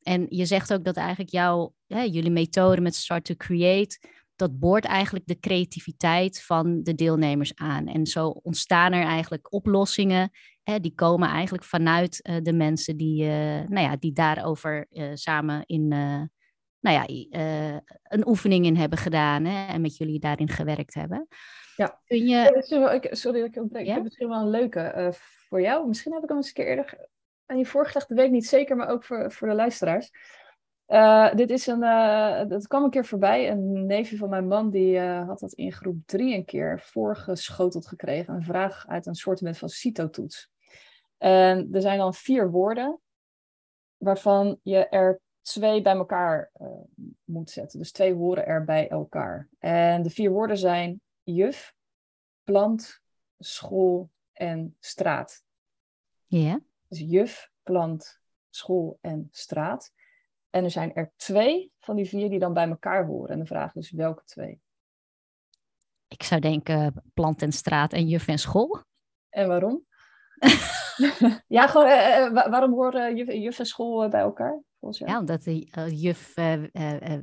En 0.01 0.25
je 0.29 0.45
zegt 0.45 0.73
ook 0.73 0.83
dat 0.83 0.95
eigenlijk 0.95 1.29
jouw, 1.29 1.73
jullie 1.87 2.31
methode 2.31 2.81
met 2.81 2.95
Start 2.95 3.25
to 3.25 3.35
Create, 3.35 3.99
dat 4.37 4.59
boort 4.59 4.85
eigenlijk 4.85 5.27
de 5.27 5.39
creativiteit 5.39 6.41
van 6.41 6.83
de 6.83 6.95
deelnemers 6.95 7.55
aan. 7.55 7.87
En 7.87 8.05
zo 8.05 8.27
ontstaan 8.27 8.93
er 8.93 9.05
eigenlijk 9.05 9.53
oplossingen. 9.53 10.29
Hè, 10.63 10.79
die 10.79 10.95
komen 10.95 11.29
eigenlijk 11.29 11.63
vanuit 11.63 12.19
uh, 12.29 12.35
de 12.41 12.53
mensen 12.53 12.97
die, 12.97 13.23
uh, 13.23 13.29
nou 13.67 13.79
ja, 13.79 13.95
die 13.95 14.13
daarover 14.13 14.87
uh, 14.91 15.09
samen 15.13 15.63
in, 15.65 15.87
nou 15.87 16.29
ja, 16.81 17.05
een 18.03 18.27
oefening 18.27 18.65
in 18.65 18.75
hebben 18.75 18.97
gedaan. 18.97 19.45
Hè, 19.45 19.67
en 19.67 19.81
met 19.81 19.97
jullie 19.97 20.19
daarin 20.19 20.49
gewerkt 20.49 20.93
hebben. 20.93 21.27
Ja, 21.75 21.99
Kun 22.05 22.27
je... 22.27 22.63
sorry, 22.65 23.07
sorry 23.11 23.39
dat 23.39 23.49
ik 23.49 23.61
ontbreek. 23.61 23.85
Ja? 23.85 23.89
Ik 23.89 23.95
heb 23.95 24.03
misschien 24.03 24.29
wel 24.29 24.41
een 24.41 24.49
leuke 24.49 25.13
voor 25.47 25.61
jou. 25.61 25.87
Misschien 25.87 26.13
heb 26.13 26.23
ik 26.23 26.29
hem 26.29 26.37
eens 26.37 26.47
een 26.47 26.53
keer 26.53 26.67
eerder 26.67 27.07
aan 27.45 27.57
je 27.57 27.65
voorgelegd. 27.65 28.07
Dat 28.07 28.17
weet 28.17 28.27
ik 28.27 28.31
niet 28.31 28.47
zeker, 28.47 28.75
maar 28.75 28.89
ook 28.89 29.03
voor, 29.03 29.31
voor 29.31 29.47
de 29.47 29.53
luisteraars. 29.53 30.11
Uh, 30.87 31.33
dit 31.33 31.49
is 31.49 31.67
een, 31.67 31.83
uh, 31.83 32.47
dat 32.47 32.67
kwam 32.67 32.83
een 32.83 32.89
keer 32.89 33.05
voorbij. 33.05 33.51
Een 33.51 33.85
neefje 33.85 34.17
van 34.17 34.29
mijn 34.29 34.47
man 34.47 34.69
die 34.69 34.95
uh, 34.95 35.27
had 35.27 35.39
dat 35.39 35.53
in 35.53 35.71
groep 35.71 35.97
drie 36.05 36.35
een 36.35 36.45
keer 36.45 36.79
voorgeschoteld 36.79 37.87
gekregen. 37.87 38.33
Een 38.33 38.43
vraag 38.43 38.87
uit 38.87 39.05
een 39.05 39.15
soort 39.15 39.57
van 39.57 39.69
CITO-toets. 39.69 40.51
En 41.17 41.69
er 41.71 41.81
zijn 41.81 41.97
dan 41.97 42.13
vier 42.13 42.51
woorden 42.51 42.99
waarvan 43.97 44.59
je 44.63 44.87
er 44.87 45.21
twee 45.41 45.81
bij 45.81 45.93
elkaar 45.93 46.51
moet 47.23 47.49
zetten. 47.49 47.79
Dus 47.79 47.91
twee 47.91 48.13
horen 48.13 48.45
er 48.45 48.63
bij 48.63 48.89
elkaar. 48.89 49.49
En 49.59 50.03
de 50.03 50.09
vier 50.09 50.31
woorden 50.31 50.57
zijn 50.57 51.01
juf, 51.23 51.73
plant, 52.43 53.01
school 53.39 54.09
en 54.33 54.75
straat. 54.79 55.43
Ja. 56.25 56.59
Dus 56.87 56.99
juf, 56.99 57.51
plant, 57.63 58.19
school 58.49 58.97
en 59.01 59.27
straat. 59.31 59.91
En 60.57 60.63
er 60.63 60.71
zijn 60.71 60.93
er 60.93 61.11
twee 61.15 61.71
van 61.79 61.95
die 61.95 62.05
vier 62.05 62.29
die 62.29 62.39
dan 62.39 62.53
bij 62.53 62.67
elkaar 62.67 63.05
horen. 63.05 63.29
En 63.29 63.39
de 63.39 63.45
vraag 63.45 63.75
is 63.75 63.91
welke 63.91 64.23
twee? 64.23 64.61
Ik 66.07 66.23
zou 66.23 66.41
denken 66.41 67.03
plant 67.13 67.41
en 67.41 67.51
straat 67.51 67.93
en 67.93 68.07
juf 68.07 68.27
en 68.27 68.37
school. 68.37 68.83
En 69.29 69.47
waarom? 69.47 69.85
ja, 71.47 71.67
gewoon, 71.67 71.87
uh, 71.87 72.19
uh, 72.19 72.49
waarom 72.49 72.73
horen 72.73 73.15
juf, 73.15 73.33
juf 73.33 73.59
en 73.59 73.65
school 73.65 74.09
bij 74.09 74.21
elkaar? 74.21 74.61
Ja, 74.89 75.19
omdat 75.19 75.43
de 75.43 75.71
uh, 75.77 76.01
juf 76.01 76.33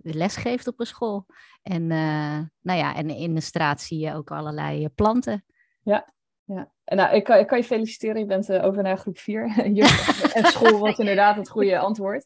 les 0.02 0.36
geeft 0.36 0.66
op 0.66 0.80
een 0.80 0.86
school. 0.86 1.26
En, 1.62 1.86
nou 1.86 2.78
ja, 2.78 2.94
en 2.94 3.10
in 3.10 3.34
de 3.34 3.40
straat 3.40 3.80
zie 3.80 3.98
je 3.98 4.14
ook 4.14 4.30
allerlei 4.30 4.88
planten. 4.88 5.44
Ja, 5.82 6.12
ja. 6.44 6.72
Nou, 6.84 7.14
ik 7.14 7.24
kan, 7.24 7.38
ik 7.38 7.46
kan 7.46 7.58
je 7.58 7.64
feliciteren, 7.64 8.20
je 8.20 8.26
bent 8.26 8.50
uh, 8.50 8.64
over 8.64 8.82
naar 8.82 8.98
groep 8.98 9.18
4. 9.18 9.44
en 10.34 10.44
school 10.44 10.78
was 10.78 10.98
inderdaad 10.98 11.36
het 11.36 11.48
goede 11.48 11.78
antwoord. 11.78 12.24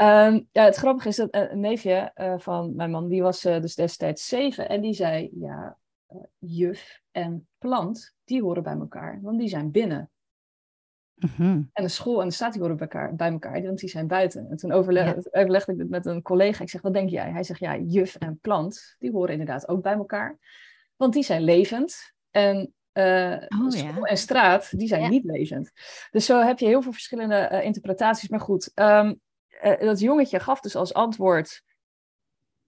Um, 0.00 0.48
ja, 0.52 0.64
het 0.64 0.76
grappige 0.76 1.08
is 1.08 1.16
dat 1.16 1.30
eh, 1.30 1.50
een 1.50 1.60
neefje 1.60 2.12
uh, 2.16 2.34
van 2.38 2.74
mijn 2.76 2.90
man, 2.90 3.08
die 3.08 3.22
was 3.22 3.44
uh, 3.44 3.60
dus 3.60 3.74
destijds 3.74 4.28
zeven. 4.28 4.68
En 4.68 4.80
die 4.80 4.94
zei, 4.94 5.30
ja, 5.34 5.76
juf 6.38 7.00
en 7.10 7.48
plant, 7.58 8.14
die 8.24 8.42
horen 8.42 8.62
bij 8.62 8.76
elkaar, 8.76 9.18
want 9.22 9.38
die 9.38 9.48
zijn 9.48 9.70
binnen. 9.70 10.10
Mm-hmm. 11.14 11.70
En 11.72 11.82
de 11.82 11.88
school 11.88 12.20
en 12.20 12.28
de 12.28 12.34
staat 12.34 12.52
die 12.52 12.60
horen 12.60 12.76
bij 12.76 12.88
elkaar, 12.88 13.14
bij 13.14 13.30
elkaar, 13.30 13.62
want 13.62 13.78
die 13.78 13.88
zijn 13.88 14.06
buiten. 14.06 14.46
En 14.50 14.56
toen 14.56 14.72
overleg, 14.72 15.04
ja. 15.04 15.40
overlegde 15.40 15.72
ik 15.72 15.78
dit 15.78 15.88
met 15.88 16.06
een 16.06 16.22
collega. 16.22 16.62
Ik 16.62 16.70
zeg, 16.70 16.80
wat 16.80 16.92
denk 16.92 17.10
jij? 17.10 17.30
Hij 17.30 17.42
zegt, 17.42 17.60
ja, 17.60 17.76
juf 17.76 18.14
en 18.14 18.38
plant, 18.40 18.96
die 18.98 19.10
horen 19.10 19.30
inderdaad 19.30 19.68
ook 19.68 19.82
bij 19.82 19.92
elkaar. 19.92 20.38
Want 20.96 21.12
die 21.12 21.22
zijn 21.22 21.42
levend. 21.42 22.12
En 22.30 22.74
uh, 22.92 23.42
oh, 23.48 23.70
school 23.70 24.06
en 24.06 24.16
straat, 24.16 24.78
die 24.78 24.88
zijn 24.88 25.02
ja. 25.02 25.08
niet 25.08 25.24
levend. 25.24 25.70
Dus 26.10 26.26
zo 26.26 26.40
heb 26.40 26.58
je 26.58 26.66
heel 26.66 26.82
veel 26.82 26.92
verschillende 26.92 27.48
uh, 27.52 27.64
interpretaties. 27.64 28.28
Maar 28.28 28.40
goed, 28.40 28.70
um, 28.74 29.20
uh, 29.64 29.80
dat 29.80 30.00
jongetje 30.00 30.40
gaf 30.40 30.60
dus 30.60 30.76
als 30.76 30.94
antwoord 30.94 31.62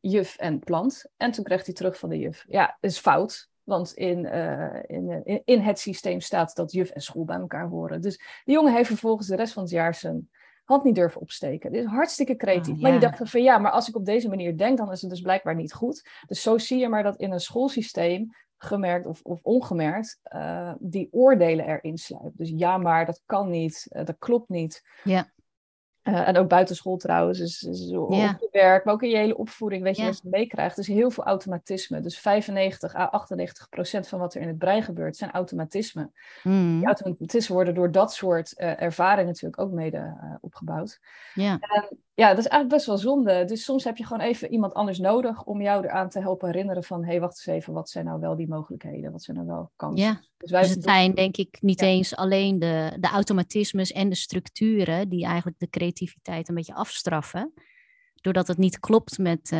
juf 0.00 0.36
en 0.36 0.58
plant. 0.58 1.06
En 1.16 1.30
toen 1.30 1.44
kreeg 1.44 1.64
hij 1.64 1.74
terug 1.74 1.98
van 1.98 2.08
de 2.08 2.18
juf. 2.18 2.44
Ja, 2.48 2.76
dat 2.80 2.90
is 2.90 2.98
fout. 2.98 3.48
Want 3.62 3.92
in, 3.92 4.24
in, 4.86 5.22
in, 5.24 5.42
in, 5.44 5.60
het 5.60 5.78
systeem 5.78 6.20
staat 6.20 6.54
dat 6.56 6.72
juf 6.72 6.90
en 6.90 7.00
school 7.00 7.24
bij 7.24 7.36
elkaar 7.36 7.68
horen. 7.68 8.00
Dus 8.00 8.16
de 8.44 8.52
jongen 8.52 8.72
heeft 8.72 8.88
vervolgens 8.88 9.28
de 9.28 9.36
rest 9.36 9.52
van 9.52 9.62
het 9.62 9.72
jaar 9.72 9.94
zijn 9.94 10.28
hand 10.64 10.84
niet 10.84 10.94
durven 10.94 11.20
opsteken. 11.20 11.72
Dit 11.72 11.84
is 11.84 11.90
hartstikke 11.90 12.36
creatief. 12.36 12.74
Oh, 12.74 12.80
ja. 12.80 12.82
Maar 12.82 13.00
die 13.00 13.08
dacht 13.08 13.30
van 13.30 13.42
ja, 13.42 13.58
maar 13.58 13.70
als 13.70 13.88
ik 13.88 13.96
op 13.96 14.04
deze 14.04 14.28
manier 14.28 14.56
denk, 14.56 14.78
dan 14.78 14.92
is 14.92 15.00
het 15.00 15.10
dus 15.10 15.20
blijkbaar 15.20 15.54
niet 15.54 15.72
goed. 15.72 16.08
Dus 16.26 16.42
zo 16.42 16.58
zie 16.58 16.78
je 16.78 16.88
maar 16.88 17.02
dat 17.02 17.16
in 17.16 17.32
een 17.32 17.40
schoolsysteem 17.40 18.34
gemerkt 18.58 19.06
of, 19.06 19.20
of 19.22 19.40
ongemerkt, 19.42 20.20
uh, 20.34 20.72
die 20.78 21.08
oordelen 21.10 21.66
erin 21.66 21.98
sluipen. 21.98 22.32
Dus 22.36 22.52
ja, 22.56 22.78
maar 22.78 23.06
dat 23.06 23.22
kan 23.26 23.50
niet, 23.50 23.86
uh, 23.90 24.04
dat 24.04 24.16
klopt 24.18 24.48
niet. 24.48 24.82
Ja. 25.04 25.32
Uh, 26.02 26.28
en 26.28 26.36
ook 26.36 26.48
buitenschool 26.48 26.96
trouwens, 26.96 27.60
ja. 27.60 27.98
op 28.00 28.40
je 28.40 28.48
werk, 28.52 28.84
maar 28.84 28.94
ook 28.94 29.02
in 29.02 29.08
je 29.08 29.16
hele 29.16 29.36
opvoeding, 29.36 29.82
weet 29.82 29.96
je 29.96 30.02
ja. 30.02 30.08
wat 30.08 30.20
je 30.22 30.28
meekrijgt. 30.28 30.76
Dus 30.76 30.86
heel 30.86 31.10
veel 31.10 31.24
automatisme. 31.24 32.00
Dus 32.00 32.18
95 32.18 32.94
à 32.94 33.04
98 33.04 33.68
procent 33.68 34.08
van 34.08 34.18
wat 34.18 34.34
er 34.34 34.40
in 34.40 34.48
het 34.48 34.58
brein 34.58 34.82
gebeurt, 34.82 35.16
zijn 35.16 35.30
automatismen. 35.30 36.12
Mm. 36.42 36.78
Die 36.78 36.86
automatismen 36.86 37.56
worden 37.56 37.74
door 37.74 37.90
dat 37.90 38.12
soort 38.12 38.54
ervaringen 38.56 39.26
natuurlijk 39.26 39.62
ook 39.62 39.70
mede 39.70 40.16
opgebouwd. 40.40 41.00
Ja. 41.34 41.58
En, 41.60 41.98
ja, 42.14 42.28
dat 42.28 42.38
is 42.38 42.46
eigenlijk 42.46 42.68
best 42.68 42.86
wel 42.86 42.98
zonde. 42.98 43.44
Dus 43.44 43.64
soms 43.64 43.84
heb 43.84 43.96
je 43.96 44.06
gewoon 44.06 44.26
even 44.26 44.52
iemand 44.52 44.74
anders 44.74 44.98
nodig 44.98 45.44
om 45.44 45.62
jou 45.62 45.84
eraan 45.84 46.08
te 46.08 46.20
helpen 46.20 46.48
herinneren 46.48 46.84
van... 46.84 47.04
hé, 47.04 47.10
hey, 47.10 47.20
wacht 47.20 47.32
eens 47.32 47.56
even, 47.56 47.72
wat 47.72 47.90
zijn 47.90 48.04
nou 48.04 48.20
wel 48.20 48.36
die 48.36 48.48
mogelijkheden? 48.48 49.12
Wat 49.12 49.22
zijn 49.22 49.36
nou 49.36 49.48
wel 49.48 49.70
kansen? 49.76 50.06
Ja, 50.06 50.20
dus, 50.36 50.50
wij 50.50 50.60
dus 50.60 50.70
het 50.70 50.82
zijn 50.82 51.14
denk 51.14 51.36
ik 51.36 51.58
niet 51.60 51.80
ja. 51.80 51.86
eens 51.86 52.16
alleen 52.16 52.58
de, 52.58 52.96
de 53.00 53.08
automatismes 53.08 53.92
en 53.92 54.08
de 54.08 54.14
structuren... 54.14 55.08
die 55.08 55.24
eigenlijk 55.24 55.58
de 55.58 55.68
creativiteit 55.68 56.48
een 56.48 56.54
beetje 56.54 56.74
afstraffen. 56.74 57.52
Doordat 58.14 58.46
het 58.46 58.58
niet 58.58 58.80
klopt 58.80 59.18
met, 59.18 59.50
uh, 59.50 59.58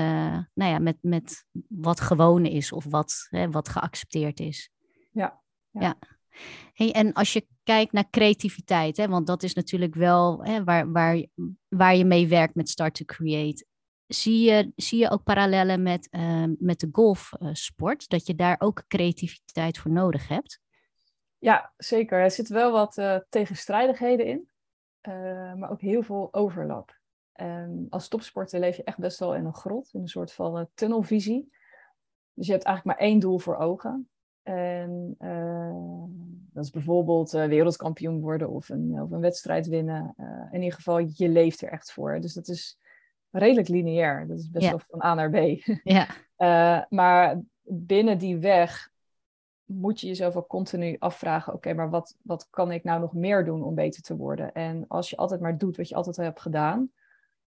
nou 0.55 0.71
ja, 0.71 0.79
met, 0.79 0.97
met 1.01 1.47
wat 1.69 2.01
gewoon 2.01 2.45
is 2.47 2.73
of 2.73 2.85
wat, 2.85 3.27
hè, 3.31 3.51
wat 3.51 3.69
geaccepteerd 3.69 4.41
is. 4.41 4.71
Ja. 5.11 5.41
ja. 5.71 5.81
ja. 5.81 5.97
En 6.75 7.13
als 7.13 7.33
je 7.33 7.47
kijkt 7.63 7.93
naar 7.93 8.11
creativiteit, 8.11 8.97
hè, 8.97 9.09
want 9.09 9.27
dat 9.27 9.43
is 9.43 9.55
natuurlijk 9.55 9.95
wel 9.95 10.45
hè, 10.45 10.65
waar, 10.65 10.93
waar, 10.93 11.25
waar 11.69 11.97
je 11.97 12.05
mee 12.05 12.29
werkt 12.29 12.55
met 12.55 12.69
Start 12.69 12.95
to 12.95 13.05
Create. 13.05 13.67
Zie 14.07 14.51
je, 14.51 14.73
zie 14.77 14.99
je 14.99 15.11
ook 15.11 15.23
parallellen 15.23 15.83
met, 15.83 16.09
uh, 16.11 16.45
met 16.59 16.81
de 16.81 16.89
golfsport, 16.93 18.03
uh, 18.03 18.09
dat 18.09 18.27
je 18.27 18.35
daar 18.35 18.57
ook 18.59 18.85
creativiteit 18.89 19.79
voor 19.79 19.91
nodig 19.91 20.29
hebt? 20.29 20.61
Ja, 21.39 21.73
zeker. 21.77 22.19
Er 22.19 22.31
zitten 22.31 22.55
wel 22.55 22.73
wat 22.73 22.97
uh, 22.97 23.17
tegenstrijdigheden 23.29 24.27
in, 24.27 24.49
uh, 25.03 25.55
maar 25.55 25.71
ook 25.71 25.81
heel 25.81 26.03
veel 26.03 26.29
overlap. 26.31 26.97
En 27.33 27.87
als 27.91 28.09
topsporter 28.09 28.61
leef 28.61 28.77
je 28.77 28.85
echt 28.85 28.99
best 28.99 29.19
wel 29.19 29.35
in 29.35 29.45
een 29.45 29.55
grot, 29.55 29.91
in 29.93 30.01
een 30.01 30.09
soort 30.09 30.33
van 30.33 30.69
tunnelvisie. 30.75 31.53
Dus 32.35 32.47
je 32.47 32.53
hebt 32.53 32.65
eigenlijk 32.65 32.99
maar 32.99 33.09
één 33.09 33.19
doel 33.19 33.39
voor 33.39 33.57
ogen. 33.57 34.09
En 34.45 35.17
uh, 35.21 36.05
dat 36.53 36.65
is 36.65 36.71
bijvoorbeeld 36.71 37.35
uh, 37.35 37.45
wereldkampioen 37.45 38.21
worden 38.21 38.49
of 38.49 38.69
een, 38.69 39.01
of 39.03 39.11
een 39.11 39.21
wedstrijd 39.21 39.67
winnen. 39.67 40.15
Uh, 40.21 40.27
in 40.51 40.63
ieder 40.63 40.77
geval, 40.77 40.99
je 40.99 41.29
leeft 41.29 41.63
er 41.63 41.69
echt 41.69 41.93
voor. 41.93 42.21
Dus 42.21 42.35
dat 42.35 42.49
is 42.49 42.79
redelijk 43.31 43.69
lineair. 43.69 44.27
Dat 44.27 44.39
is 44.39 44.51
best 44.51 44.65
ja. 44.65 44.71
wel 44.71 44.81
van 44.89 45.03
A 45.03 45.15
naar 45.15 45.31
B. 45.31 45.37
Ja. 46.37 46.87
maar 46.91 47.41
binnen 47.63 48.19
die 48.19 48.37
weg 48.37 48.93
moet 49.65 50.01
je 50.01 50.07
jezelf 50.07 50.37
ook 50.37 50.49
continu 50.49 50.97
afvragen: 50.99 51.53
oké, 51.53 51.57
okay, 51.57 51.73
maar 51.73 51.91
wat, 51.91 52.17
wat 52.23 52.47
kan 52.51 52.73
ik 52.73 52.85
nou 52.85 53.01
nog 53.01 53.13
meer 53.13 53.45
doen 53.45 53.63
om 53.63 53.75
beter 53.75 54.03
te 54.03 54.17
worden? 54.17 54.53
En 54.53 54.85
als 54.89 55.11
je 55.11 55.17
altijd 55.17 55.41
maar 55.41 55.59
doet 55.59 55.77
wat 55.77 55.89
je 55.89 55.95
altijd 55.95 56.17
hebt 56.17 56.41
gedaan, 56.41 56.91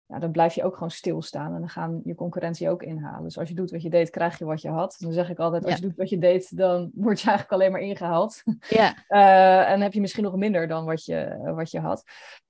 ja, 0.07 0.19
dan 0.19 0.31
blijf 0.31 0.55
je 0.55 0.65
ook 0.65 0.75
gewoon 0.75 0.91
stilstaan 0.91 1.55
en 1.55 1.59
dan 1.59 1.69
gaan 1.69 2.01
je 2.05 2.15
concurrentie 2.15 2.71
ook 2.71 2.83
inhalen. 2.83 3.23
Dus 3.23 3.39
als 3.39 3.49
je 3.49 3.55
doet 3.55 3.71
wat 3.71 3.83
je 3.83 3.91
deed, 3.91 4.11
krijg 4.11 4.39
je 4.39 4.45
wat 4.45 4.63
je 4.63 4.69
had. 4.69 4.97
Dan 4.99 5.13
zeg 5.13 5.31
ik 5.31 5.39
altijd, 5.39 5.65
als 5.65 5.73
ja. 5.73 5.79
je 5.79 5.87
doet 5.87 5.97
wat 5.97 6.09
je 6.09 6.19
deed, 6.19 6.57
dan 6.57 6.91
word 6.95 7.21
je 7.21 7.29
eigenlijk 7.29 7.61
alleen 7.61 7.73
maar 7.73 7.81
ingehaald. 7.81 8.43
Ja. 8.69 8.95
Uh, 9.09 9.71
en 9.73 9.81
heb 9.81 9.93
je 9.93 10.01
misschien 10.01 10.25
nog 10.25 10.37
minder 10.37 10.69
dan 10.69 10.85
wat 10.85 11.05
je, 11.05 11.51
wat 11.55 11.71
je 11.71 11.81
had. 11.81 12.05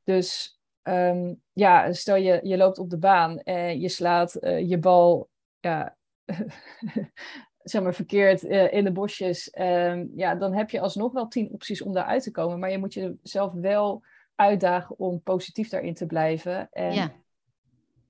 Dus 0.04 0.58
um, 0.82 1.40
ja, 1.52 1.92
stel 1.92 2.16
je, 2.16 2.40
je 2.42 2.56
loopt 2.56 2.78
op 2.78 2.90
de 2.90 2.98
baan 2.98 3.38
en 3.38 3.80
je 3.80 3.88
slaat 3.88 4.36
uh, 4.40 4.68
je 4.68 4.78
bal 4.78 5.28
ja, 5.60 5.96
zeg 7.62 7.82
maar, 7.82 7.94
verkeerd 7.94 8.42
in 8.42 8.84
de 8.84 8.92
bosjes, 8.92 9.50
ehm, 9.50 10.06
ja, 10.14 10.34
dan 10.34 10.54
heb 10.54 10.70
je 10.70 10.80
alsnog 10.80 11.12
wel 11.12 11.28
tien 11.28 11.50
opties 11.50 11.82
om 11.82 11.92
daaruit 11.92 12.22
te 12.22 12.30
komen. 12.30 12.58
Maar 12.58 12.70
je 12.70 12.78
moet 12.78 12.94
jezelf 12.94 13.52
wel 13.52 14.02
uitdagen 14.34 14.98
om 14.98 15.22
positief 15.22 15.68
daarin 15.68 15.94
te 15.94 16.06
blijven. 16.06 16.68
En, 16.72 16.94
ja. 16.94 17.12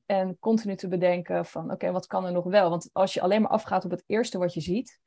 En 0.06 0.38
continu 0.38 0.76
te 0.76 0.88
bedenken 0.88 1.46
van, 1.46 1.70
oké, 1.70 1.90
wat 1.90 2.06
kan 2.06 2.24
er 2.24 2.32
nog 2.32 2.44
wel? 2.44 2.70
Want 2.70 2.90
als 2.92 3.14
je 3.14 3.20
alleen 3.20 3.42
maar 3.42 3.50
afgaat 3.50 3.84
op 3.84 3.90
het 3.90 4.04
eerste 4.06 4.38
wat 4.38 4.54
je 4.54 4.60
ziet, 4.60 5.00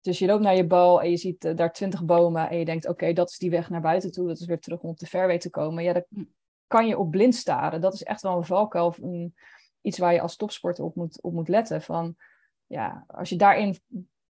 dus 0.00 0.18
je 0.18 0.26
loopt 0.26 0.42
naar 0.42 0.56
je 0.56 0.66
bal 0.66 1.02
en 1.02 1.10
je 1.10 1.16
ziet 1.16 1.44
uh, 1.44 1.56
daar 1.56 1.72
twintig 1.72 2.04
bomen 2.04 2.50
en 2.50 2.58
je 2.58 2.64
denkt, 2.64 2.88
oké, 2.88 3.12
dat 3.12 3.30
is 3.30 3.38
die 3.38 3.50
weg 3.50 3.70
naar 3.70 3.80
buiten 3.80 4.12
toe, 4.12 4.26
dat 4.26 4.38
is 4.38 4.46
weer 4.46 4.60
terug 4.60 4.80
om 4.80 4.90
op 4.90 4.98
de 4.98 5.06
fairway 5.06 5.38
te 5.38 5.50
komen. 5.50 5.84
Ja, 5.84 5.92
dat 5.92 6.06
hm. 6.08 6.24
kan 6.66 6.86
je 6.86 6.98
op 6.98 7.10
blind 7.10 7.34
staren. 7.34 7.80
Dat 7.80 7.94
is 7.94 8.02
echt 8.02 8.22
wel 8.22 8.36
een 8.36 8.44
valkuil 8.44 8.86
of 8.86 8.98
een, 8.98 9.34
iets 9.80 9.98
waar 9.98 10.12
je 10.12 10.20
als 10.20 10.36
topsporter 10.36 10.84
op 10.84 10.94
moet, 10.94 11.22
op 11.22 11.32
moet 11.32 11.48
letten. 11.48 11.82
Van, 11.82 12.16
ja, 12.66 13.04
als 13.06 13.28
je 13.28 13.36
daarin 13.36 13.78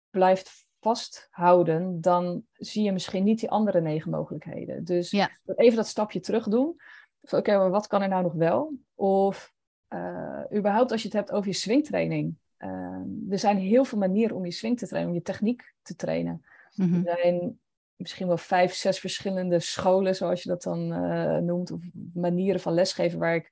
blijft 0.09 0.67
vasthouden, 0.79 2.01
dan 2.01 2.43
zie 2.53 2.83
je 2.83 2.91
misschien 2.91 3.23
niet 3.23 3.39
die 3.39 3.49
andere 3.49 3.81
negen 3.81 4.11
mogelijkheden. 4.11 4.83
Dus 4.83 5.11
even 5.55 5.75
dat 5.75 5.87
stapje 5.87 6.19
terug 6.19 6.47
doen. 6.47 6.75
Oké, 7.31 7.57
maar 7.57 7.69
wat 7.69 7.87
kan 7.87 8.01
er 8.01 8.07
nou 8.07 8.23
nog 8.23 8.33
wel? 8.33 8.73
Of 8.95 9.53
überhaupt 10.57 10.91
als 10.91 11.01
je 11.01 11.07
het 11.07 11.17
hebt 11.17 11.31
over 11.31 11.47
je 11.47 11.55
swingtraining. 11.55 12.35
Ehm, 12.57 13.31
er 13.31 13.39
zijn 13.39 13.57
heel 13.57 13.85
veel 13.85 13.97
manieren 13.97 14.35
om 14.35 14.45
je 14.45 14.51
swing 14.51 14.77
te 14.77 14.87
trainen, 14.87 15.11
om 15.11 15.17
je 15.17 15.23
techniek 15.23 15.73
te 15.81 15.95
trainen. 15.95 16.45
Mhm. 16.75 17.07
Er 17.07 17.17
zijn 17.21 17.59
misschien 17.95 18.27
wel 18.27 18.37
vijf, 18.37 18.73
zes 18.73 18.99
verschillende 18.99 19.59
scholen, 19.59 20.15
zoals 20.15 20.43
je 20.43 20.49
dat 20.49 20.63
dan 20.63 20.91
uh, 20.91 21.37
noemt, 21.37 21.71
of 21.71 21.79
manieren 22.13 22.59
van 22.59 22.73
lesgeven 22.73 23.19
waar 23.19 23.35
ik, 23.35 23.51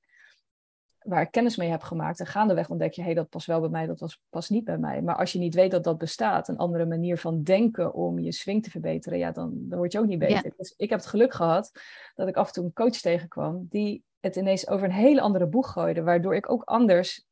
waar 1.02 1.22
ik 1.22 1.32
kennis 1.32 1.56
mee 1.56 1.70
heb 1.70 1.82
gemaakt. 1.82 2.20
En 2.20 2.26
gaandeweg 2.26 2.70
ontdek 2.70 2.94
je, 2.94 3.02
hé, 3.02 3.08
hey, 3.08 3.16
dat 3.16 3.30
past 3.30 3.48
wel 3.48 3.60
bij 3.60 3.70
mij, 3.70 3.86
dat 3.86 4.00
was, 4.00 4.22
past 4.30 4.50
niet 4.50 4.64
bij 4.64 4.78
mij. 4.78 5.02
Maar 5.02 5.16
als 5.16 5.32
je 5.32 5.40
niet 5.40 5.56
weet 5.56 5.72
dat 5.72 5.84
dat 5.84 5.98
bestaat, 5.98 6.48
een 6.48 6.58
andere 6.58 6.86
manier 6.86 7.18
van 7.18 7.44
denken 7.44 7.94
om 7.94 8.20
je 8.20 8.32
swing 8.32 8.64
te 8.64 8.70
verbeteren, 8.70 9.18
ja, 9.18 9.32
dan, 9.32 9.52
dan 9.54 9.78
word 9.78 9.92
je 9.92 10.00
ook 10.00 10.08
niet 10.08 10.20
beter. 10.20 10.54
Dus 10.58 10.74
ik 10.78 10.90
heb 10.90 11.00
het 11.00 11.08
geluk 11.08 11.34
gehad 11.34 11.72
dat 12.16 12.28
ik 12.28 12.36
af 12.36 12.48
en 12.48 12.54
toe 12.54 12.64
een 12.64 12.74
coach 12.74 12.98
tegenkwam 12.98 13.68
die 13.70 14.04
het 14.22 14.36
ineens 14.36 14.68
over 14.68 14.86
een 14.86 14.94
hele 14.94 15.22
andere 15.22 15.48
boeg 15.48 15.72
gooide, 15.72 16.04
waardoor 16.04 16.36
ik 16.36 16.52
ook 16.52 16.64
anders 16.64 17.26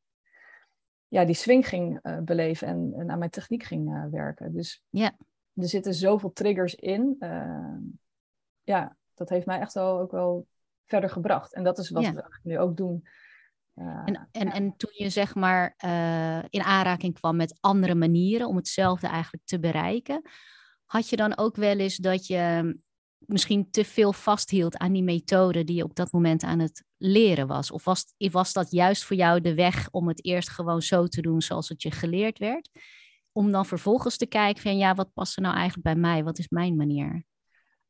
ja, 1.08 1.24
die 1.24 1.34
swing 1.34 1.68
ging 1.68 1.98
uh, 2.02 2.18
beleven 2.18 2.66
en, 2.66 2.92
en, 2.96 3.10
aan 3.10 3.18
mijn 3.18 3.30
techniek 3.30 3.62
ging 3.62 3.88
uh, 3.88 4.04
werken. 4.10 4.52
Dus 4.52 4.82
ja. 4.90 5.16
er 5.54 5.68
zitten 5.68 5.94
zoveel 5.94 6.32
triggers 6.32 6.74
in. 6.74 7.16
Uh, 7.20 7.76
ja, 8.62 8.96
dat 9.14 9.28
heeft 9.28 9.46
mij 9.46 9.60
echt 9.60 9.72
wel 9.72 10.00
ook 10.00 10.10
wel 10.10 10.46
verder 10.84 11.10
gebracht. 11.10 11.54
En 11.54 11.64
dat 11.64 11.78
is 11.78 11.90
wat 11.90 12.08
we 12.08 12.38
nu 12.42 12.58
ook 12.58 12.76
doen. 12.76 13.06
en, 13.74 14.28
en, 14.32 14.52
en 14.52 14.76
toen 14.76 14.92
je 14.92 15.08
zeg 15.08 15.34
maar 15.34 15.74
in 16.48 16.62
aanraking 16.62 17.14
kwam 17.14 17.36
met 17.36 17.58
andere 17.60 17.94
manieren 17.94 18.48
om 18.48 18.56
hetzelfde 18.56 19.06
eigenlijk 19.06 19.44
te 19.46 19.60
bereiken, 19.60 20.22
had 20.84 21.08
je 21.08 21.16
dan 21.16 21.38
ook 21.38 21.56
wel 21.56 21.78
eens 21.78 21.96
dat 21.96 22.26
je 22.26 22.74
misschien 23.32 23.70
te 23.70 23.84
veel 23.84 24.12
vasthield 24.12 24.76
aan 24.76 24.92
die 24.92 25.02
methode 25.02 25.64
die 25.64 25.76
je 25.76 25.84
op 25.84 25.94
dat 25.94 26.12
moment 26.12 26.42
aan 26.42 26.58
het 26.58 26.84
leren 26.96 27.46
was? 27.46 27.70
Of 27.70 27.84
was, 27.84 28.14
was 28.16 28.52
dat 28.52 28.70
juist 28.70 29.04
voor 29.04 29.16
jou 29.16 29.40
de 29.40 29.54
weg 29.54 29.88
om 29.90 30.08
het 30.08 30.24
eerst 30.24 30.48
gewoon 30.48 30.82
zo 30.82 31.06
te 31.06 31.20
doen 31.20 31.40
zoals 31.40 31.68
het 31.68 31.82
je 31.82 31.90
geleerd 31.90 32.38
werd? 32.38 32.70
Om 33.32 33.52
dan 33.52 33.66
vervolgens 33.66 34.16
te 34.16 34.26
kijken 34.26 34.62
van 34.62 34.78
ja, 34.78 34.94
wat 34.94 35.12
past 35.12 35.36
er 35.36 35.42
nou 35.42 35.54
eigenlijk 35.54 35.84
bij 35.84 35.96
mij? 35.96 36.24
Wat 36.24 36.38
is 36.38 36.48
mijn 36.48 36.76
manier? 36.76 37.24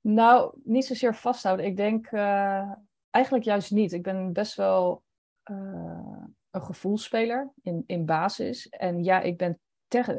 Nou, 0.00 0.58
niet 0.64 0.84
zozeer 0.84 1.14
vasthouden. 1.14 1.66
Ik 1.66 1.76
denk 1.76 2.10
uh, 2.10 2.72
eigenlijk 3.10 3.44
juist 3.44 3.70
niet. 3.70 3.92
Ik 3.92 4.02
ben 4.02 4.32
best 4.32 4.54
wel 4.54 5.02
uh, 5.50 6.22
een 6.50 6.62
gevoelspeler 6.62 7.52
in, 7.62 7.84
in 7.86 8.06
basis. 8.06 8.68
En 8.68 9.04
ja, 9.04 9.20
ik 9.20 9.36
ben 9.36 9.58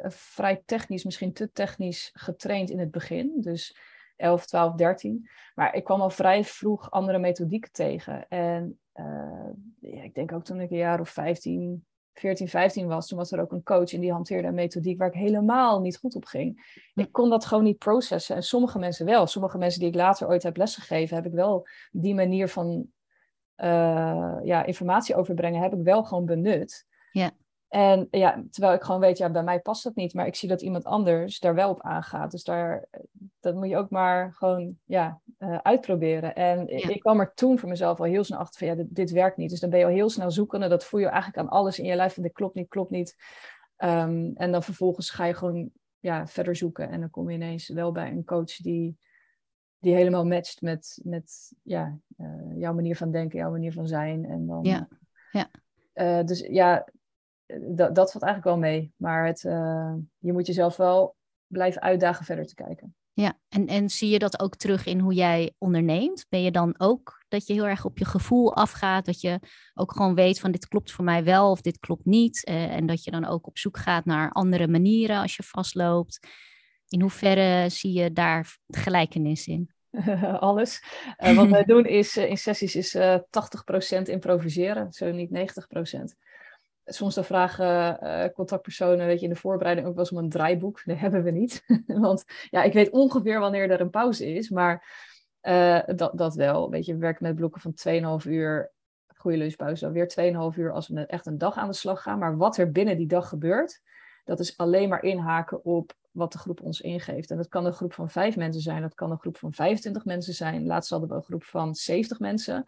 vrij 0.07 0.62
technisch, 0.65 1.03
misschien 1.03 1.34
te 1.34 1.51
technisch 1.51 2.10
getraind 2.13 2.69
in 2.69 2.79
het 2.79 2.91
begin. 2.91 3.34
Dus 3.36 3.75
11, 4.21 4.45
12, 4.45 4.75
13. 4.75 5.29
Maar 5.55 5.75
ik 5.75 5.84
kwam 5.84 6.01
al 6.01 6.10
vrij 6.10 6.43
vroeg 6.43 6.91
andere 6.91 7.19
methodieken 7.19 7.71
tegen. 7.71 8.27
En 8.27 8.79
uh, 8.95 9.49
ja, 9.79 10.03
ik 10.03 10.15
denk 10.15 10.31
ook 10.31 10.43
toen 10.43 10.62
ik 10.62 10.71
een 10.71 10.77
jaar 10.77 10.99
of 10.99 11.10
15, 11.10 11.86
14, 12.13 12.47
15 12.47 12.88
was, 12.88 13.07
toen 13.07 13.17
was 13.17 13.31
er 13.31 13.41
ook 13.41 13.51
een 13.51 13.63
coach 13.63 13.93
en 13.93 13.99
die 13.99 14.12
hanteerde 14.12 14.47
een 14.47 14.53
methodiek 14.53 14.97
waar 14.97 15.07
ik 15.07 15.13
helemaal 15.13 15.81
niet 15.81 15.97
goed 15.97 16.15
op 16.15 16.25
ging. 16.25 16.79
Ik 16.93 17.12
kon 17.12 17.29
dat 17.29 17.45
gewoon 17.45 17.63
niet 17.63 17.77
processen. 17.77 18.36
En 18.36 18.43
sommige 18.43 18.79
mensen 18.79 19.05
wel. 19.05 19.27
Sommige 19.27 19.57
mensen 19.57 19.79
die 19.79 19.89
ik 19.89 19.95
later 19.95 20.27
ooit 20.27 20.43
heb 20.43 20.57
lesgegeven, 20.57 21.15
heb 21.15 21.25
ik 21.25 21.34
wel 21.34 21.67
die 21.91 22.15
manier 22.15 22.47
van 22.47 22.88
uh, 23.57 24.38
ja, 24.43 24.63
informatie 24.63 25.15
overbrengen, 25.15 25.62
heb 25.62 25.73
ik 25.73 25.84
wel 25.84 26.03
gewoon 26.03 26.25
benut. 26.25 26.86
Ja. 27.12 27.31
En 27.71 28.07
ja, 28.10 28.43
terwijl 28.49 28.73
ik 28.73 28.81
gewoon 28.81 28.99
weet, 28.99 29.17
ja, 29.17 29.29
bij 29.29 29.43
mij 29.43 29.60
past 29.60 29.84
dat 29.84 29.95
niet, 29.95 30.13
maar 30.13 30.27
ik 30.27 30.36
zie 30.36 30.49
dat 30.49 30.62
iemand 30.62 30.84
anders 30.84 31.39
daar 31.39 31.55
wel 31.55 31.69
op 31.69 31.81
aangaat. 31.81 32.31
Dus 32.31 32.43
daar, 32.43 32.88
dat 33.39 33.55
moet 33.55 33.69
je 33.69 33.77
ook 33.77 33.89
maar 33.89 34.34
gewoon 34.34 34.77
ja, 34.86 35.21
uh, 35.39 35.57
uitproberen. 35.57 36.36
En 36.36 36.67
ik 36.67 36.99
kwam 36.99 37.19
er 37.19 37.34
toen 37.34 37.60
voor 37.60 37.69
mezelf 37.69 37.99
al 37.99 38.05
heel 38.05 38.23
snel 38.23 38.39
achter 38.39 38.60
van, 38.60 38.67
ja, 38.67 38.75
dit, 38.75 38.95
dit, 38.95 39.12
werkt 39.12 39.38
niet. 39.38 39.49
Dus 39.49 39.60
dan 39.60 39.69
ben 39.69 39.79
je 39.79 39.86
al 39.86 39.91
heel 39.91 40.10
snel 40.10 40.31
zoekende. 40.31 40.67
Dat 40.67 40.86
voel 40.86 40.99
je 40.99 41.07
eigenlijk 41.07 41.38
aan 41.38 41.49
alles 41.49 41.79
in 41.79 41.86
je 41.86 41.95
lijf 41.95 42.13
van, 42.13 42.23
dit 42.23 42.34
klopt 42.34 42.55
niet, 42.55 42.67
klopt 42.67 42.91
niet. 42.91 43.15
Um, 43.77 44.31
en 44.36 44.51
dan 44.51 44.63
vervolgens 44.63 45.10
ga 45.10 45.25
je 45.25 45.34
gewoon 45.34 45.69
ja, 45.99 46.27
verder 46.27 46.55
zoeken. 46.55 46.89
En 46.89 46.99
dan 46.99 47.10
kom 47.10 47.29
je 47.29 47.36
ineens 47.36 47.67
wel 47.69 47.91
bij 47.91 48.12
een 48.12 48.25
coach 48.25 48.55
die, 48.55 48.97
die 49.79 49.95
helemaal 49.95 50.25
matcht 50.25 50.62
met, 50.62 50.99
met 51.03 51.53
ja, 51.63 51.97
uh, 52.17 52.60
jouw 52.60 52.73
manier 52.73 52.95
van 52.95 53.12
denken, 53.12 53.39
jouw 53.39 53.51
manier 53.51 53.73
van 53.73 53.88
zijn. 53.88 54.25
En 54.25 54.47
dan, 54.47 54.63
ja. 54.63 54.88
Ja. 55.31 55.49
Uh, 55.93 56.25
dus 56.25 56.39
ja, 56.39 56.88
dat, 57.60 57.96
dat 57.96 58.12
valt 58.12 58.24
eigenlijk 58.24 58.44
wel 58.44 58.72
mee. 58.72 58.94
Maar 58.96 59.26
het, 59.26 59.44
uh, 59.44 59.94
je 60.18 60.34
moet 60.34 60.48
jezelf 60.48 60.78
wel 60.78 61.16
blijven 61.48 61.82
uitdagen 61.82 62.26
verder 62.26 62.46
te 62.46 62.56
kijken. 62.56 62.96
Ja, 63.14 63.38
en, 63.50 63.68
en 63.68 63.90
zie 63.90 64.10
je 64.10 64.20
dat 64.20 64.40
ook 64.40 64.56
terug 64.56 64.86
in 64.86 65.00
hoe 65.00 65.14
jij 65.14 65.54
onderneemt? 65.58 66.26
Ben 66.30 66.42
je 66.42 66.52
dan 66.52 66.76
ook 66.78 67.26
dat 67.28 67.48
je 67.48 67.54
heel 67.54 67.68
erg 67.68 67.86
op 67.86 67.98
je 67.98 68.06
gevoel 68.06 68.56
afgaat? 68.56 69.06
Dat 69.06 69.22
je 69.22 69.40
ook 69.74 69.92
gewoon 69.92 70.16
weet 70.16 70.40
van 70.40 70.52
dit 70.52 70.68
klopt 70.68 70.92
voor 70.92 71.06
mij 71.06 71.24
wel 71.24 71.52
of 71.52 71.62
dit 71.62 71.80
klopt 71.80 72.06
niet? 72.06 72.48
Uh, 72.50 72.76
en 72.76 72.86
dat 72.86 73.04
je 73.04 73.12
dan 73.12 73.26
ook 73.26 73.48
op 73.48 73.58
zoek 73.58 73.78
gaat 73.78 74.06
naar 74.06 74.32
andere 74.32 74.68
manieren 74.68 75.22
als 75.22 75.36
je 75.36 75.44
vastloopt? 75.44 76.28
In 76.88 77.02
hoeverre 77.02 77.70
zie 77.70 77.94
je 77.94 78.14
daar 78.14 78.58
gelijkenis 78.68 79.48
in? 79.48 79.72
Alles. 80.40 80.84
Uh, 81.24 81.36
wat 81.36 81.50
wij 81.58 81.64
doen 81.64 81.86
is 81.86 82.18
in 82.18 82.38
sessies 82.38 82.76
is 82.76 82.98
80% 82.98 84.02
improviseren, 84.04 84.92
zo 84.92 85.12
niet 85.12 85.30
90% 85.30 86.02
soms 86.93 87.15
dan 87.15 87.23
vragen 87.23 87.99
uh, 88.04 88.25
contactpersonen, 88.34 89.06
weet 89.06 89.19
je, 89.19 89.25
in 89.25 89.34
de 89.34 89.39
voorbereiding 89.39 89.88
ook 89.88 89.93
wel 89.93 90.04
eens 90.04 90.13
om 90.13 90.17
een 90.17 90.30
draaiboek. 90.30 90.82
Dat 90.86 90.97
hebben 90.97 91.23
we 91.23 91.32
niet. 91.32 91.63
Want 91.86 92.25
ja, 92.49 92.63
ik 92.63 92.73
weet 92.73 92.89
ongeveer 92.89 93.39
wanneer 93.39 93.71
er 93.71 93.82
een 93.82 93.89
pauze 93.89 94.34
is, 94.34 94.49
maar 94.49 94.86
uh, 95.41 95.80
dat, 95.95 96.17
dat 96.17 96.36
wel. 96.36 96.69
Weet 96.69 96.86
je, 96.86 96.93
we 96.93 96.99
werken 96.99 97.23
met 97.23 97.36
blokken 97.36 97.62
van 97.62 98.19
2,5 98.23 98.30
uur, 98.30 98.71
goede 99.15 99.38
lunchpauze, 99.38 99.84
dan 99.84 99.93
weer 99.93 100.51
2,5 100.54 100.60
uur 100.60 100.71
als 100.71 100.88
we 100.88 101.06
echt 101.06 101.25
een 101.25 101.38
dag 101.38 101.56
aan 101.56 101.67
de 101.67 101.75
slag 101.75 102.01
gaan. 102.01 102.19
Maar 102.19 102.38
wat 102.38 102.58
er 102.58 102.71
binnen 102.71 102.97
die 102.97 103.08
dag 103.08 103.30
gebeurt, 103.30 103.82
dat 104.23 104.39
is 104.39 104.58
alleen 104.58 104.89
maar 104.89 105.04
inhaken 105.04 105.63
op 105.65 105.93
wat 106.12 106.32
de 106.32 106.38
groep 106.38 106.62
ons 106.62 106.82
ingeeft. 106.82 107.32
En 107.32 107.38
dat 107.38 107.47
kan 107.47 107.65
een 107.65 107.73
groep 107.73 107.93
van 107.93 108.10
vijf 108.10 108.36
mensen 108.36 108.62
zijn, 108.62 108.82
dat 108.82 108.93
kan 108.93 109.12
een 109.12 109.19
groep 109.19 109.38
van 109.38 109.54
25 109.54 110.06
mensen 110.06 110.34
zijn. 110.34 110.65
Laatst 110.65 110.89
hadden 110.89 111.10
we 111.10 111.15
een 111.15 111.23
groep 111.23 111.43
van 111.43 111.75
70 111.75 112.19
mensen. 112.19 112.65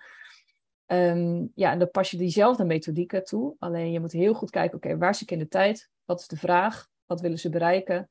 Um, 0.93 1.51
ja, 1.55 1.71
en 1.71 1.79
dan 1.79 1.89
pas 1.91 2.11
je 2.11 2.17
diezelfde 2.17 2.65
methodieken 2.65 3.23
toe. 3.23 3.55
Alleen 3.59 3.91
je 3.91 3.99
moet 3.99 4.11
heel 4.11 4.33
goed 4.33 4.49
kijken, 4.49 4.77
oké, 4.77 4.97
waar 4.97 5.15
zit 5.15 5.21
ik 5.21 5.31
in 5.31 5.43
de 5.43 5.47
tijd? 5.47 5.89
Wat 6.05 6.19
is 6.19 6.27
de 6.27 6.37
vraag? 6.37 6.87
Wat 7.05 7.21
willen 7.21 7.39
ze 7.39 7.49
bereiken? 7.49 8.09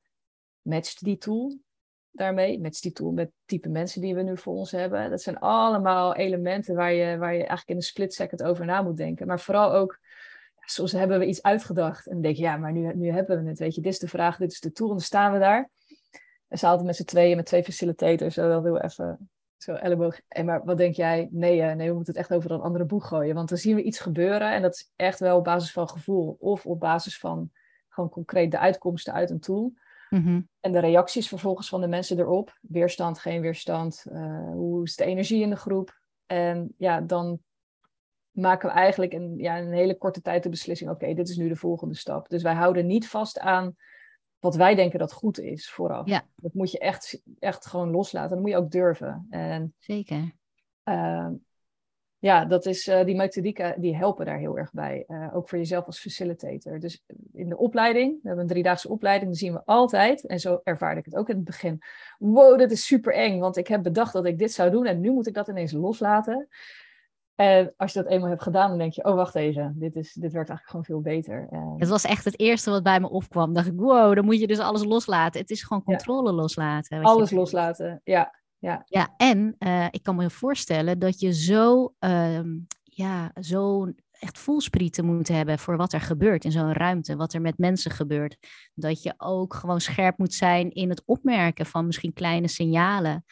Matcht 0.62 1.05
die 1.05 1.18
tool 1.18 1.59
daarmee? 2.11 2.61
Matcht 2.61 2.83
die 2.83 2.92
tool 2.92 3.11
met 3.11 3.31
type 3.45 3.68
mensen 3.68 4.01
die 4.01 4.14
we 4.14 4.23
nu 4.23 4.37
voor 4.37 4.55
ons 4.55 4.71
hebben? 4.71 5.11
Dat 5.11 5.23
zijn 5.23 5.38
allemaal 5.38 6.14
elementen 6.14 6.75
waar 6.75 6.92
je, 6.92 7.16
waar 7.16 7.33
je 7.33 7.38
eigenlijk 7.38 7.68
in 7.68 7.77
een 7.77 7.83
split 7.83 8.14
second 8.14 8.42
over 8.42 8.64
na 8.64 8.83
moet 8.83 8.97
denken. 8.97 9.27
Maar 9.27 9.40
vooral 9.40 9.73
ook, 9.73 9.99
ja, 10.55 10.66
soms 10.66 10.92
hebben 10.92 11.18
we 11.18 11.27
iets 11.27 11.42
uitgedacht. 11.42 12.07
En 12.07 12.21
denk 12.21 12.37
je, 12.37 12.42
ja, 12.42 12.57
maar 12.57 12.73
nu, 12.73 12.95
nu 12.95 13.11
hebben 13.11 13.42
we 13.42 13.49
het. 13.49 13.59
Weet 13.59 13.75
je, 13.75 13.81
dit 13.81 13.92
is 13.92 13.99
de 13.99 14.09
vraag, 14.09 14.37
dit 14.37 14.53
is 14.53 14.61
de 14.61 14.73
tool. 14.73 14.88
En 14.88 14.95
dan 14.95 15.03
staan 15.03 15.33
we 15.33 15.38
daar. 15.38 15.71
En 16.49 16.59
ze 16.59 16.66
altijd 16.66 16.87
met 16.87 16.97
z'n 16.97 17.05
tweeën, 17.05 17.37
met 17.37 17.47
twee 17.47 17.64
facilitators, 17.64 18.37
wel 18.37 18.62
heel 18.62 18.81
even 18.81 19.31
zo 19.62 19.75
elleboog. 19.75 20.20
En 20.29 20.44
maar 20.44 20.64
wat 20.64 20.77
denk 20.77 20.94
jij? 20.94 21.29
Nee, 21.31 21.61
nee, 21.61 21.88
we 21.88 21.94
moeten 21.94 22.12
het 22.12 22.22
echt 22.22 22.33
over 22.33 22.51
een 22.51 22.61
andere 22.61 22.85
boeg 22.85 23.09
gooien. 23.09 23.35
Want 23.35 23.48
dan 23.48 23.59
zien 23.59 23.77
we 23.77 23.83
iets 23.83 24.01
gebeuren. 24.01 24.53
En 24.53 24.62
dat 24.62 24.75
is 24.75 24.90
echt 24.96 25.18
wel 25.18 25.37
op 25.37 25.44
basis 25.44 25.72
van 25.72 25.88
gevoel. 25.88 26.37
Of 26.40 26.66
op 26.66 26.81
basis 26.81 27.18
van 27.18 27.51
gewoon 27.88 28.11
concreet 28.11 28.51
de 28.51 28.59
uitkomsten 28.59 29.12
uit 29.12 29.31
een 29.31 29.40
tool. 29.40 29.72
Mhm. 30.11 30.40
En 30.61 30.72
de 30.72 30.79
reacties 30.79 31.29
vervolgens 31.29 31.68
van 31.68 31.81
de 31.81 31.87
mensen 31.87 32.18
erop. 32.18 32.59
Weerstand, 32.61 33.18
geen 33.18 33.40
weerstand. 33.40 34.07
Uh, 34.12 34.53
hoe 34.53 34.83
is 34.83 34.96
de 34.96 35.05
energie 35.05 35.42
in 35.42 35.51
de 35.51 35.57
groep? 35.57 36.01
En 36.27 36.75
ja, 36.77 37.01
dan 37.01 37.40
maken 38.31 38.68
we 38.68 38.75
eigenlijk 38.75 39.12
in, 39.12 39.35
ja, 39.37 39.57
in 39.57 39.66
een 39.66 39.72
hele 39.72 39.98
korte 39.98 40.20
tijd 40.20 40.42
de 40.42 40.48
beslissing. 40.48 40.90
Oké, 40.90 41.14
dit 41.14 41.29
is 41.29 41.37
nu 41.37 41.48
de 41.48 41.57
volgende 41.57 41.94
stap. 41.94 42.29
Dus 42.29 42.42
wij 42.42 42.55
houden 42.55 42.87
niet 42.87 43.09
vast 43.09 43.38
aan 43.38 43.77
wat 44.42 44.57
wij 44.57 44.74
denken 44.74 44.98
dat 44.98 45.12
goed 45.12 45.38
is 45.38 45.70
vooraf. 45.70 46.07
Ja. 46.07 46.22
Dat 46.37 46.55
moet 46.55 46.70
je 46.70 46.78
echt, 46.78 47.22
echt 47.38 47.66
gewoon 47.66 47.90
loslaten. 47.90 48.31
Dat 48.31 48.40
moet 48.40 48.50
je 48.50 48.57
ook 48.57 48.70
durven. 48.70 49.26
En, 49.31 49.74
Zeker. 49.78 50.33
Uh, 50.85 51.28
ja, 52.18 52.44
dat 52.44 52.66
is, 52.66 52.87
uh, 52.88 53.05
die 53.05 53.16
methodieken 53.16 53.81
die 53.81 53.96
helpen 53.96 54.26
daar 54.26 54.38
heel 54.38 54.59
erg 54.59 54.72
bij. 54.72 55.05
Uh, 55.09 55.37
ook 55.37 55.48
voor 55.48 55.59
jezelf 55.59 55.87
als 55.87 56.00
facilitator. 56.00 56.81
Dus 56.81 57.05
in 57.33 57.48
de 57.48 57.57
opleiding, 57.57 58.12
we 58.12 58.26
hebben 58.28 58.44
een 58.44 58.50
driedaagse 58.50 58.88
opleiding, 58.88 59.31
dan 59.31 59.38
zien 59.38 59.52
we 59.52 59.62
altijd, 59.64 60.26
en 60.26 60.40
zo 60.40 60.61
ervaarde 60.64 61.00
ik 61.00 61.05
het 61.05 61.16
ook 61.16 61.28
in 61.28 61.37
het 61.37 61.44
begin. 61.44 61.83
Wow, 62.18 62.59
dat 62.59 62.70
is 62.70 62.87
super 62.87 63.14
eng, 63.14 63.38
want 63.38 63.57
ik 63.57 63.68
heb 63.68 63.83
bedacht 63.83 64.12
dat 64.12 64.26
ik 64.26 64.38
dit 64.38 64.52
zou 64.52 64.70
doen 64.70 64.87
en 64.87 65.00
nu 65.00 65.11
moet 65.11 65.26
ik 65.26 65.35
dat 65.35 65.48
ineens 65.48 65.72
loslaten. 65.72 66.48
En 67.35 67.75
als 67.77 67.92
je 67.92 68.03
dat 68.03 68.11
eenmaal 68.11 68.29
hebt 68.29 68.42
gedaan, 68.42 68.68
dan 68.68 68.79
denk 68.79 68.92
je, 68.92 69.05
oh 69.05 69.14
wacht 69.14 69.35
even, 69.35 69.75
dit, 69.77 69.97
is, 69.97 70.12
dit 70.12 70.33
werkt 70.33 70.49
eigenlijk 70.49 70.68
gewoon 70.68 70.85
veel 70.85 71.01
beter. 71.01 71.49
En... 71.51 71.75
Het 71.77 71.88
was 71.88 72.05
echt 72.05 72.25
het 72.25 72.38
eerste 72.38 72.71
wat 72.71 72.83
bij 72.83 73.01
me 73.01 73.11
opkwam. 73.11 73.53
dacht 73.53 73.66
ik, 73.66 73.77
wow, 73.77 74.14
dan 74.14 74.25
moet 74.25 74.40
je 74.40 74.47
dus 74.47 74.59
alles 74.59 74.85
loslaten. 74.85 75.40
Het 75.40 75.51
is 75.51 75.62
gewoon 75.62 75.83
controle 75.83 76.33
loslaten. 76.33 77.03
Alles 77.03 77.31
loslaten, 77.31 78.01
ja. 78.05 78.40
Ja, 78.59 78.83
ja 78.85 79.14
en 79.16 79.57
uh, 79.59 79.87
ik 79.90 80.03
kan 80.03 80.16
me 80.16 80.31
voorstellen 80.31 80.99
dat 80.99 81.21
je 81.21 81.33
zo, 81.33 81.95
uh, 82.01 82.40
ja, 82.83 83.33
zo 83.40 83.92
echt 84.18 84.38
voelsprieten 84.38 85.05
moet 85.05 85.29
hebben 85.29 85.59
voor 85.59 85.77
wat 85.77 85.92
er 85.92 86.01
gebeurt 86.01 86.45
in 86.45 86.53
zo'n 86.53 86.73
ruimte, 86.73 87.16
wat 87.16 87.33
er 87.33 87.40
met 87.40 87.59
mensen 87.59 87.90
gebeurt. 87.90 88.37
Dat 88.75 89.03
je 89.03 89.14
ook 89.16 89.55
gewoon 89.55 89.81
scherp 89.81 90.18
moet 90.18 90.35
zijn 90.35 90.71
in 90.71 90.88
het 90.88 91.03
opmerken 91.05 91.66
van 91.66 91.87
misschien 91.87 92.12
kleine 92.12 92.49
signalen 92.49 93.25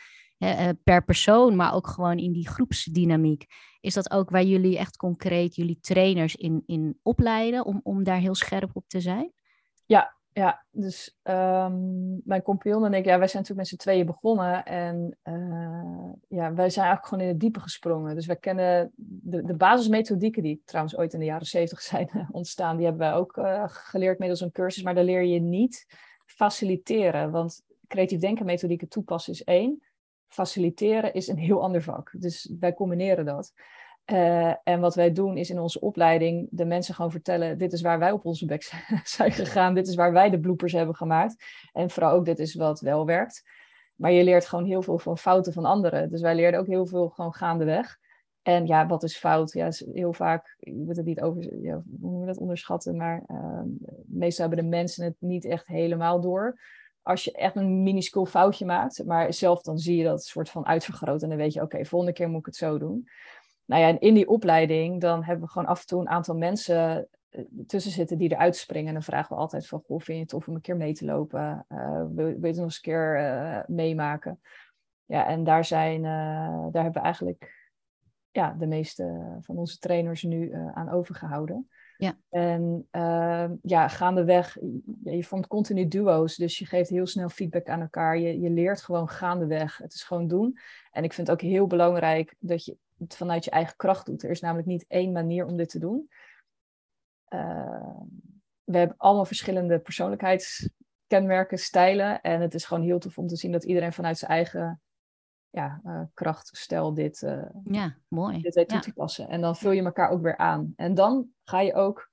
per 0.82 1.04
persoon, 1.04 1.56
maar 1.56 1.74
ook 1.74 1.86
gewoon 1.86 2.18
in 2.18 2.32
die 2.32 2.48
groepsdynamiek. 2.48 3.46
Is 3.80 3.94
dat 3.94 4.10
ook 4.10 4.30
waar 4.30 4.42
jullie 4.42 4.78
echt 4.78 4.96
concreet 4.96 5.54
jullie 5.54 5.78
trainers 5.80 6.36
in, 6.36 6.62
in 6.66 6.98
opleiden 7.02 7.64
om, 7.64 7.80
om 7.82 8.04
daar 8.04 8.18
heel 8.18 8.34
scherp 8.34 8.70
op 8.72 8.84
te 8.86 9.00
zijn? 9.00 9.32
Ja, 9.86 10.18
ja, 10.32 10.64
dus 10.70 11.18
um, 11.22 12.20
mijn 12.24 12.42
compagnon 12.42 12.84
en 12.84 12.94
ik, 12.94 13.04
ja, 13.04 13.18
wij 13.18 13.28
zijn 13.28 13.42
natuurlijk 13.42 13.56
met 13.56 13.68
z'n 13.68 13.76
tweeën 13.76 14.06
begonnen. 14.06 14.64
En 14.64 15.18
uh, 15.24 16.12
ja, 16.28 16.54
wij 16.54 16.70
zijn 16.70 16.86
eigenlijk 16.86 17.06
gewoon 17.06 17.24
in 17.24 17.28
het 17.28 17.40
diepe 17.40 17.60
gesprongen. 17.60 18.14
Dus 18.14 18.26
wij 18.26 18.36
kennen 18.36 18.92
de, 18.96 19.44
de 19.44 19.54
basismethodieken, 19.54 20.42
die 20.42 20.62
trouwens 20.64 20.96
ooit 20.96 21.12
in 21.12 21.18
de 21.18 21.24
jaren 21.24 21.46
zeventig 21.46 21.80
zijn 21.80 22.10
ontstaan, 22.30 22.76
die 22.76 22.86
hebben 22.86 23.08
wij 23.08 23.16
ook 23.16 23.36
uh, 23.36 23.64
geleerd 23.66 24.18
middels 24.18 24.40
een 24.40 24.52
cursus. 24.52 24.82
Maar 24.82 24.94
daar 24.94 25.04
leer 25.04 25.24
je 25.24 25.40
niet 25.40 25.86
faciliteren. 26.24 27.30
Want 27.30 27.62
creatief 27.86 28.20
denken 28.20 28.46
methodieken 28.46 28.88
toepassen 28.88 29.32
is 29.32 29.44
één. 29.44 29.82
Faciliteren 30.30 31.14
is 31.14 31.28
een 31.28 31.38
heel 31.38 31.62
ander 31.62 31.82
vak. 31.82 32.10
Dus 32.18 32.52
wij 32.60 32.74
combineren 32.74 33.24
dat. 33.24 33.52
Uh, 34.06 34.54
en 34.62 34.80
wat 34.80 34.94
wij 34.94 35.12
doen 35.12 35.36
is 35.36 35.50
in 35.50 35.58
onze 35.58 35.80
opleiding 35.80 36.48
de 36.50 36.64
mensen 36.64 36.94
gewoon 36.94 37.10
vertellen: 37.10 37.58
dit 37.58 37.72
is 37.72 37.80
waar 37.80 37.98
wij 37.98 38.10
op 38.10 38.24
onze 38.24 38.46
bek 38.46 38.62
zijn 39.04 39.32
gegaan, 39.32 39.74
dit 39.74 39.88
is 39.88 39.94
waar 39.94 40.12
wij 40.12 40.30
de 40.30 40.40
bloepers 40.40 40.72
hebben 40.72 40.94
gemaakt. 40.94 41.44
En 41.72 41.90
vooral 41.90 42.12
ook 42.12 42.24
dit 42.24 42.38
is 42.38 42.54
wat 42.54 42.80
wel 42.80 43.06
werkt. 43.06 43.42
Maar 43.94 44.12
je 44.12 44.24
leert 44.24 44.46
gewoon 44.46 44.64
heel 44.64 44.82
veel 44.82 44.98
van 44.98 45.18
fouten 45.18 45.52
van 45.52 45.64
anderen. 45.64 46.10
Dus 46.10 46.20
wij 46.20 46.34
leerden 46.34 46.60
ook 46.60 46.66
heel 46.66 46.86
veel 46.86 47.08
gewoon 47.08 47.34
gaandeweg. 47.34 47.98
En 48.42 48.66
ja, 48.66 48.86
wat 48.86 49.02
is 49.02 49.16
fout? 49.16 49.52
Ja, 49.52 49.70
heel 49.92 50.12
vaak, 50.12 50.56
je 50.58 50.74
moet 50.74 50.96
het 50.96 51.06
niet 51.06 51.20
over, 51.20 51.62
ja, 51.62 51.82
hoe 52.00 52.20
je 52.20 52.26
dat 52.26 52.38
onderschatten, 52.38 52.96
maar 52.96 53.24
uh, 53.26 53.60
meestal 54.06 54.46
hebben 54.46 54.64
de 54.64 54.70
mensen 54.70 55.04
het 55.04 55.16
niet 55.18 55.44
echt 55.44 55.66
helemaal 55.66 56.20
door. 56.20 56.60
Als 57.10 57.24
je 57.24 57.32
echt 57.32 57.56
een 57.56 57.82
minuscuul 57.82 58.26
foutje 58.26 58.64
maakt, 58.64 59.04
maar 59.04 59.32
zelf 59.32 59.62
dan 59.62 59.78
zie 59.78 59.96
je 59.96 60.04
dat 60.04 60.24
soort 60.24 60.50
van 60.50 60.66
uitvergroot 60.66 61.22
en 61.22 61.28
dan 61.28 61.38
weet 61.38 61.52
je, 61.52 61.62
oké, 61.62 61.84
volgende 61.84 62.14
keer 62.14 62.28
moet 62.28 62.40
ik 62.40 62.46
het 62.46 62.56
zo 62.56 62.78
doen 62.78 63.08
nou 63.70 63.82
ja, 63.82 63.88
en 63.88 64.00
in 64.00 64.14
die 64.14 64.28
opleiding 64.28 65.00
dan 65.00 65.24
hebben 65.24 65.44
we 65.44 65.50
gewoon 65.50 65.68
af 65.68 65.80
en 65.80 65.86
toe 65.86 66.00
een 66.00 66.08
aantal 66.08 66.36
mensen 66.36 67.08
eh, 67.28 67.44
tussen 67.66 67.92
zitten 67.92 68.18
die 68.18 68.32
eruit 68.32 68.56
springen. 68.56 68.88
En 68.88 68.94
dan 68.94 69.02
vragen 69.02 69.34
we 69.34 69.42
altijd 69.42 69.66
van, 69.66 69.82
goh, 69.86 70.00
vind 70.00 70.16
je 70.16 70.22
het 70.22 70.28
tof 70.28 70.48
om 70.48 70.54
een 70.54 70.60
keer 70.60 70.76
mee 70.76 70.92
te 70.92 71.04
lopen? 71.04 71.66
Uh, 71.68 72.04
wil, 72.14 72.26
je 72.26 72.46
het 72.46 72.56
nog 72.56 72.64
eens 72.64 72.76
een 72.76 72.82
keer 72.82 73.20
uh, 73.20 73.60
meemaken? 73.66 74.40
Ja, 75.04 75.26
en 75.26 75.44
daar, 75.44 75.64
zijn, 75.64 76.02
daar 76.72 76.82
hebben 76.82 76.92
we 76.92 77.00
eigenlijk 77.00 77.70
ja, 78.30 78.56
de 78.58 78.66
meeste 78.66 79.36
van 79.40 79.56
onze 79.56 79.78
trainers 79.78 80.22
nu 80.22 80.54
aan 80.74 80.90
overgehouden. 80.90 81.68
Ja. 82.00 82.16
En 82.28 82.88
ja, 83.62 83.88
gaandeweg, 83.88 84.58
ja, 85.04 85.12
je 85.12 85.24
vormt 85.24 85.46
continu 85.46 85.88
duo's, 85.88 86.36
dus 86.36 86.58
je 86.58 86.66
geeft 86.66 86.90
heel 86.90 87.06
snel 87.06 87.28
feedback 87.28 87.68
aan 87.68 87.80
elkaar. 87.80 88.18
Je, 88.18 88.40
je 88.40 88.50
leert 88.50 88.82
gewoon 88.82 89.08
gaandeweg. 89.08 89.78
Het 89.78 89.94
is 89.94 90.02
gewoon 90.02 90.28
doen. 90.28 90.58
En 90.90 91.04
ik 91.04 91.12
vind 91.12 91.26
het 91.26 91.36
ook 91.36 91.50
heel 91.50 91.66
belangrijk 91.66 92.34
dat 92.38 92.64
je 92.64 92.76
het 92.98 93.16
vanuit 93.16 93.44
je 93.44 93.50
eigen 93.50 93.76
kracht 93.76 94.06
doet. 94.06 94.22
Er 94.22 94.30
is 94.30 94.40
namelijk 94.40 94.68
niet 94.68 94.84
één 94.88 95.12
manier 95.12 95.46
om 95.46 95.56
dit 95.56 95.68
te 95.68 95.78
doen. 95.78 96.10
Uh, 97.28 98.00
we 98.64 98.78
hebben 98.78 98.96
allemaal 98.96 99.24
verschillende 99.24 99.78
persoonlijkheidskenmerken, 99.78 101.58
stijlen. 101.58 102.20
En 102.20 102.40
het 102.40 102.54
is 102.54 102.64
gewoon 102.64 102.84
heel 102.84 102.98
tof 102.98 103.18
om 103.18 103.26
te 103.26 103.36
zien 103.36 103.52
dat 103.52 103.64
iedereen 103.64 103.92
vanuit 103.92 104.18
zijn 104.18 104.30
eigen 104.30 104.80
ja, 105.50 105.80
uh, 105.84 106.00
krachtstel 106.14 106.94
dit, 106.94 107.22
uh, 107.22 107.42
ja, 107.64 107.96
mooi. 108.08 108.40
dit 108.40 108.54
weet 108.54 108.68
toe 108.68 108.80
te 108.80 108.92
passen. 108.92 109.28
En 109.28 109.40
dan 109.40 109.56
vul 109.56 109.70
je 109.70 109.82
elkaar 109.82 110.10
ook 110.10 110.22
weer 110.22 110.36
aan. 110.36 110.72
En 110.76 110.94
dan 110.94 111.28
ga 111.44 111.60
je 111.60 111.74
ook, 111.74 112.08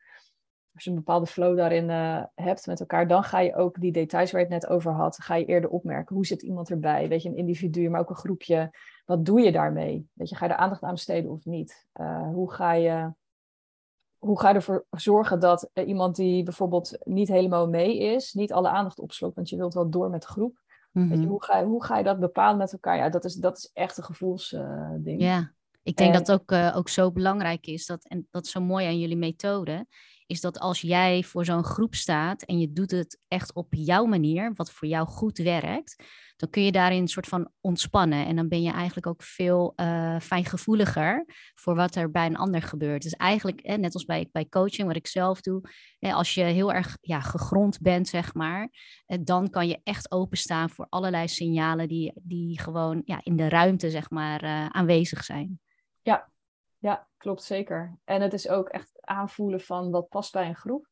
als 0.74 0.84
je 0.84 0.90
een 0.90 0.96
bepaalde 0.96 1.26
flow 1.26 1.58
daarin 1.58 1.90
hebt 2.36 2.66
met 2.66 2.80
elkaar, 2.80 3.08
dan 3.08 3.24
ga 3.24 3.40
je 3.40 3.56
ook 3.56 3.80
die 3.80 3.92
details 3.92 4.32
waar 4.32 4.42
je 4.42 4.48
het 4.48 4.62
net 4.62 4.72
over 4.72 4.92
had, 4.92 5.18
ga 5.18 5.36
je 5.36 5.46
eerder 5.46 5.70
opmerken. 5.70 6.16
Hoe 6.16 6.26
zit 6.26 6.42
iemand 6.42 6.70
erbij? 6.70 7.08
Weet 7.08 7.22
je, 7.22 7.30
een 7.30 7.38
individu, 7.38 7.90
maar 7.90 8.00
ook 8.00 8.10
een 8.10 8.16
groepje 8.16 8.72
wat 9.08 9.26
doe 9.26 9.42
je 9.42 9.52
daarmee? 9.52 10.10
Weet 10.14 10.30
je, 10.30 10.36
ga 10.36 10.46
je 10.46 10.52
er 10.52 10.58
aandacht 10.58 10.84
aan 10.84 10.94
besteden 10.94 11.32
of 11.32 11.46
niet? 11.46 11.88
Hoe, 12.34 12.52
ga 12.52 12.74
je, 12.74 13.14
hoe 14.18 14.40
ga 14.40 14.50
je 14.50 14.56
ervoor 14.56 14.86
zorgen 14.90 15.40
dat 15.40 15.70
iemand 15.74 16.16
die 16.16 16.44
bijvoorbeeld 16.44 16.98
niet 17.04 17.28
helemaal 17.28 17.70
mee 17.70 17.98
is, 17.98 18.34
niet 18.34 18.54
alle 18.54 18.70
aandacht 18.70 19.00
opslokt, 19.00 19.36
want 19.36 19.50
je 19.50 19.56
wilt 19.58 19.74
wel 19.74 19.90
door 19.90 20.10
met 20.10 20.22
de 20.22 20.28
groep. 20.28 20.66
Je, 21.02 21.16
mhm. 21.16 21.28
hoe, 21.28 21.44
ga 21.44 21.58
je, 21.58 21.66
hoe 21.66 21.84
ga 21.84 21.98
je 21.98 22.04
dat 22.04 22.20
bepalen 22.20 22.58
met 22.58 22.72
elkaar? 22.74 22.98
Ja, 22.98 23.10
dat 23.10 23.26
is, 23.26 23.34
dat 23.34 23.58
is 23.58 23.70
echt 23.74 23.98
een 23.98 24.04
gevoelsding. 24.04 25.22
Ja, 25.22 25.52
ik 25.84 25.98
denk 25.98 26.14
dat 26.14 26.28
het 26.28 26.42
ook, 26.42 26.52
uh, 26.52 26.74
ook 26.76 26.90
zo 26.90 27.12
belangrijk 27.12 27.68
is, 27.68 27.86
dat, 27.86 28.08
en 28.08 28.28
dat 28.32 28.46
is 28.46 28.52
zo 28.52 28.62
mooi 28.62 28.86
aan 28.86 29.00
jullie 29.00 29.18
methode, 29.18 29.86
is 30.26 30.42
dat 30.42 30.60
als 30.60 30.82
jij 30.82 31.24
voor 31.24 31.46
zo'n 31.46 31.64
groep 31.64 31.96
staat 31.96 32.44
en 32.44 32.60
je 32.60 32.72
doet 32.74 32.92
het 32.92 33.20
echt 33.28 33.54
op 33.54 33.68
jouw 33.70 34.06
manier, 34.06 34.54
wat 34.56 34.72
voor 34.72 34.88
jou 34.88 35.08
goed 35.08 35.38
werkt, 35.38 36.04
dan 36.38 36.50
kun 36.50 36.64
je 36.64 36.72
daarin 36.72 37.02
een 37.02 37.08
soort 37.08 37.28
van 37.28 37.52
ontspannen. 37.62 38.26
En 38.26 38.36
dan 38.36 38.48
ben 38.48 38.62
je 38.62 38.72
eigenlijk 38.72 39.08
ook 39.08 39.24
veel 39.24 39.74
uh, 39.76 40.20
fijngevoeliger 40.20 41.26
voor 41.56 41.76
wat 41.76 41.96
er 41.96 42.12
bij 42.12 42.26
een 42.26 42.38
ander 42.38 42.62
gebeurt. 42.62 43.02
Dus 43.02 43.14
eigenlijk, 43.14 43.62
eh, 43.62 43.78
net 43.78 43.94
als 43.94 44.06
bij, 44.06 44.30
bij 44.32 44.50
coaching, 44.50 44.88
wat 44.88 44.96
ik 44.96 45.08
zelf 45.08 45.42
doe, 45.42 45.62
eh, 46.00 46.16
als 46.16 46.34
je 46.34 46.44
heel 46.44 46.74
erg 46.74 46.98
ja, 47.02 47.20
gegrond 47.20 47.82
bent, 47.82 48.08
zeg 48.08 48.34
maar, 48.34 48.70
eh, 49.06 49.18
dan 49.22 49.50
kan 49.50 49.68
je 49.68 49.80
echt 49.84 50.12
openstaan 50.12 50.70
voor 50.70 50.86
allerlei 50.90 51.28
signalen 51.28 51.88
die, 51.88 52.14
die 52.16 52.60
gewoon 52.60 53.02
ja, 53.06 53.20
in 53.24 53.36
de 53.36 53.50
ruimte, 53.50 53.90
zeg 53.90 54.10
maar, 54.10 54.44
uh, 54.44 54.66
aanwezig 54.66 55.24
zijn. 55.24 55.60
Ja, 56.02 56.30
ja, 56.78 57.08
klopt 57.18 57.44
zeker. 57.44 57.98
En 58.04 58.22
het 58.22 58.34
is 58.34 58.50
ook 58.50 58.70
echt 58.70 58.92
aanvoelen 59.02 59.62
van 59.62 59.92
wat 59.92 60.10
past 60.10 60.32
bij 60.32 60.48
een 60.48 60.56
groep. 60.56 60.87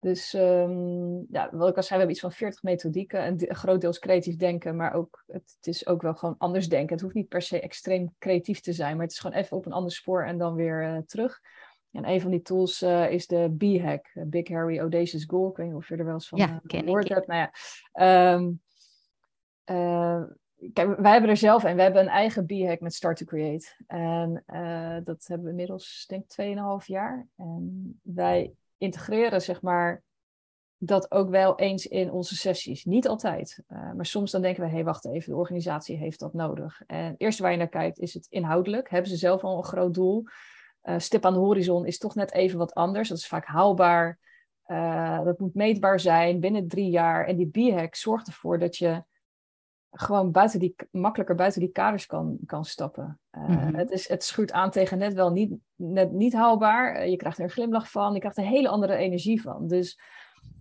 Dus 0.00 0.34
um, 0.34 1.26
ja, 1.30 1.48
wat 1.52 1.68
ik 1.68 1.76
al 1.76 1.82
zei, 1.82 1.88
we 1.88 1.96
hebben 1.96 2.10
iets 2.10 2.20
van 2.20 2.32
40 2.32 2.62
methodieken. 2.62 3.20
En 3.20 3.48
een 3.48 3.54
groot 3.54 3.80
deels 3.80 3.98
creatief 3.98 4.36
denken, 4.36 4.76
maar 4.76 4.94
ook, 4.94 5.24
het, 5.26 5.54
het, 5.56 5.66
is 5.66 5.86
ook 5.86 6.02
wel 6.02 6.14
gewoon 6.14 6.34
anders 6.38 6.68
denken. 6.68 6.92
Het 6.92 7.00
hoeft 7.00 7.14
niet 7.14 7.28
per 7.28 7.42
se 7.42 7.60
extreem 7.60 8.14
creatief 8.18 8.60
te 8.60 8.72
zijn, 8.72 8.92
maar 8.96 9.04
het 9.04 9.12
is 9.12 9.18
gewoon 9.18 9.36
even 9.36 9.56
op 9.56 9.66
een 9.66 9.72
ander 9.72 9.92
spoor 9.92 10.24
en 10.24 10.38
dan 10.38 10.54
weer 10.54 10.82
uh, 10.82 10.98
terug. 11.06 11.40
En 11.92 12.08
een 12.08 12.20
van 12.20 12.30
die 12.30 12.42
tools 12.42 12.82
uh, 12.82 13.10
is 13.10 13.26
de 13.26 13.54
B-hack, 13.58 14.10
Big 14.14 14.48
Harry 14.48 14.78
Audacious 14.78 15.24
Goal. 15.24 15.50
Ik 15.50 15.56
weet 15.56 15.66
niet 15.66 15.76
of 15.76 15.88
je 15.88 15.96
er 15.96 16.04
wel 16.04 16.14
eens 16.14 16.28
van 16.28 16.38
ja, 16.38 16.60
uh, 16.62 16.80
gehoord 16.80 17.08
hebt. 17.08 17.26
Nou 17.26 17.48
ja, 17.92 18.32
um, 18.34 18.60
kijk, 20.72 20.96
wij 20.98 21.12
hebben 21.12 21.30
er 21.30 21.36
zelf 21.36 21.64
en 21.64 21.76
we 21.76 21.82
hebben 21.82 22.02
een 22.02 22.08
eigen 22.08 22.46
B-hack 22.46 22.80
met 22.80 22.94
Start 22.94 23.16
to 23.16 23.24
Create. 23.24 23.74
En 23.86 24.42
dat 25.04 25.24
hebben 25.26 25.44
we 25.44 25.50
inmiddels, 25.50 26.04
denk 26.08 26.32
ik, 26.32 26.56
2,5 26.82 26.86
jaar. 26.86 27.28
En 27.36 28.00
wij 28.02 28.54
integreren, 28.80 29.42
zeg 29.42 29.62
maar, 29.62 30.02
dat 30.82 31.10
ook 31.10 31.30
wel 31.30 31.58
eens 31.58 31.86
in 31.86 32.10
onze 32.10 32.36
sessies. 32.36 32.84
Niet 32.84 33.08
altijd. 33.08 33.62
Uh, 33.68 33.92
maar 33.92 34.06
soms 34.06 34.30
dan 34.30 34.42
denken 34.42 34.62
we, 34.62 34.68
hé, 34.68 34.74
hey, 34.74 34.84
wacht 34.84 35.06
even, 35.06 35.30
de 35.30 35.38
organisatie 35.38 35.96
heeft 35.96 36.18
dat 36.18 36.32
nodig. 36.32 36.82
En 36.86 37.04
het 37.04 37.20
eerste 37.20 37.42
waar 37.42 37.50
je 37.50 37.58
naar 37.58 37.68
kijkt, 37.68 37.98
is 37.98 38.14
het 38.14 38.26
inhoudelijk. 38.28 38.90
Hebben 38.90 39.10
ze 39.10 39.16
zelf 39.16 39.44
al 39.44 39.56
een 39.56 39.64
groot 39.64 39.94
doel? 39.94 40.24
Uh, 40.82 40.98
stip 40.98 41.24
aan 41.24 41.32
de 41.32 41.38
horizon 41.38 41.86
is 41.86 41.98
toch 41.98 42.14
net 42.14 42.32
even 42.32 42.58
wat 42.58 42.74
anders. 42.74 43.08
Dat 43.08 43.18
is 43.18 43.26
vaak 43.26 43.46
haalbaar. 43.46 44.18
Uh, 44.66 45.24
dat 45.24 45.38
moet 45.38 45.54
meetbaar 45.54 46.00
zijn 46.00 46.40
binnen 46.40 46.68
drie 46.68 46.90
jaar. 46.90 47.26
En 47.26 47.36
die 47.36 47.50
B-hack 47.50 47.94
zorgt 47.94 48.26
ervoor 48.26 48.58
dat 48.58 48.76
je 48.76 49.04
gewoon 49.90 50.30
buiten 50.30 50.58
die, 50.58 50.74
makkelijker 50.90 51.34
buiten 51.34 51.60
die 51.60 51.70
kaders 51.70 52.06
kan, 52.06 52.38
kan 52.46 52.64
stappen. 52.64 53.20
Uh, 53.32 53.48
mm-hmm. 53.48 53.74
het, 53.74 53.90
is, 53.90 54.08
het 54.08 54.24
schuurt 54.24 54.52
aan 54.52 54.70
tegen 54.70 54.98
net 54.98 55.14
wel 55.14 55.30
niet, 55.30 55.54
net 55.74 56.12
niet 56.12 56.32
haalbaar. 56.32 56.96
Uh, 56.96 57.10
je 57.10 57.16
krijgt 57.16 57.38
er 57.38 57.44
een 57.44 57.50
glimlach 57.50 57.90
van. 57.90 58.12
Je 58.12 58.18
krijgt 58.18 58.36
er 58.36 58.44
een 58.44 58.50
hele 58.50 58.68
andere 58.68 58.94
energie 58.94 59.42
van. 59.42 59.68
Dus 59.68 60.00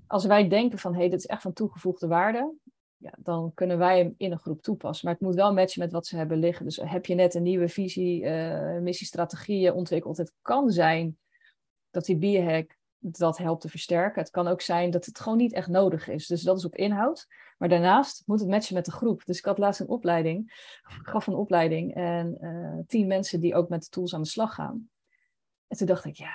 als 0.07 0.25
wij 0.25 0.47
denken 0.47 0.79
van, 0.79 0.93
hé, 0.93 0.99
hey, 0.99 1.09
dit 1.09 1.19
is 1.19 1.25
echt 1.25 1.41
van 1.41 1.53
toegevoegde 1.53 2.07
waarde. 2.07 2.53
Ja, 2.97 3.13
dan 3.17 3.51
kunnen 3.53 3.77
wij 3.77 3.97
hem 3.97 4.13
in 4.17 4.31
een 4.31 4.39
groep 4.39 4.61
toepassen. 4.61 5.05
Maar 5.05 5.15
het 5.15 5.23
moet 5.23 5.35
wel 5.35 5.53
matchen 5.53 5.81
met 5.81 5.91
wat 5.91 6.07
ze 6.07 6.17
hebben 6.17 6.37
liggen. 6.37 6.65
Dus 6.65 6.79
heb 6.83 7.05
je 7.05 7.15
net 7.15 7.33
een 7.33 7.43
nieuwe 7.43 7.69
visie, 7.69 8.23
uh, 8.23 8.77
missiestrategieën 8.77 9.73
ontwikkeld. 9.73 10.17
Het 10.17 10.33
kan 10.41 10.69
zijn 10.69 11.17
dat 11.89 12.05
die 12.05 12.17
bierhack 12.17 12.77
dat 12.99 13.37
helpt 13.37 13.61
te 13.61 13.69
versterken. 13.69 14.21
Het 14.21 14.31
kan 14.31 14.47
ook 14.47 14.61
zijn 14.61 14.91
dat 14.91 15.05
het 15.05 15.19
gewoon 15.19 15.37
niet 15.37 15.53
echt 15.53 15.67
nodig 15.67 16.07
is. 16.07 16.27
Dus 16.27 16.41
dat 16.41 16.57
is 16.57 16.65
op 16.65 16.75
inhoud. 16.75 17.27
Maar 17.57 17.69
daarnaast 17.69 18.23
moet 18.25 18.39
het 18.39 18.49
matchen 18.49 18.75
met 18.75 18.85
de 18.85 18.91
groep. 18.91 19.25
Dus 19.25 19.37
ik 19.37 19.45
had 19.45 19.57
laatst 19.57 19.81
een 19.81 19.87
opleiding, 19.87 20.43
ik 20.99 21.07
gaf 21.07 21.27
een 21.27 21.35
opleiding 21.35 21.95
en 21.95 22.37
uh, 22.41 22.79
tien 22.87 23.07
mensen 23.07 23.39
die 23.39 23.55
ook 23.55 23.69
met 23.69 23.81
de 23.81 23.89
tools 23.89 24.13
aan 24.13 24.21
de 24.21 24.27
slag 24.27 24.53
gaan. 24.53 24.89
En 25.67 25.77
toen 25.77 25.87
dacht 25.87 26.05
ik, 26.05 26.15
ja, 26.15 26.33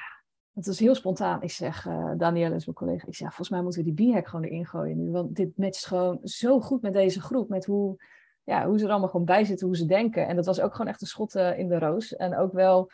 het 0.54 0.66
was 0.66 0.78
heel 0.78 0.94
spontaan. 0.94 1.42
Ik 1.42 1.50
zeg, 1.50 1.86
uh, 1.86 2.12
Danielle 2.16 2.54
is 2.54 2.64
mijn 2.64 2.76
collega, 2.76 3.06
ik 3.06 3.14
zeg, 3.14 3.26
volgens 3.26 3.48
mij 3.48 3.62
moeten 3.62 3.84
we 3.84 3.94
die 3.94 4.10
b-hack 4.10 4.28
gewoon 4.28 4.44
erin 4.44 4.66
gooien. 4.66 5.10
Want 5.10 5.36
dit 5.36 5.58
matcht 5.58 5.86
gewoon 5.86 6.18
zo 6.22 6.60
goed 6.60 6.82
met 6.82 6.92
deze 6.92 7.20
groep, 7.20 7.48
met 7.48 7.64
hoe, 7.64 7.96
ja, 8.42 8.66
hoe 8.66 8.78
ze 8.78 8.84
er 8.84 8.90
allemaal 8.90 9.08
gewoon 9.08 9.26
bij 9.26 9.44
zitten, 9.44 9.66
hoe 9.66 9.76
ze 9.76 9.86
denken. 9.86 10.26
En 10.26 10.36
dat 10.36 10.46
was 10.46 10.60
ook 10.60 10.72
gewoon 10.72 10.86
echt 10.90 11.00
een 11.00 11.06
schot 11.06 11.34
uh, 11.34 11.58
in 11.58 11.68
de 11.68 11.78
roos. 11.78 12.16
En 12.16 12.36
ook 12.36 12.52
wel 12.52 12.90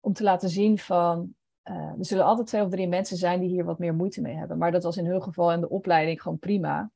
om 0.00 0.12
te 0.12 0.22
laten 0.22 0.48
zien 0.48 0.78
van, 0.78 1.34
uh, 1.70 1.76
er 1.76 2.04
zullen 2.04 2.24
altijd 2.24 2.46
twee 2.46 2.62
of 2.62 2.70
drie 2.70 2.88
mensen 2.88 3.16
zijn 3.16 3.40
die 3.40 3.48
hier 3.48 3.64
wat 3.64 3.78
meer 3.78 3.94
moeite 3.94 4.20
mee 4.20 4.34
hebben. 4.34 4.58
Maar 4.58 4.72
dat 4.72 4.82
was 4.82 4.96
in 4.96 5.06
hun 5.06 5.22
geval 5.22 5.52
in 5.52 5.60
de 5.60 5.68
opleiding 5.68 6.22
gewoon 6.22 6.38
prima. 6.38 6.90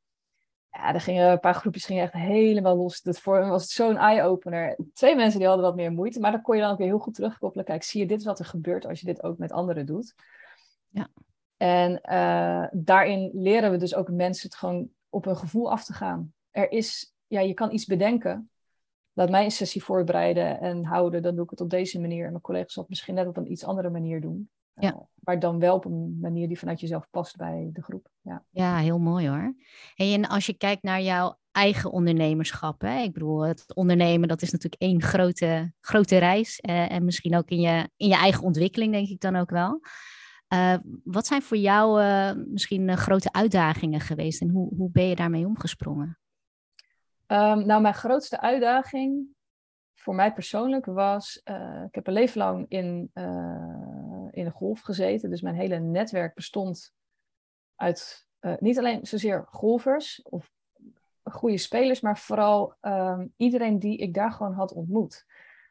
Ja, 0.70 0.94
er 0.94 1.00
gingen 1.00 1.30
een 1.30 1.40
paar 1.40 1.54
groepjes 1.54 1.84
gingen 1.84 2.02
echt 2.02 2.12
helemaal 2.12 2.76
los. 2.76 3.02
Dat 3.02 3.18
voor 3.18 3.46
was 3.46 3.72
zo'n 3.72 3.96
eye-opener. 3.96 4.78
Twee 4.92 5.16
mensen 5.16 5.38
die 5.38 5.48
hadden 5.48 5.66
wat 5.66 5.76
meer 5.76 5.92
moeite, 5.92 6.20
maar 6.20 6.32
dan 6.32 6.42
kon 6.42 6.56
je 6.56 6.62
dan 6.62 6.70
ook 6.70 6.78
weer 6.78 6.86
heel 6.86 6.98
goed 6.98 7.14
terugkoppelen. 7.14 7.64
Kijk, 7.64 7.82
zie 7.82 8.00
je, 8.00 8.06
dit 8.06 8.18
is 8.18 8.24
wat 8.24 8.38
er 8.38 8.44
gebeurt 8.44 8.86
als 8.86 9.00
je 9.00 9.06
dit 9.06 9.22
ook 9.22 9.38
met 9.38 9.52
anderen 9.52 9.86
doet. 9.86 10.14
Ja. 10.88 11.08
En 11.56 12.00
uh, 12.04 12.66
daarin 12.72 13.30
leren 13.34 13.70
we 13.70 13.76
dus 13.76 13.94
ook 13.94 14.10
mensen 14.10 14.48
het 14.48 14.58
gewoon 14.58 14.88
op 15.08 15.24
hun 15.24 15.36
gevoel 15.36 15.70
af 15.70 15.84
te 15.84 15.92
gaan. 15.92 16.32
Er 16.50 16.70
is, 16.70 17.14
ja, 17.26 17.40
je 17.40 17.54
kan 17.54 17.72
iets 17.72 17.84
bedenken. 17.84 18.50
Laat 19.12 19.30
mij 19.30 19.44
een 19.44 19.50
sessie 19.50 19.84
voorbereiden 19.84 20.60
en 20.60 20.84
houden, 20.84 21.22
dan 21.22 21.34
doe 21.34 21.44
ik 21.44 21.50
het 21.50 21.60
op 21.60 21.70
deze 21.70 22.00
manier. 22.00 22.24
En 22.24 22.30
mijn 22.30 22.42
collega's 22.42 22.72
zal 22.72 22.82
het 22.82 22.90
misschien 22.90 23.14
net 23.14 23.26
op 23.26 23.36
een 23.36 23.50
iets 23.50 23.64
andere 23.64 23.90
manier 23.90 24.20
doen. 24.20 24.50
Ja. 24.74 24.92
Uh, 24.92 25.00
maar 25.14 25.38
dan 25.38 25.58
wel 25.58 25.74
op 25.74 25.84
een 25.84 26.18
manier 26.20 26.48
die 26.48 26.58
vanuit 26.58 26.80
jezelf 26.80 27.06
past 27.10 27.36
bij 27.36 27.70
de 27.72 27.82
groep. 27.82 28.08
Ja, 28.20 28.44
ja 28.50 28.76
heel 28.76 28.98
mooi 28.98 29.28
hoor. 29.28 29.54
Hey, 29.94 30.14
en 30.14 30.28
als 30.28 30.46
je 30.46 30.52
kijkt 30.52 30.82
naar 30.82 31.02
jouw 31.02 31.36
eigen 31.52 31.90
ondernemerschap, 31.90 32.80
hè? 32.80 33.00
ik 33.00 33.12
bedoel, 33.12 33.40
het 33.40 33.74
ondernemen 33.74 34.28
dat 34.28 34.42
is 34.42 34.50
natuurlijk 34.50 34.82
één 34.82 35.02
grote, 35.02 35.72
grote 35.80 36.18
reis. 36.18 36.60
Uh, 36.68 36.92
en 36.92 37.04
misschien 37.04 37.36
ook 37.36 37.48
in 37.48 37.60
je, 37.60 37.88
in 37.96 38.08
je 38.08 38.16
eigen 38.16 38.42
ontwikkeling, 38.42 38.92
denk 38.92 39.08
ik 39.08 39.20
dan 39.20 39.36
ook 39.36 39.50
wel. 39.50 39.80
Uh, 40.54 40.76
wat 41.04 41.26
zijn 41.26 41.42
voor 41.42 41.56
jou 41.56 42.02
misschien 42.34 42.96
grote 42.96 43.32
uitdagingen 43.32 44.00
geweest 44.00 44.40
en 44.40 44.48
hoe, 44.48 44.74
hoe 44.76 44.90
ben 44.90 45.08
je 45.08 45.16
daarmee 45.16 45.46
omgesprongen? 45.46 46.18
Um, 47.26 47.66
nou, 47.66 47.82
mijn 47.82 47.94
grootste 47.94 48.40
uitdaging 48.40 49.26
voor 50.02 50.14
mij 50.14 50.32
persoonlijk 50.32 50.86
was, 50.86 51.40
uh, 51.44 51.82
ik 51.86 51.94
heb 51.94 52.06
een 52.06 52.12
leven 52.12 52.38
lang 52.38 52.64
in, 52.68 53.10
uh, 53.14 54.28
in 54.30 54.44
de 54.44 54.50
golf 54.50 54.80
gezeten. 54.80 55.30
Dus 55.30 55.40
mijn 55.40 55.54
hele 55.54 55.78
netwerk 55.78 56.34
bestond 56.34 56.94
uit 57.76 58.26
uh, 58.40 58.54
niet 58.58 58.78
alleen 58.78 59.06
zozeer 59.06 59.44
golfers 59.46 60.22
of 60.22 60.50
goede 61.22 61.58
spelers, 61.58 62.00
maar 62.00 62.18
vooral 62.18 62.74
um, 62.80 63.32
iedereen 63.36 63.78
die 63.78 63.96
ik 63.96 64.14
daar 64.14 64.32
gewoon 64.32 64.52
had 64.52 64.72
ontmoet. 64.72 65.26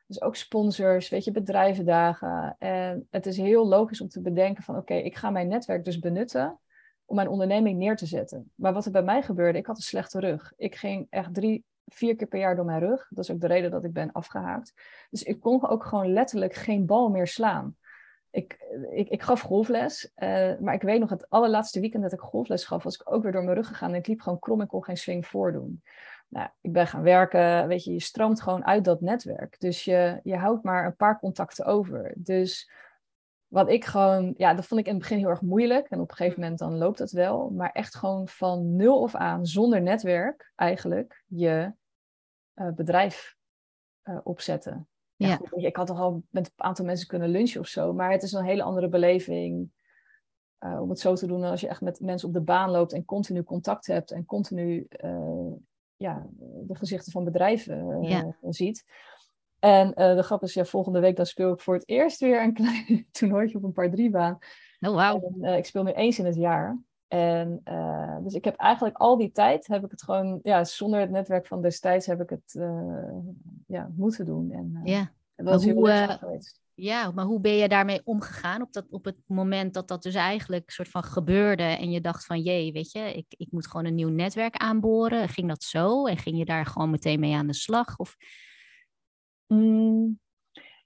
Dus 0.07 0.21
ook 0.21 0.35
sponsors, 0.35 1.09
weet 1.09 1.23
je, 1.23 1.31
bedrijvendagen. 1.31 2.55
En 2.59 3.07
het 3.09 3.25
is 3.25 3.37
heel 3.37 3.67
logisch 3.67 4.01
om 4.01 4.07
te 4.07 4.21
bedenken 4.21 4.63
van 4.63 4.77
oké, 4.77 4.93
ik 4.93 5.15
ga 5.15 5.29
mijn 5.29 5.47
netwerk 5.47 5.85
dus 5.85 5.99
benutten 5.99 6.59
om 7.05 7.15
mijn 7.15 7.27
onderneming 7.27 7.77
neer 7.77 7.95
te 7.95 8.05
zetten. 8.05 8.51
Maar 8.55 8.73
wat 8.73 8.85
er 8.85 8.91
bij 8.91 9.03
mij 9.03 9.21
gebeurde, 9.21 9.59
ik 9.59 9.65
had 9.65 9.77
een 9.77 9.81
slechte 9.81 10.19
rug. 10.19 10.53
Ik 10.57 10.75
ging 10.75 11.07
echt 11.09 11.33
drie, 11.33 11.65
vier 11.85 12.15
keer 12.15 12.27
per 12.27 12.39
jaar 12.39 12.55
door 12.55 12.65
mijn 12.65 12.79
rug. 12.79 13.07
Dat 13.09 13.23
is 13.23 13.31
ook 13.31 13.39
de 13.39 13.47
reden 13.47 13.71
dat 13.71 13.83
ik 13.83 13.93
ben 13.93 14.11
afgehaakt. 14.11 14.73
Dus 15.09 15.23
ik 15.23 15.39
kon 15.39 15.67
ook 15.67 15.83
gewoon 15.83 16.13
letterlijk 16.13 16.53
geen 16.53 16.85
bal 16.85 17.09
meer 17.09 17.27
slaan. 17.27 17.75
Ik, 18.31 18.57
ik, 18.91 19.09
ik 19.09 19.21
gaf 19.21 19.41
golfles, 19.41 20.11
uh, 20.15 20.59
maar 20.59 20.73
ik 20.73 20.81
weet 20.81 20.99
nog 20.99 21.09
het 21.09 21.29
allerlaatste 21.29 21.79
weekend 21.79 22.03
dat 22.03 22.13
ik 22.13 22.19
golfles 22.19 22.65
gaf, 22.65 22.83
was 22.83 22.95
ik 22.95 23.11
ook 23.13 23.23
weer 23.23 23.31
door 23.31 23.43
mijn 23.43 23.55
rug 23.55 23.67
gegaan 23.67 23.89
en 23.89 23.95
ik 23.95 24.07
liep 24.07 24.21
gewoon 24.21 24.39
krom, 24.39 24.61
ik 24.61 24.67
kon 24.67 24.83
geen 24.83 24.97
swing 24.97 25.27
voordoen. 25.27 25.81
Nou, 26.27 26.49
ik 26.61 26.71
ben 26.71 26.87
gaan 26.87 27.01
werken, 27.01 27.67
weet 27.67 27.83
je, 27.83 27.91
je 27.91 28.01
stroomt 28.01 28.41
gewoon 28.41 28.65
uit 28.65 28.83
dat 28.83 29.01
netwerk. 29.01 29.59
Dus 29.59 29.83
je, 29.83 30.19
je 30.23 30.35
houdt 30.35 30.63
maar 30.63 30.85
een 30.85 30.95
paar 30.95 31.19
contacten 31.19 31.65
over. 31.65 32.13
Dus 32.17 32.71
wat 33.51 33.69
ik 33.69 33.85
gewoon, 33.85 34.33
ja, 34.37 34.53
dat 34.53 34.65
vond 34.65 34.79
ik 34.79 34.85
in 34.85 34.93
het 34.93 35.01
begin 35.01 35.17
heel 35.17 35.29
erg 35.29 35.41
moeilijk. 35.41 35.89
En 35.89 35.99
op 35.99 36.09
een 36.09 36.15
gegeven 36.15 36.41
moment 36.41 36.59
dan 36.59 36.77
loopt 36.77 36.97
dat 36.97 37.11
wel. 37.11 37.49
Maar 37.49 37.71
echt 37.71 37.95
gewoon 37.95 38.27
van 38.27 38.75
nul 38.75 39.01
of 39.01 39.15
aan, 39.15 39.45
zonder 39.45 39.81
netwerk 39.81 40.51
eigenlijk, 40.55 41.23
je 41.27 41.73
uh, 42.55 42.71
bedrijf 42.71 43.35
uh, 44.03 44.19
opzetten. 44.23 44.87
Ja, 45.15 45.27
ja. 45.27 45.35
Goed, 45.35 45.63
ik 45.63 45.75
had 45.75 45.87
toch 45.87 45.99
al 45.99 46.23
met 46.29 46.45
een 46.45 46.63
aantal 46.65 46.85
mensen 46.85 47.07
kunnen 47.07 47.29
lunchen 47.29 47.59
of 47.59 47.67
zo. 47.67 47.93
Maar 47.93 48.11
het 48.11 48.23
is 48.23 48.31
een 48.31 48.45
hele 48.45 48.63
andere 48.63 48.89
beleving. 48.89 49.71
Uh, 50.59 50.81
om 50.81 50.89
het 50.89 50.99
zo 50.99 51.15
te 51.15 51.27
doen 51.27 51.43
als 51.43 51.61
je 51.61 51.67
echt 51.67 51.81
met 51.81 51.99
mensen 51.99 52.27
op 52.27 52.33
de 52.33 52.41
baan 52.41 52.69
loopt 52.69 52.93
en 52.93 53.05
continu 53.05 53.43
contact 53.43 53.87
hebt 53.87 54.11
en 54.11 54.25
continu 54.25 54.87
ja, 55.95 56.27
de 56.37 56.75
gezichten 56.75 57.11
van 57.11 57.23
bedrijven 57.23 58.03
ja. 58.03 58.35
ziet. 58.41 58.85
En 59.61 59.87
uh, 59.87 60.15
de 60.15 60.23
grap 60.23 60.43
is, 60.43 60.53
ja, 60.53 60.65
volgende 60.65 60.99
week 60.99 61.15
dan 61.15 61.25
speel 61.25 61.53
ik 61.53 61.59
voor 61.59 61.73
het 61.73 61.89
eerst 61.89 62.19
weer 62.19 62.41
een 62.41 62.53
klein 62.53 63.07
toernooitje 63.11 63.57
op 63.57 63.63
een 63.63 63.71
paar 63.71 63.89
driebaan. 63.89 64.37
Oh. 64.79 65.05
En, 65.05 65.35
uh, 65.41 65.57
ik 65.57 65.65
speel 65.65 65.83
nu 65.83 65.91
eens 65.91 66.19
in 66.19 66.25
het 66.25 66.35
jaar. 66.35 66.79
En 67.07 67.61
uh, 67.65 68.17
dus 68.23 68.33
ik 68.33 68.43
heb 68.43 68.55
eigenlijk 68.55 68.97
al 68.97 69.17
die 69.17 69.31
tijd, 69.31 69.67
heb 69.67 69.83
ik 69.83 69.91
het 69.91 70.03
gewoon, 70.03 70.39
ja, 70.43 70.63
zonder 70.63 70.99
het 70.99 71.09
netwerk 71.09 71.47
van 71.47 71.61
destijds 71.61 72.05
heb 72.05 72.21
ik 72.21 72.29
het 72.29 72.53
ja, 73.67 73.91
moeten 73.95 74.25
doen. 74.25 74.51
En, 74.51 74.81
ja. 74.83 75.11
En 75.35 75.45
dat 75.45 75.59
is 75.59 75.65
heel 75.65 75.81
leuk 75.81 76.11
geweest. 76.11 76.61
Ja, 76.73 77.11
maar 77.11 77.25
hoe 77.25 77.39
ben 77.39 77.51
je 77.51 77.67
daarmee 77.67 78.01
omgegaan 78.03 78.61
op, 78.61 78.73
dat, 78.73 78.85
op 78.89 79.05
het 79.05 79.17
moment 79.25 79.73
dat 79.73 79.87
dat 79.87 80.03
dus 80.03 80.15
eigenlijk 80.15 80.71
soort 80.71 80.89
van 80.89 81.03
gebeurde 81.03 81.63
en 81.63 81.91
je 81.91 82.01
dacht 82.01 82.25
van 82.25 82.41
jee, 82.41 82.71
weet 82.71 82.91
je, 82.91 82.99
ik, 82.99 83.25
ik 83.29 83.47
moet 83.51 83.67
gewoon 83.67 83.85
een 83.85 83.95
nieuw 83.95 84.09
netwerk 84.09 84.55
aanboren. 84.55 85.29
Ging 85.29 85.47
dat 85.47 85.63
zo 85.63 86.05
en 86.05 86.17
ging 86.17 86.37
je 86.37 86.45
daar 86.45 86.65
gewoon 86.65 86.89
meteen 86.89 87.19
mee 87.19 87.35
aan 87.35 87.47
de 87.47 87.53
slag? 87.53 87.97
Of 87.97 88.15
Mm, 89.51 90.19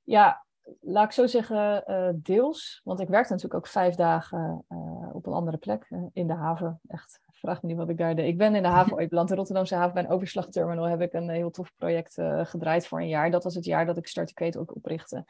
ja, 0.04 0.45
laat 0.82 1.06
ik 1.06 1.12
zo 1.12 1.28
zeggen, 1.28 1.84
uh, 1.88 2.10
deels. 2.15 2.82
Want 2.84 2.99
ik 2.99 3.08
werkte 3.08 3.34
natuurlijk 3.34 3.65
ook 3.65 3.71
vijf 3.71 3.95
dagen 3.95 4.65
uh, 4.69 5.15
op 5.15 5.25
een 5.25 5.34
andere 5.34 5.58
plek 5.58 5.86
uh, 5.89 6.04
in 6.13 6.28
de 6.28 6.34
haven. 6.34 6.80
Echt, 6.88 7.19
vraag 7.32 7.62
me 7.62 7.67
niet 7.67 7.78
wat 7.78 7.89
ik 7.89 7.97
daar 7.97 8.15
deed. 8.15 8.28
Ik 8.28 8.38
ben 8.38 8.56
in 8.56 8.63
de 8.63 8.69
haven 8.69 8.93
ooit 8.97 9.10
beland. 9.10 9.30
In 9.30 9.36
Rotterdamse 9.36 9.75
haven 9.75 9.93
bij 9.93 10.04
een 10.04 10.10
overslagterminal 10.10 10.86
heb 10.86 11.01
ik 11.01 11.13
een 11.13 11.30
heel 11.30 11.49
tof 11.49 11.71
project 11.75 12.13
gedraaid 12.43 12.88
voor 12.88 12.99
een 12.99 13.08
jaar. 13.08 13.32
Dat 13.32 13.43
was 13.43 13.56
het 13.56 13.65
jaar 13.65 13.86
dat 13.86 13.97
ik 13.97 14.08
Start 14.08 14.34
Kate 14.34 14.60
ook 14.60 14.75
oprichtte. 14.75 15.25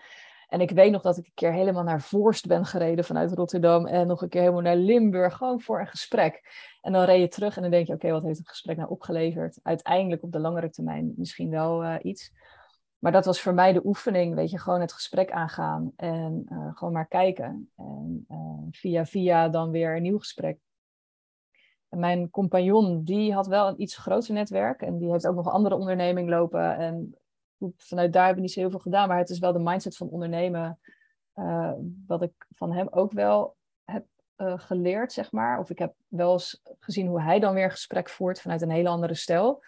En 0.47 0.61
ik 0.61 0.71
weet 0.71 0.91
nog 0.91 1.01
dat 1.01 1.17
ik 1.17 1.25
een 1.25 1.31
keer 1.33 1.53
helemaal 1.53 1.83
naar 1.83 2.01
Voorst 2.01 2.47
ben 2.47 2.65
gereden 2.65 3.05
vanuit 3.05 3.33
Rotterdam. 3.33 3.85
En 3.85 4.07
nog 4.07 4.21
een 4.21 4.29
keer 4.29 4.41
helemaal 4.41 4.61
naar 4.61 4.75
Limburg, 4.75 5.35
gewoon 5.35 5.61
voor 5.61 5.79
een 5.79 5.87
gesprek. 5.87 6.41
En 6.81 6.93
dan 6.93 7.03
reed 7.03 7.21
je 7.21 7.27
terug 7.27 7.55
en 7.55 7.61
dan 7.61 7.71
denk 7.71 7.87
je, 7.87 7.93
oké, 7.93 8.05
okay, 8.05 8.17
wat 8.19 8.27
heeft 8.27 8.37
het 8.37 8.49
gesprek 8.49 8.77
nou 8.77 8.89
opgeleverd? 8.89 9.59
Uiteindelijk 9.63 10.23
op 10.23 10.31
de 10.31 10.39
langere 10.39 10.69
termijn 10.69 11.13
misschien 11.15 11.49
wel 11.49 11.99
iets. 12.01 12.31
Maar 13.05 13.13
dat 13.13 13.25
was 13.25 13.41
voor 13.41 13.53
mij 13.53 13.73
de 13.73 13.85
oefening, 13.85 14.35
weet 14.35 14.49
je, 14.49 14.59
gewoon 14.59 14.81
het 14.81 14.93
gesprek 14.93 15.31
aangaan 15.31 15.91
en 15.95 16.45
uh, 16.49 16.75
gewoon 16.75 16.93
maar 16.93 17.07
kijken. 17.07 17.71
En 17.75 18.25
uh, 18.31 18.37
via 18.71 19.05
via 19.05 19.49
dan 19.49 19.71
weer 19.71 19.95
een 19.95 20.01
nieuw 20.01 20.17
gesprek. 20.17 20.57
Mijn 21.89 22.29
compagnon, 22.29 23.03
die 23.03 23.33
had 23.33 23.47
wel 23.47 23.67
een 23.67 23.81
iets 23.81 23.97
groter 23.97 24.33
netwerk 24.33 24.81
en 24.81 24.97
die 24.97 25.11
heeft 25.11 25.27
ook 25.27 25.35
nog 25.35 25.49
andere 25.49 25.75
onderneming 25.75 26.29
lopen. 26.29 26.77
En 26.77 27.17
vanuit 27.77 28.13
daar 28.13 28.25
hebben 28.25 28.41
we 28.41 28.47
niet 28.47 28.51
zo 28.51 28.59
heel 28.59 28.69
veel 28.69 28.79
gedaan, 28.79 29.07
maar 29.07 29.17
het 29.17 29.29
is 29.29 29.39
wel 29.39 29.53
de 29.53 29.59
mindset 29.59 29.97
van 29.97 30.09
ondernemen, 30.09 30.79
uh, 31.35 31.73
wat 32.07 32.21
ik 32.21 32.33
van 32.49 32.73
hem 32.73 32.87
ook 32.89 33.11
wel 33.11 33.55
heb 33.83 34.05
geleerd, 34.55 35.13
zeg 35.13 35.31
maar. 35.31 35.59
Of 35.59 35.69
ik 35.69 35.79
heb 35.79 35.93
wel 36.07 36.31
eens 36.31 36.61
gezien 36.79 37.07
hoe 37.07 37.21
hij 37.21 37.39
dan 37.39 37.53
weer 37.53 37.71
gesprek 37.71 38.09
voert 38.09 38.41
vanuit 38.41 38.61
een 38.61 38.69
hele 38.69 38.89
andere 38.89 39.13
stijl 39.13 39.63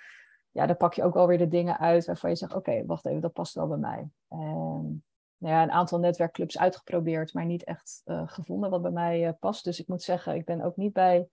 ja, 0.57 0.65
dan 0.65 0.77
pak 0.77 0.93
je 0.93 1.03
ook 1.03 1.15
alweer 1.15 1.37
de 1.37 1.47
dingen 1.47 1.79
uit 1.79 2.05
waarvan 2.05 2.29
je 2.29 2.35
zegt, 2.35 2.53
oké, 2.53 2.85
wacht 2.85 3.05
even, 3.05 3.21
dat 3.21 3.33
past 3.33 3.53
wel 3.53 3.67
bij 3.67 3.77
mij. 3.77 4.09
En 4.27 5.03
nou 5.37 5.53
ja, 5.53 5.63
een 5.63 5.71
aantal 5.71 5.99
netwerkclubs 5.99 6.57
uitgeprobeerd, 6.57 7.33
maar 7.33 7.45
niet 7.45 7.63
echt 7.63 8.01
uh, 8.05 8.21
gevonden 8.25 8.69
wat 8.69 8.81
bij 8.81 8.91
mij 8.91 9.27
uh, 9.27 9.33
past. 9.39 9.63
Dus 9.63 9.79
ik 9.79 9.87
moet 9.87 10.01
zeggen, 10.01 10.35
ik 10.35 10.45
ben 10.45 10.61
ook 10.61 10.75
niet 10.75 10.93
bij 10.93 11.29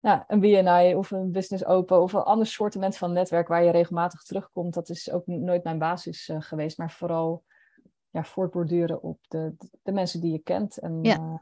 nou, 0.00 0.22
een 0.26 0.40
BNI 0.40 0.94
of 0.94 1.10
een 1.10 1.32
Business 1.32 1.64
Open 1.64 2.02
of 2.02 2.12
een 2.12 2.22
ander 2.22 2.46
soortement 2.46 2.96
van 2.96 3.12
netwerk 3.12 3.48
waar 3.48 3.64
je 3.64 3.70
regelmatig 3.70 4.22
terugkomt. 4.22 4.74
Dat 4.74 4.88
is 4.88 5.10
ook 5.10 5.26
nooit 5.26 5.64
mijn 5.64 5.78
basis 5.78 6.28
uh, 6.28 6.40
geweest, 6.40 6.78
maar 6.78 6.90
vooral 6.90 7.44
ja, 8.10 8.24
voortborduren 8.24 9.02
op 9.02 9.18
de, 9.28 9.54
de 9.82 9.92
mensen 9.92 10.20
die 10.20 10.32
je 10.32 10.38
kent. 10.38 10.78
En, 10.78 10.98
ja. 11.02 11.40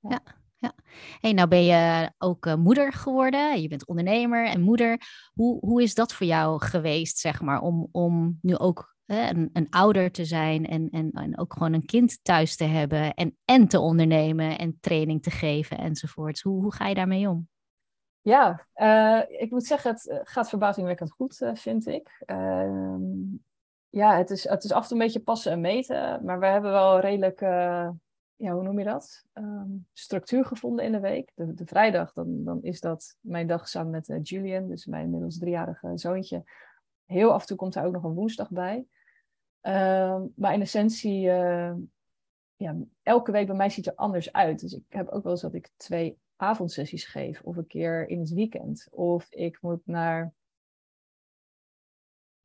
ja. 0.00 0.10
ja 0.10 0.20
ja. 0.58 0.72
Hey, 1.20 1.32
nou 1.32 1.48
ben 1.48 1.64
je 1.64 2.10
ook 2.18 2.46
uh, 2.46 2.54
moeder 2.54 2.92
geworden. 2.92 3.60
Je 3.60 3.68
bent 3.68 3.86
ondernemer 3.86 4.46
en 4.46 4.60
moeder. 4.60 5.00
Hoe, 5.32 5.58
hoe 5.58 5.82
is 5.82 5.94
dat 5.94 6.12
voor 6.12 6.26
jou 6.26 6.64
geweest, 6.64 7.18
zeg 7.18 7.40
maar, 7.40 7.60
om, 7.60 7.88
om 7.92 8.38
nu 8.42 8.56
ook 8.56 8.96
een, 9.06 9.50
een 9.52 9.66
ouder 9.70 10.10
te 10.10 10.24
zijn 10.24 10.66
en, 10.66 10.88
en, 10.90 11.10
en 11.10 11.38
ook 11.38 11.52
gewoon 11.52 11.72
een 11.72 11.84
kind 11.84 12.18
thuis 12.22 12.56
te 12.56 12.64
hebben 12.64 13.14
en, 13.14 13.36
en 13.44 13.68
te 13.68 13.80
ondernemen 13.80 14.58
en 14.58 14.78
training 14.80 15.22
te 15.22 15.30
geven 15.30 15.78
enzovoorts. 15.78 16.42
Hoe, 16.42 16.62
hoe 16.62 16.74
ga 16.74 16.86
je 16.86 16.94
daarmee 16.94 17.28
om? 17.28 17.48
Ja, 18.20 18.66
uh, 18.74 19.40
ik 19.40 19.50
moet 19.50 19.66
zeggen, 19.66 19.90
het 19.90 20.20
gaat 20.22 20.48
verbazingwekkend 20.48 21.10
goed, 21.10 21.50
vind 21.54 21.86
ik. 21.86 22.22
ja, 23.88 24.16
het 24.16 24.30
is, 24.30 24.48
het 24.48 24.64
is 24.64 24.72
af 24.72 24.82
en 24.82 24.88
toe 24.88 24.98
een 24.98 25.04
beetje 25.04 25.20
passen 25.20 25.52
en 25.52 25.60
meten, 25.60 26.24
maar 26.24 26.40
we 26.40 26.46
hebben 26.46 26.70
wel 26.70 27.00
redelijk 27.00 27.40
ja, 28.38 28.52
hoe 28.52 28.62
noem 28.62 28.78
je 28.78 28.84
dat? 28.84 29.24
Ehm, 29.32 29.70
structuur 29.92 30.44
gevonden 30.44 30.84
in 30.84 30.92
de 30.92 31.00
week. 31.00 31.32
De, 31.34 31.54
de, 31.54 31.66
vrijdag, 31.66 32.12
dan, 32.12 32.44
dan 32.44 32.62
is 32.62 32.80
dat 32.80 33.16
mijn 33.20 33.46
dag 33.46 33.68
samen 33.68 33.90
met 33.90 34.08
uh, 34.08 34.18
Julian, 34.22 34.68
dus 34.68 34.86
mijn 34.86 35.04
inmiddels 35.04 35.38
driejarige 35.38 35.92
zoontje. 35.94 36.44
Heel 37.04 37.32
af 37.32 37.40
en 37.40 37.46
toe 37.46 37.56
komt 37.56 37.74
er 37.74 37.84
ook 37.84 37.92
nog 37.92 38.04
een 38.04 38.14
woensdag 38.14 38.50
bij. 38.50 38.86
Ehm, 39.60 40.26
maar 40.34 40.54
in 40.54 40.60
essentie, 40.60 41.26
uh, 41.26 41.74
ja, 42.56 42.76
elke 43.02 43.32
week 43.32 43.46
bij 43.46 43.56
mij 43.56 43.70
ziet 43.70 43.86
er 43.86 43.94
anders 43.94 44.32
uit. 44.32 44.60
Dus 44.60 44.72
ik 44.72 44.84
heb 44.88 45.08
ook 45.08 45.22
wel 45.22 45.32
eens 45.32 45.40
dat 45.40 45.54
ik 45.54 45.70
twee 45.76 46.18
avondsessies 46.36 47.04
geef, 47.04 47.40
of 47.42 47.56
een 47.56 47.66
keer 47.66 48.08
in 48.08 48.20
het 48.20 48.32
weekend. 48.32 48.88
Of 48.90 49.26
ik 49.30 49.58
moet 49.60 49.86
naar 49.86 50.32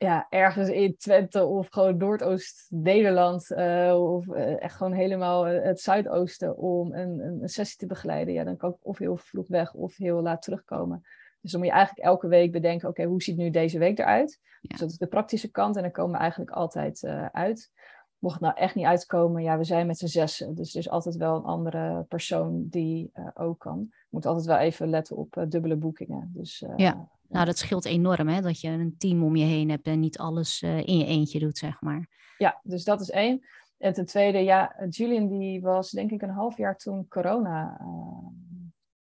ja, 0.03 0.27
ergens 0.29 0.69
in 0.69 0.97
Twente 0.97 1.45
of 1.45 1.67
gewoon 1.69 1.97
Noordoost-Nederland 1.97 3.51
uh, 3.51 4.13
of 4.13 4.27
uh, 4.27 4.61
echt 4.61 4.75
gewoon 4.75 4.93
helemaal 4.93 5.45
het 5.45 5.79
Zuidoosten 5.79 6.57
om 6.57 6.93
een, 6.93 7.19
een, 7.19 7.49
sessie 7.49 7.77
te 7.77 7.85
begeleiden. 7.85 8.33
Ja, 8.33 8.43
dan 8.43 8.57
kan 8.57 8.69
ik 8.69 8.75
of 8.81 8.97
heel 8.97 9.17
vroeg 9.17 9.47
weg 9.47 9.73
of 9.73 9.97
heel 9.97 10.21
laat 10.21 10.41
terugkomen. 10.41 11.01
Dus 11.41 11.51
dan 11.51 11.59
moet 11.59 11.69
je 11.69 11.75
eigenlijk 11.75 12.07
elke 12.07 12.27
week 12.27 12.51
bedenken, 12.51 12.89
oké, 12.89 13.03
hoe 13.03 13.21
ziet 13.21 13.37
nu 13.37 13.49
deze 13.49 13.79
week 13.79 13.99
eruit? 13.99 14.39
Dus 14.61 14.79
dat 14.79 14.89
is 14.89 14.97
de 14.97 15.07
praktische 15.07 15.51
kant 15.51 15.75
en 15.75 15.81
dan 15.81 15.91
komen 15.91 16.11
we 16.11 16.17
eigenlijk 16.17 16.51
altijd 16.51 17.03
uh, 17.03 17.25
uit. 17.25 17.71
Mocht 18.17 18.33
het 18.33 18.43
nou 18.43 18.55
echt 18.55 18.75
niet 18.75 18.85
uitkomen, 18.85 19.43
ja, 19.43 19.57
we 19.57 19.63
zijn 19.63 19.87
met 19.87 19.97
z'n 19.97 20.05
zessen. 20.05 20.55
Dus 20.55 20.73
er 20.73 20.79
is 20.79 20.89
altijd 20.89 21.15
wel 21.15 21.35
een 21.35 21.43
andere 21.43 22.03
persoon 22.03 22.67
die 22.69 23.11
ook 23.33 23.59
kan. 23.59 23.87
Je 23.89 24.07
moet 24.09 24.25
altijd 24.25 24.45
wel 24.45 24.57
even 24.57 24.89
letten 24.89 25.15
op 25.15 25.45
dubbele 25.47 25.75
boekingen. 25.75 26.31
Dus 26.33 26.65
ja. 26.75 27.09
Nou, 27.33 27.45
dat 27.45 27.57
scheelt 27.57 27.85
enorm, 27.85 28.27
hè? 28.27 28.41
Dat 28.41 28.61
je 28.61 28.67
een 28.69 28.95
team 28.97 29.23
om 29.23 29.35
je 29.35 29.45
heen 29.45 29.69
hebt 29.69 29.87
en 29.87 29.99
niet 29.99 30.17
alles 30.17 30.61
uh, 30.61 30.77
in 30.77 30.97
je 30.97 31.05
eentje 31.05 31.39
doet, 31.39 31.57
zeg 31.57 31.81
maar. 31.81 32.09
Ja, 32.37 32.59
dus 32.63 32.83
dat 32.83 33.01
is 33.01 33.09
één. 33.09 33.45
En 33.77 33.93
ten 33.93 34.05
tweede, 34.05 34.37
ja, 34.37 34.75
Julian 34.89 35.27
die 35.27 35.61
was 35.61 35.91
denk 35.91 36.11
ik 36.11 36.21
een 36.21 36.29
half 36.29 36.57
jaar 36.57 36.77
toen 36.77 37.07
corona 37.07 37.77
uh, 37.81 38.27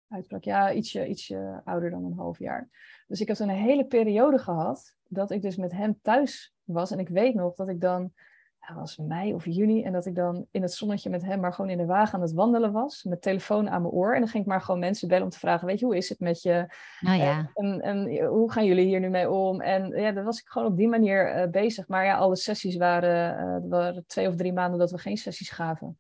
uitbrak. 0.08 0.44
Ja, 0.44 0.74
ietsje, 0.74 1.08
ietsje 1.08 1.62
ouder 1.64 1.90
dan 1.90 2.06
een 2.06 2.18
half 2.18 2.40
jaar. 2.40 2.70
Dus 3.08 3.22
ik 3.22 3.28
heb 3.28 3.38
toen 3.38 3.50
een 3.50 3.56
hele 3.56 3.86
periode 3.86 4.38
gehad 4.38 4.96
dat 5.08 5.32
ik 5.32 5.42
dus 5.42 5.56
met 5.56 5.72
hem 5.72 6.00
thuis 6.02 6.54
was. 6.64 6.92
En 6.92 7.00
ik 7.00 7.10
weet 7.10 7.34
nog 7.34 7.56
dat 7.56 7.70
ik 7.70 7.82
dan 7.82 8.14
dat 8.68 8.76
was 8.76 8.98
mei 8.98 9.34
of 9.34 9.46
juni. 9.46 9.84
En 9.84 9.94
dat 9.94 10.06
ik 10.06 10.16
dan 10.16 10.46
in 10.52 10.62
het 10.62 10.74
zonnetje 10.74 11.10
met 11.10 11.24
hem 11.24 11.40
maar 11.40 11.54
gewoon 11.54 11.72
in 11.72 11.78
de 11.78 11.86
wagen 11.86 12.14
aan 12.14 12.22
het 12.22 12.34
wandelen 12.34 12.72
was. 12.72 13.04
Met 13.04 13.22
telefoon 13.22 13.70
aan 13.70 13.82
mijn 13.82 13.94
oor. 13.94 14.14
En 14.14 14.20
dan 14.20 14.30
ging 14.30 14.44
ik 14.44 14.50
maar 14.50 14.62
gewoon 14.62 14.80
mensen 14.80 15.08
bellen 15.08 15.24
om 15.24 15.30
te 15.30 15.40
vragen: 15.40 15.68
Weet 15.68 15.80
je, 15.80 15.86
hoe 15.86 15.98
is 15.98 16.10
het 16.10 16.20
met 16.20 16.42
je? 16.42 16.74
Nou 17.00 17.18
ja. 17.18 17.52
En, 17.54 17.82
en, 17.82 18.26
hoe 18.26 18.52
gaan 18.52 18.66
jullie 18.66 18.86
hier 18.86 19.00
nu 19.00 19.10
mee 19.10 19.30
om? 19.30 19.62
En 19.62 20.02
ja, 20.02 20.12
dan 20.12 20.24
was 20.24 20.40
ik 20.40 20.48
gewoon 20.48 20.68
op 20.68 20.78
die 20.78 20.88
manier 20.88 21.36
uh, 21.36 21.50
bezig. 21.50 21.88
Maar 21.88 22.06
ja, 22.06 22.18
alle 22.18 22.36
sessies 22.36 22.78
waren, 22.78 23.62
uh, 23.64 23.70
waren 23.70 24.04
twee 24.08 24.28
of 24.28 24.36
drie 24.36 24.54
maanden 24.54 24.80
dat 24.80 24.92
we 24.92 24.98
geen 24.98 25.18
sessies 25.18 25.50
gaven. 25.50 25.98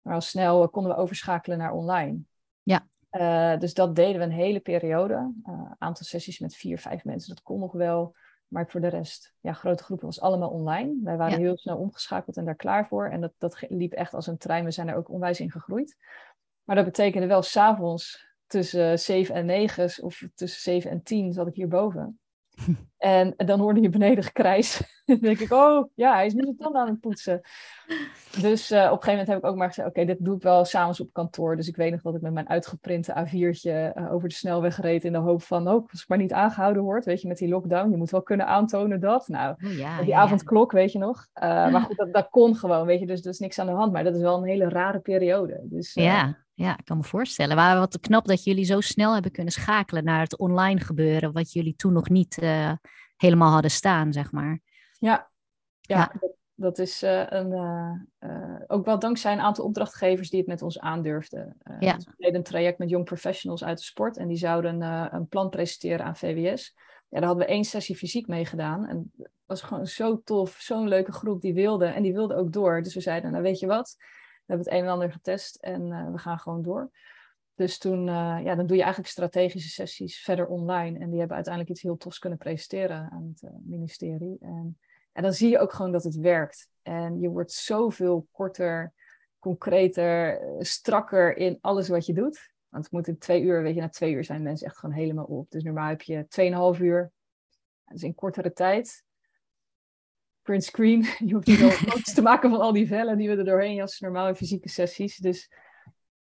Maar 0.00 0.14
al 0.14 0.20
snel 0.20 0.68
konden 0.68 0.92
we 0.92 0.98
overschakelen 0.98 1.58
naar 1.58 1.72
online. 1.72 2.18
Ja. 2.62 2.86
Dus 3.56 3.74
dat 3.74 3.96
deden 3.96 4.18
we 4.18 4.24
een 4.24 4.32
hele 4.32 4.60
periode. 4.60 5.32
aantal 5.78 6.04
sessies 6.06 6.38
met 6.38 6.54
vier, 6.54 6.78
vijf 6.78 7.04
mensen, 7.04 7.34
dat 7.34 7.42
kon 7.42 7.60
nog 7.60 7.72
wel. 7.72 8.14
Maar 8.52 8.70
voor 8.70 8.80
de 8.80 8.88
rest, 8.88 9.34
ja, 9.40 9.52
grote 9.52 9.82
groepen 9.82 10.06
was 10.06 10.20
allemaal 10.20 10.50
online. 10.50 11.00
Wij 11.02 11.16
waren 11.16 11.38
heel 11.38 11.56
snel 11.56 11.76
omgeschakeld 11.76 12.36
en 12.36 12.44
daar 12.44 12.54
klaar 12.54 12.88
voor. 12.88 13.08
En 13.08 13.20
dat, 13.20 13.32
dat 13.38 13.64
liep 13.68 13.92
echt 13.92 14.14
als 14.14 14.26
een 14.26 14.38
trein. 14.38 14.64
We 14.64 14.70
zijn 14.70 14.88
er 14.88 14.96
ook 14.96 15.10
onwijs 15.10 15.40
in 15.40 15.50
gegroeid. 15.50 15.96
Maar 16.64 16.76
dat 16.76 16.84
betekende 16.84 17.26
wel 17.26 17.42
s'avonds 17.42 18.26
tussen 18.46 18.98
7 18.98 19.34
en 19.34 19.46
9 19.46 20.04
of 20.04 20.22
tussen 20.34 20.60
7 20.60 20.90
en 20.90 21.02
10 21.02 21.32
zat 21.32 21.46
ik 21.46 21.54
hierboven. 21.54 22.20
En 23.02 23.34
dan 23.36 23.60
hoorde 23.60 23.80
je 23.80 23.88
beneden 23.88 24.24
gekrijs. 24.24 24.82
dan 25.04 25.18
denk 25.18 25.38
ik, 25.38 25.52
oh 25.52 25.90
ja, 25.94 26.14
hij 26.14 26.26
is 26.26 26.34
nu 26.34 26.42
zijn 26.42 26.56
tanden 26.56 26.80
aan 26.80 26.88
het 26.88 27.00
poetsen. 27.00 27.40
Dus 28.40 28.70
uh, 28.70 28.78
op 28.78 28.84
een 28.84 28.88
gegeven 28.88 29.10
moment 29.10 29.28
heb 29.28 29.38
ik 29.38 29.44
ook 29.44 29.56
maar 29.56 29.68
gezegd, 29.68 29.88
oké, 29.88 30.04
dit 30.04 30.16
doe 30.20 30.36
ik 30.36 30.42
wel 30.42 30.64
s'avonds 30.64 31.00
op 31.00 31.12
kantoor. 31.12 31.56
Dus 31.56 31.68
ik 31.68 31.76
weet 31.76 31.90
nog 31.90 32.00
dat 32.02 32.14
ik 32.14 32.20
met 32.20 32.32
mijn 32.32 32.48
uitgeprinte 32.48 33.26
A4'tje 33.26 33.96
uh, 33.98 34.12
over 34.12 34.28
de 34.28 34.34
snelweg 34.34 34.80
reed 34.80 35.04
in 35.04 35.12
de 35.12 35.18
hoop 35.18 35.42
van, 35.42 35.68
oh, 35.68 35.88
als 35.90 36.02
ik 36.02 36.08
maar 36.08 36.18
niet 36.18 36.32
aangehouden 36.32 36.82
word, 36.82 37.04
weet 37.04 37.20
je, 37.20 37.28
met 37.28 37.38
die 37.38 37.48
lockdown. 37.48 37.90
Je 37.90 37.96
moet 37.96 38.10
wel 38.10 38.22
kunnen 38.22 38.46
aantonen 38.46 39.00
dat. 39.00 39.28
Nou, 39.28 39.54
oh, 39.64 39.72
ja, 39.72 39.98
die 39.98 40.08
ja, 40.08 40.20
avondklok, 40.20 40.72
weet 40.72 40.92
je 40.92 40.98
nog. 40.98 41.26
Uh, 41.42 41.42
maar 41.42 41.80
goed, 41.86 41.96
dat, 41.96 42.12
dat 42.12 42.28
kon 42.30 42.56
gewoon, 42.56 42.86
weet 42.86 43.00
je, 43.00 43.06
dus 43.06 43.20
er 43.20 43.30
is 43.30 43.38
niks 43.38 43.58
aan 43.58 43.66
de 43.66 43.72
hand. 43.72 43.92
Maar 43.92 44.04
dat 44.04 44.14
is 44.14 44.20
wel 44.20 44.36
een 44.36 44.48
hele 44.48 44.68
rare 44.68 45.00
periode. 45.00 45.60
Dus, 45.62 45.94
ja. 45.94 46.41
Ja, 46.54 46.78
ik 46.78 46.84
kan 46.84 46.96
me 46.96 47.04
voorstellen. 47.04 47.56
Maar 47.56 47.78
wat 47.78 48.00
knap 48.00 48.26
dat 48.26 48.44
jullie 48.44 48.64
zo 48.64 48.80
snel 48.80 49.12
hebben 49.12 49.32
kunnen 49.32 49.52
schakelen 49.52 50.04
naar 50.04 50.20
het 50.20 50.38
online 50.38 50.80
gebeuren, 50.80 51.32
wat 51.32 51.52
jullie 51.52 51.76
toen 51.76 51.92
nog 51.92 52.08
niet 52.08 52.42
uh, 52.42 52.72
helemaal 53.16 53.52
hadden 53.52 53.70
staan, 53.70 54.12
zeg 54.12 54.32
maar. 54.32 54.60
Ja, 54.98 55.30
ja, 55.80 55.96
ja. 55.96 56.12
Dat, 56.20 56.36
dat, 56.54 56.78
is 56.78 57.02
uh, 57.02 57.26
een, 57.28 57.52
uh, 58.20 58.54
ook 58.66 58.84
wel 58.84 58.98
dankzij 58.98 59.32
een 59.32 59.40
aantal 59.40 59.64
opdrachtgevers 59.64 60.30
die 60.30 60.38
het 60.38 60.48
met 60.48 60.62
ons 60.62 60.78
aandurfden. 60.78 61.56
ja. 61.80 61.94
Dus 61.94 62.04
we 62.04 62.14
deden 62.16 62.34
een 62.36 62.42
traject 62.42 62.78
met 62.78 62.90
jong 62.90 63.04
professionals 63.04 63.64
uit 63.64 63.78
de 63.78 63.84
sport 63.84 64.16
en 64.16 64.28
die 64.28 64.36
zouden 64.36 64.80
een 65.14 65.28
plan 65.28 65.48
presenteren 65.48 66.04
aan 66.04 66.16
VWS. 66.16 66.74
Ja, 67.08 67.18
daar 67.18 67.28
hadden 67.28 67.46
we 67.46 67.52
één 67.52 67.64
sessie 67.64 67.96
fysiek 67.96 68.26
mee 68.26 68.46
gedaan. 68.46 68.86
En 68.86 69.12
het 69.16 69.30
was 69.46 69.62
gewoon 69.62 69.86
zo 69.86 70.22
tof, 70.24 70.56
zo'n 70.60 70.88
leuke 70.88 71.12
groep 71.12 71.40
die 71.40 71.54
wilde. 71.54 71.86
En 71.86 72.02
die 72.02 72.12
wilde 72.12 72.34
ook 72.34 72.52
door. 72.52 72.82
Dus 72.82 72.94
we 72.94 73.00
zeiden, 73.00 73.30
nou 73.30 73.42
weet 73.42 73.58
je 73.58 73.66
wat, 73.66 73.96
hebben 74.52 74.72
het 74.72 74.80
een 74.80 74.88
en 74.88 74.92
ander 74.92 75.12
getest 75.12 75.56
en 75.56 75.86
uh, 75.86 76.10
we 76.10 76.18
gaan 76.18 76.38
gewoon 76.38 76.62
door. 76.62 76.90
Dus 77.54 77.78
toen, 77.78 78.06
uh, 78.06 78.38
ja, 78.44 78.54
dan 78.54 78.66
doe 78.66 78.76
je 78.76 78.82
eigenlijk 78.82 79.12
strategische 79.12 79.68
sessies 79.68 80.18
verder 80.18 80.46
online. 80.46 80.98
En 80.98 81.10
die 81.10 81.18
hebben 81.18 81.36
uiteindelijk 81.36 81.74
iets 81.74 81.82
heel 81.82 81.96
tofs 81.96 82.18
kunnen 82.18 82.38
presenteren 82.38 83.10
aan 83.10 83.32
het 83.34 83.42
uh, 83.42 83.50
ministerie. 83.62 84.36
En, 84.40 84.78
en 85.12 85.22
dan 85.22 85.32
zie 85.32 85.50
je 85.50 85.58
ook 85.58 85.72
gewoon 85.72 85.92
dat 85.92 86.04
het 86.04 86.16
werkt. 86.16 86.68
En 86.82 87.20
je 87.20 87.28
wordt 87.28 87.52
zoveel 87.52 88.26
korter, 88.30 88.92
concreter, 89.38 90.40
strakker 90.58 91.36
in 91.36 91.58
alles 91.60 91.88
wat 91.88 92.06
je 92.06 92.12
doet. 92.12 92.50
Want 92.68 92.84
het 92.84 92.92
moet 92.92 93.08
in 93.08 93.18
twee 93.18 93.42
uur, 93.42 93.62
weet 93.62 93.74
je, 93.74 93.80
na 93.80 93.88
twee 93.88 94.12
uur 94.12 94.24
zijn 94.24 94.42
mensen 94.42 94.66
echt 94.66 94.78
gewoon 94.78 94.94
helemaal 94.94 95.24
op. 95.24 95.50
Dus 95.50 95.62
normaal 95.62 95.88
heb 95.88 96.02
je 96.02 96.26
tweeënhalf 96.28 96.78
uur. 96.78 97.12
Dus 97.84 98.02
in 98.02 98.14
kortere 98.14 98.52
tijd 98.52 99.04
print 100.42 100.64
screen. 100.64 101.06
Je 101.26 101.34
hoeft 101.34 101.46
niet 101.46 101.62
al 101.62 101.70
foto's 101.70 102.14
te 102.14 102.22
maken 102.22 102.50
van 102.50 102.60
al 102.60 102.72
die 102.72 102.86
vellen 102.86 103.16
die 103.16 103.28
we 103.28 103.36
er 103.36 103.44
doorheen 103.44 103.74
jassen, 103.74 104.04
normaal 104.04 104.28
in 104.28 104.34
fysieke 104.34 104.68
sessies. 104.68 105.16
Dus 105.16 105.50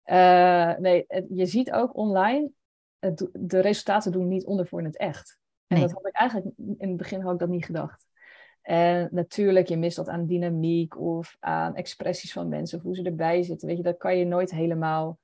uh, 0.05 0.77
nee, 0.77 1.07
je 1.29 1.47
ziet 1.47 1.73
ook 1.73 1.97
online, 1.97 2.51
het, 2.99 3.29
de 3.33 3.61
resultaten 3.61 4.13
doen 4.13 4.29
niet 4.29 4.45
onder 4.45 4.67
voor 4.67 4.79
in 4.79 4.85
het 4.85 4.97
echt. 4.97 5.39
En 5.67 5.77
nee. 5.77 5.87
dat 5.87 5.95
had 5.95 6.07
ik 6.07 6.15
eigenlijk, 6.15 6.51
in 6.57 6.89
het 6.89 6.97
begin 6.97 7.21
had 7.21 7.33
ik 7.33 7.39
dat 7.39 7.49
niet 7.49 7.65
gedacht. 7.65 8.07
En 8.63 9.09
natuurlijk, 9.11 9.69
je 9.69 9.77
mist 9.77 9.97
dat 9.97 10.09
aan 10.09 10.27
dynamiek 10.27 11.01
of 11.01 11.37
aan 11.41 11.75
expressies 11.75 12.33
van 12.33 12.49
mensen, 12.49 12.79
of 12.79 12.85
hoe 12.85 12.95
ze 12.95 13.03
erbij 13.03 13.43
zitten. 13.43 13.69
Weet 13.69 13.77
je, 13.77 13.83
dat 13.83 13.97
kan 13.97 14.17
je 14.17 14.25
nooit 14.25 14.51
helemaal 14.51 15.19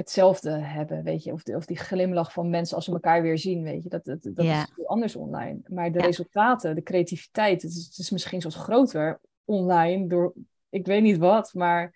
hetzelfde 0.00 0.50
hebben, 0.50 1.02
weet 1.02 1.24
je. 1.24 1.32
Of, 1.32 1.42
de, 1.42 1.56
of 1.56 1.64
die 1.64 1.76
glimlach 1.78 2.32
van 2.32 2.50
mensen 2.50 2.76
als 2.76 2.84
ze 2.84 2.92
elkaar 2.92 3.22
weer 3.22 3.38
zien, 3.38 3.62
weet 3.62 3.82
je. 3.82 3.88
Dat, 3.88 4.04
dat, 4.04 4.22
dat 4.22 4.44
Ja. 4.44 4.62
is 4.62 4.72
heel 4.76 4.86
anders 4.86 5.16
online. 5.16 5.60
Maar 5.66 5.92
de 5.92 5.98
Ja. 5.98 6.04
resultaten, 6.04 6.74
de 6.74 6.82
creativiteit, 6.82 7.62
het 7.62 7.70
is, 7.70 7.86
het 7.86 7.98
is 7.98 8.10
misschien 8.10 8.40
zelfs 8.40 8.56
groter 8.56 9.20
online 9.44 10.06
door, 10.06 10.34
ik 10.68 10.86
weet 10.86 11.02
niet 11.02 11.18
wat, 11.18 11.54
maar 11.54 11.94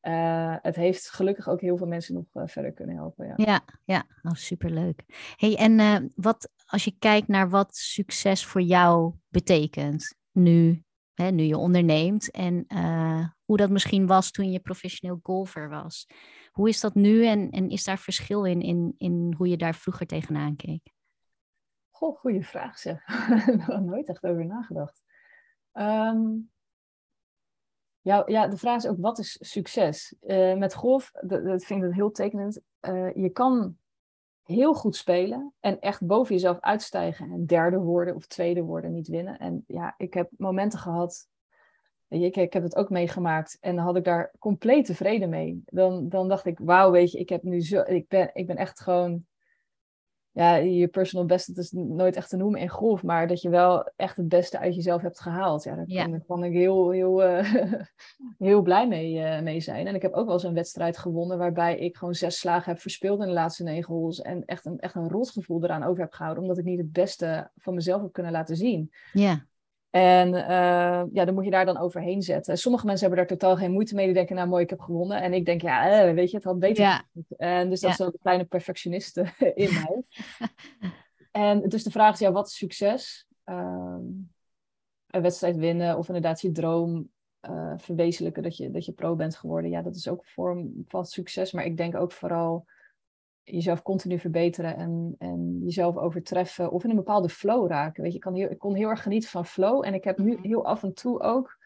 eh, 0.00 0.56
het 0.62 0.76
heeft 0.76 1.10
gelukkig 1.10 1.48
ook 1.48 1.60
heel 1.60 1.76
veel 1.76 1.86
mensen 1.86 2.14
nog 2.14 2.24
eh, 2.32 2.42
verder 2.46 2.72
kunnen 2.72 2.96
helpen. 2.96 3.26
Ja. 3.26 3.34
Ja, 3.36 3.64
ja. 3.84 4.06
Oh, 4.22 4.32
superleuk. 4.32 5.04
Hey, 5.36 5.56
en 5.56 5.80
eh, 5.80 5.96
wat, 6.14 6.48
als 6.66 6.84
je 6.84 6.94
kijkt 6.98 7.28
naar 7.28 7.50
wat 7.50 7.76
succes 7.76 8.44
voor 8.44 8.60
jou 8.62 9.14
betekent 9.28 10.14
nu, 10.32 10.82
hè, 11.14 11.30
nu 11.30 11.42
je 11.42 11.56
onderneemt 11.56 12.30
en 12.30 12.66
hoe 13.44 13.56
dat 13.56 13.70
misschien 13.70 14.06
was 14.06 14.30
toen 14.30 14.50
je 14.50 14.60
professioneel 14.60 15.18
golfer 15.22 15.68
was. 15.68 16.06
Hoe 16.56 16.68
is 16.68 16.80
dat 16.80 16.94
nu 16.94 17.26
en, 17.26 17.50
en 17.50 17.70
is 17.70 17.84
daar 17.84 17.98
verschil 17.98 18.44
in, 18.44 18.60
in, 18.60 18.94
in 18.98 19.34
hoe 19.36 19.48
je 19.48 19.56
daar 19.56 19.74
vroeger 19.74 20.06
tegenaan 20.06 20.56
keek? 20.56 20.92
Goh, 21.90 22.18
goede 22.18 22.42
vraag 22.42 22.78
zeg. 22.78 23.04
Daar 23.06 23.44
heb 23.44 23.68
ik 23.68 23.80
nooit 23.80 24.08
echt 24.08 24.24
over 24.24 24.46
nagedacht. 24.46 25.02
Ehm, 25.72 26.20
ja, 28.00 28.22
ja, 28.26 28.48
de 28.48 28.56
vraag 28.56 28.76
is 28.76 28.86
ook, 28.86 28.96
wat 29.00 29.18
is 29.18 29.38
succes? 29.40 30.16
Eh, 30.20 30.54
met 30.54 30.74
golf, 30.74 31.10
dat, 31.20 31.64
vind 31.64 31.84
ik 31.84 31.92
heel 31.92 32.10
tekenend. 32.10 32.60
Eh, 32.80 33.14
je 33.14 33.30
kan 33.30 33.78
heel 34.42 34.74
goed 34.74 34.96
spelen 34.96 35.54
en 35.60 35.80
echt 35.80 36.06
boven 36.06 36.34
jezelf 36.34 36.60
uitstijgen 36.60 37.30
en 37.30 37.46
derde 37.46 37.78
worden 37.78 38.14
of 38.14 38.26
tweede 38.26 38.62
worden, 38.62 38.92
niet 38.92 39.08
winnen. 39.08 39.38
En 39.38 39.64
ja, 39.66 39.94
ik 39.96 40.14
heb 40.14 40.30
momenten 40.36 40.78
gehad, 40.78 41.28
ik, 42.08 42.36
ik 42.36 42.52
heb 42.52 42.62
het 42.62 42.76
ook 42.76 42.90
meegemaakt 42.90 43.58
en 43.60 43.76
dan 43.76 43.84
had 43.84 43.96
ik 43.96 44.04
daar 44.04 44.32
compleet 44.38 44.84
tevreden 44.86 45.28
mee. 45.28 45.62
Dan, 45.66 46.08
dan 46.08 46.28
dacht 46.28 46.46
ik, 46.46 46.58
wauw, 46.58 46.90
weet 46.90 47.10
je, 47.12 47.18
ik 47.18 47.28
heb 47.28 47.42
nu 47.42 47.60
zo, 47.62 47.82
ik 47.86 48.08
ben, 48.08 48.30
ik 48.32 48.46
ben 48.46 48.56
echt 48.56 48.80
gewoon 48.80 49.24
ja, 50.30 50.54
je 50.56 50.88
personal 50.88 51.26
best, 51.26 51.46
dat 51.54 51.64
is 51.64 51.70
nooit 51.72 52.16
echt 52.16 52.28
te 52.28 52.36
noemen 52.36 52.60
in 52.60 52.68
golf, 52.68 53.02
maar 53.02 53.26
dat 53.28 53.42
je 53.42 53.48
wel 53.48 53.90
echt 53.96 54.16
het 54.16 54.28
beste 54.28 54.58
uit 54.58 54.74
jezelf 54.74 55.02
hebt 55.02 55.20
gehaald. 55.20 55.64
Ja, 55.64 55.74
daar 55.74 55.84
Ja. 55.86 56.18
kan, 56.26 56.44
ik 56.44 56.52
heel, 56.52 56.90
heel, 56.90 57.22
eh, 57.22 57.52
heel 58.38 58.62
blij 58.62 58.88
mee, 58.88 59.18
eh, 59.22 59.42
mee 59.42 59.60
zijn. 59.60 59.86
En 59.86 59.94
ik 59.94 60.02
heb 60.02 60.12
ook 60.12 60.24
wel 60.24 60.34
eens 60.34 60.42
een 60.42 60.54
wedstrijd 60.54 60.98
gewonnen 60.98 61.38
waarbij 61.38 61.78
ik 61.78 61.96
gewoon 61.96 62.14
zes 62.14 62.38
slagen 62.38 62.72
heb 62.72 62.80
verspeeld 62.80 63.20
in 63.20 63.26
de 63.26 63.32
laatste 63.32 63.62
negen 63.62 63.94
holes 63.94 64.20
en 64.20 64.44
echt 64.44 64.64
een, 64.64 64.78
echt 64.78 64.94
een 64.94 65.08
rotgevoel 65.08 65.64
eraan 65.64 65.82
over 65.82 66.00
heb 66.02 66.12
gehouden, 66.12 66.42
omdat 66.42 66.58
ik 66.58 66.64
niet 66.64 66.78
het 66.78 66.92
beste 66.92 67.50
van 67.56 67.74
mezelf 67.74 68.02
heb 68.02 68.12
kunnen 68.12 68.32
laten 68.32 68.56
zien. 68.56 68.90
Ja, 69.12 69.46
En 69.96 70.28
uh, 70.28 71.02
ja, 71.12 71.24
dan 71.24 71.34
moet 71.34 71.44
je 71.44 71.50
daar 71.50 71.64
dan 71.64 71.78
overheen 71.78 72.22
zetten. 72.22 72.58
Sommige 72.58 72.86
mensen 72.86 73.06
hebben 73.06 73.26
daar 73.26 73.38
totaal 73.38 73.56
geen 73.56 73.72
moeite 73.72 73.94
mee. 73.94 74.04
Die 74.04 74.14
denken, 74.14 74.36
nou 74.36 74.48
mooi, 74.48 74.62
ik 74.62 74.70
heb 74.70 74.80
gewonnen. 74.80 75.22
En 75.22 75.32
ik 75.32 75.44
denk, 75.44 75.62
ja, 75.62 76.12
weet 76.14 76.30
je, 76.30 76.36
het 76.36 76.44
had 76.44 76.58
beter. 76.58 76.84
Ja. 76.84 77.04
En 77.36 77.70
dus 77.70 77.80
dat 77.80 77.90
is 77.90 77.96
wel 77.96 78.10
de 78.10 78.18
kleine 78.18 78.44
perfectionisten 78.44 79.32
in 79.54 79.70
mij. 79.72 80.02
en 81.50 81.68
dus 81.68 81.82
de 81.82 81.90
vraag 81.90 82.12
is, 82.12 82.18
ja, 82.18 82.32
wat 82.32 82.46
is 82.46 82.56
succes? 82.56 83.26
Uh, 83.44 83.96
een 85.06 85.22
wedstrijd 85.22 85.56
winnen 85.56 85.98
of 85.98 86.06
inderdaad 86.06 86.40
je 86.40 86.52
droom 86.52 87.08
uh, 87.50 87.72
verwezenlijken 87.76 88.42
dat 88.42 88.56
je, 88.56 88.70
dat 88.70 88.84
je 88.84 88.92
pro 88.92 89.14
bent 89.14 89.36
geworden. 89.36 89.70
Ja, 89.70 89.82
dat 89.82 89.94
is 89.94 90.08
ook 90.08 90.18
een 90.18 90.28
vorm 90.28 90.84
van 90.86 91.04
succes. 91.04 91.52
Maar 91.52 91.64
ik 91.64 91.76
denk 91.76 91.94
ook 91.94 92.12
vooral 92.12 92.66
jezelf 93.50 93.82
continu 93.82 94.18
verbeteren 94.18 94.76
en, 94.76 95.14
en 95.18 95.58
jezelf 95.62 95.96
overtreffen 95.96 96.70
of 96.70 96.84
in 96.84 96.90
een 96.90 96.96
bepaalde 96.96 97.28
flow 97.28 97.70
raken. 97.70 98.02
Weet 98.02 98.12
je, 98.12 98.18
ik, 98.18 98.24
kan 98.24 98.34
heel, 98.34 98.50
ik 98.50 98.58
kon 98.58 98.74
heel 98.74 98.88
erg 98.88 99.02
genieten 99.02 99.30
van 99.30 99.46
flow 99.46 99.84
en 99.84 99.94
ik 99.94 100.04
heb 100.04 100.18
nu 100.18 100.32
mhm. 100.32 100.42
heel 100.42 100.66
af 100.66 100.82
en 100.82 100.94
toe 100.94 101.20
ook 101.20 101.58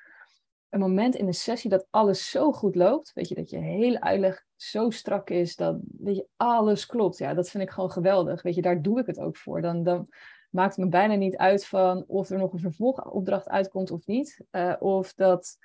een 0.69 0.81
moment 0.81 1.15
in 1.15 1.27
een 1.27 1.35
sessie 1.35 1.71
dat 1.71 1.87
alles 1.91 2.31
zo 2.31 2.53
goed 2.53 2.75
loopt. 2.75 3.13
Weet 3.13 3.29
je, 3.29 3.35
dat 3.35 3.51
je 3.51 3.59
hele 3.59 4.01
uitleg 4.01 4.45
zo 4.57 4.91
strak 4.91 5.31
is, 5.31 5.57
dat 5.57 5.79
weet 5.99 6.17
je, 6.17 6.27
alles 6.37 6.87
klopt. 6.87 7.19
Ja, 7.19 7.35
dat 7.35 7.51
vind 7.51 7.63
ik 7.63 7.71
gewoon 7.71 7.91
geweldig. 7.91 8.43
Weet 8.43 8.55
je, 8.55 8.63
daar 8.63 8.83
doe 8.83 9.01
ik 9.01 9.07
het 9.07 9.19
ook 9.19 9.37
voor. 9.37 9.61
Dan, 9.61 9.83
dan 9.83 10.09
maakt 10.51 10.77
het 10.77 10.85
me 10.85 10.91
bijna 10.91 11.15
niet 11.15 11.37
uit 11.37 11.67
van 11.67 12.05
of 12.07 12.31
er 12.31 12.39
nog 12.39 12.53
een 12.53 12.59
vervolgopdracht 12.59 13.49
uitkomt 13.49 13.91
of 13.91 14.07
niet. 14.07 14.45
Uh, 14.51 14.75
of 14.79 15.15
dat, 15.15 15.57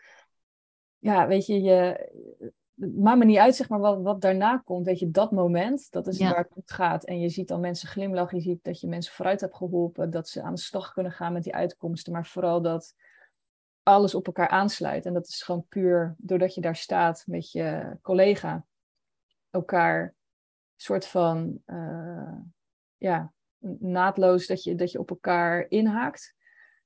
ja, 0.98 1.28
weet 1.28 1.46
je, 1.46 1.62
je 1.62 2.10
maakt 2.76 3.18
me 3.18 3.26
niet 3.26 3.38
uit, 3.38 3.56
zeg 3.56 3.70
maar, 3.70 3.80
wat, 3.80 4.02
wat 4.02 4.22
daarna 4.22 4.58
komt. 4.58 4.86
Weet 4.86 5.00
je, 5.00 5.12
dat 5.12 5.32
moment, 5.32 5.92
dat 5.92 6.08
is 6.08 6.20
waar 6.20 6.50
het 6.54 6.72
gaat. 6.72 7.06
En 7.06 7.20
je 7.20 7.30
ziet 7.30 7.48
dan 7.48 7.60
mensen 7.60 7.88
glimlachen, 7.88 8.38
je 8.38 8.44
ziet 8.44 8.64
dat 8.64 8.80
je 8.80 8.88
mensen 8.88 9.14
vooruit 9.14 9.42
hebt 9.42 9.56
geholpen, 9.56 10.10
dat 10.10 10.30
ze 10.30 10.42
aan 10.42 10.54
de 10.54 10.62
slag 10.62 10.94
kunnen 10.94 11.12
gaan 11.12 11.34
met 11.34 11.44
die 11.44 11.56
uitkomsten. 11.56 12.14
Maar 12.14 12.26
vooral 12.26 12.62
dat 12.62 12.94
alles 13.84 14.16
op 14.16 14.26
elkaar 14.26 14.48
aansluit. 14.48 15.06
En 15.06 15.14
dat 15.14 15.28
is 15.28 15.42
gewoon 15.42 15.66
puur 15.70 16.16
doordat 16.18 16.56
je 16.56 16.62
daar 16.62 16.76
staat 16.76 17.24
met 17.28 17.52
je 17.52 17.98
collega, 18.02 18.66
elkaar 19.50 20.16
soort 20.76 21.08
van, 21.08 21.62
uh, 21.66 22.38
ja, 22.98 23.34
naadloos 23.80 24.48
dat 24.48 24.64
je, 24.64 24.76
dat 24.76 24.92
je 24.92 25.00
op 25.00 25.10
elkaar 25.10 25.66
inhaakt. 25.70 26.35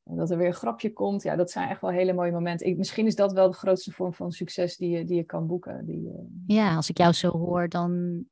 En 0.10 0.16
dat 0.16 0.32
er 0.32 0.38
weer 0.38 0.48
een 0.48 0.54
grapje 0.54 0.94
komt. 0.94 1.24
Ja, 1.24 1.36
dat 1.36 1.52
zijn 1.52 1.70
echt 1.70 1.82
wel 1.82 1.90
hele 1.90 2.14
mooie 2.14 2.32
momenten. 2.32 2.68
Ik, 2.68 2.78
misschien 2.78 3.06
is 3.06 3.16
dat 3.16 3.34
wel 3.34 3.50
de 3.50 3.58
grootste 3.58 3.92
vorm 3.92 4.14
van 4.14 4.32
succes 4.32 4.78
die 4.78 4.90
je, 4.90 5.06
die 5.06 5.16
je 5.16 5.24
kan 5.24 5.48
boeken. 5.48 5.86
Die, 5.86 6.08
uh... 6.08 6.20
Ja, 6.46 6.76
als 6.76 6.90
ik 6.90 6.98
jou 6.98 7.14
zo 7.14 7.30
hoor, 7.30 7.70
dan 7.70 8.24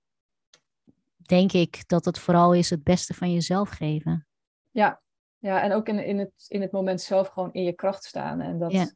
denk 1.16 1.52
ik 1.52 1.88
dat 1.88 2.06
het 2.06 2.20
vooral 2.20 2.54
is 2.54 2.70
het 2.70 2.84
beste 2.84 3.14
van 3.14 3.34
jezelf 3.34 3.70
geven. 3.70 4.28
Ja, 4.72 5.02
ja 5.38 5.62
en 5.62 5.72
ook 5.72 5.88
in, 5.88 6.06
in, 6.06 6.20
het, 6.20 6.46
in 6.48 6.62
het 6.62 6.72
moment 6.72 7.02
zelf 7.02 7.28
gewoon 7.28 7.54
in 7.54 7.64
je 7.64 7.74
kracht 7.74 8.04
staan. 8.04 8.42
En 8.42 8.60
dat, 8.60 8.96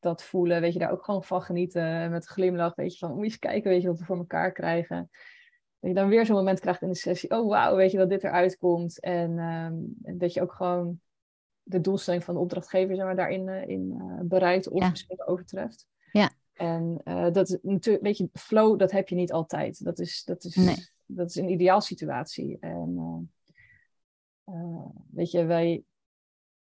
dat 0.00 0.22
voelen, 0.22 0.60
weet 0.60 0.72
je, 0.72 0.78
daar 0.78 0.92
ook 0.92 1.04
gewoon 1.04 1.24
van 1.24 1.42
genieten. 1.42 2.10
Met 2.10 2.22
een 2.22 2.32
glimlach, 2.32 2.74
weet 2.74 2.92
je, 2.92 2.98
van 2.98 3.08
moet 3.08 3.18
je 3.18 3.24
eens 3.24 3.38
kijken, 3.38 3.70
weet 3.70 3.82
je, 3.82 3.88
wat 3.88 3.98
we 3.98 4.04
voor 4.04 4.18
elkaar 4.18 4.52
krijgen. 4.52 5.10
Dat 5.80 5.90
je 5.90 5.96
dan 5.96 6.08
weer 6.08 6.26
zo'n 6.26 6.36
moment 6.36 6.60
krijgt 6.60 6.82
in 6.82 6.88
de 6.88 6.94
sessie. 6.94 7.30
Oh, 7.30 7.48
wauw, 7.48 7.76
weet 7.76 7.90
je, 7.90 7.98
dat 7.98 8.08
dit 8.08 8.24
eruit 8.24 8.56
komt. 8.56 9.00
En 9.00 9.38
um, 9.38 10.18
dat 10.18 10.32
je 10.32 10.42
ook 10.42 10.52
gewoon 10.52 11.00
de 11.68 11.80
doelstelling 11.80 12.24
van 12.24 12.34
de 12.34 12.40
opdrachtgever 12.40 12.96
zijn 12.96 13.08
we 13.08 13.14
daarin 13.14 13.46
uh, 13.46 13.68
in, 13.68 13.94
uh, 14.00 14.20
bereikt 14.22 14.68
of 14.68 14.90
misschien 14.90 15.26
overtreft. 15.26 15.86
Ja. 16.12 16.30
En 16.52 17.00
uh, 17.04 17.32
dat 17.32 17.48
is 17.48 17.58
natuurlijk, 17.62 18.04
weet 18.04 18.16
je, 18.16 18.28
flow, 18.32 18.78
dat 18.78 18.90
heb 18.90 19.08
je 19.08 19.14
niet 19.14 19.32
altijd. 19.32 19.84
Dat 19.84 19.98
is, 19.98 20.24
dat 20.24 20.44
is, 20.44 20.58
dat 21.06 21.28
is 21.28 21.36
een 21.36 21.50
ideaalsituatie. 21.50 22.58
En 22.60 23.32
weet 25.10 25.30
je, 25.30 25.44
wij 25.44 25.82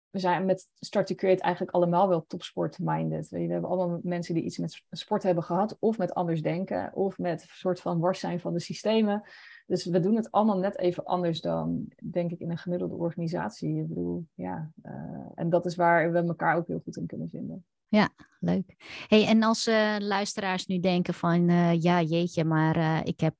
we 0.09 0.19
zijn 0.19 0.45
met 0.45 0.67
Start 0.73 1.07
to 1.07 1.15
Create 1.15 1.41
eigenlijk 1.41 1.75
allemaal 1.75 2.07
wel 2.07 2.25
topsport-minded. 2.27 3.29
We 3.29 3.39
hebben 3.39 3.69
allemaal 3.69 3.99
mensen 4.03 4.33
die 4.33 4.43
iets 4.43 4.57
met 4.57 4.83
sport 4.91 5.23
hebben 5.23 5.43
gehad, 5.43 5.77
of 5.79 5.97
met 5.97 6.13
anders 6.13 6.41
denken, 6.41 6.95
of 6.95 7.17
met 7.17 7.41
een 7.41 7.47
soort 7.49 7.79
van 7.79 7.99
wars 7.99 8.19
zijn 8.19 8.39
van 8.39 8.53
de 8.53 8.59
systemen. 8.59 9.23
Dus 9.65 9.85
we 9.85 9.99
doen 9.99 10.15
het 10.15 10.31
allemaal 10.31 10.57
net 10.57 10.77
even 10.77 11.03
anders 11.03 11.41
dan, 11.41 11.87
denk 12.03 12.31
ik, 12.31 12.39
in 12.39 12.51
een 12.51 12.57
gemiddelde 12.57 12.95
organisatie. 12.95 13.81
Ik 13.81 13.87
bedoel, 13.87 14.25
ja. 14.33 14.71
Uh, 14.83 15.31
en 15.35 15.49
dat 15.49 15.65
is 15.65 15.75
waar 15.75 16.11
we 16.11 16.17
elkaar 16.17 16.55
ook 16.55 16.67
heel 16.67 16.81
goed 16.83 16.97
in 16.97 17.05
kunnen 17.05 17.29
vinden. 17.29 17.65
Ja, 17.89 18.09
leuk. 18.39 18.75
Hey, 19.07 19.25
en 19.25 19.43
als 19.43 19.67
uh, 19.67 19.95
luisteraars 19.99 20.65
nu 20.65 20.79
denken 20.79 21.13
van, 21.13 21.49
uh, 21.49 21.81
ja 21.81 22.01
jeetje, 22.01 22.43
maar 22.43 22.77
uh, 22.77 22.99
ik, 23.03 23.19
heb, 23.19 23.35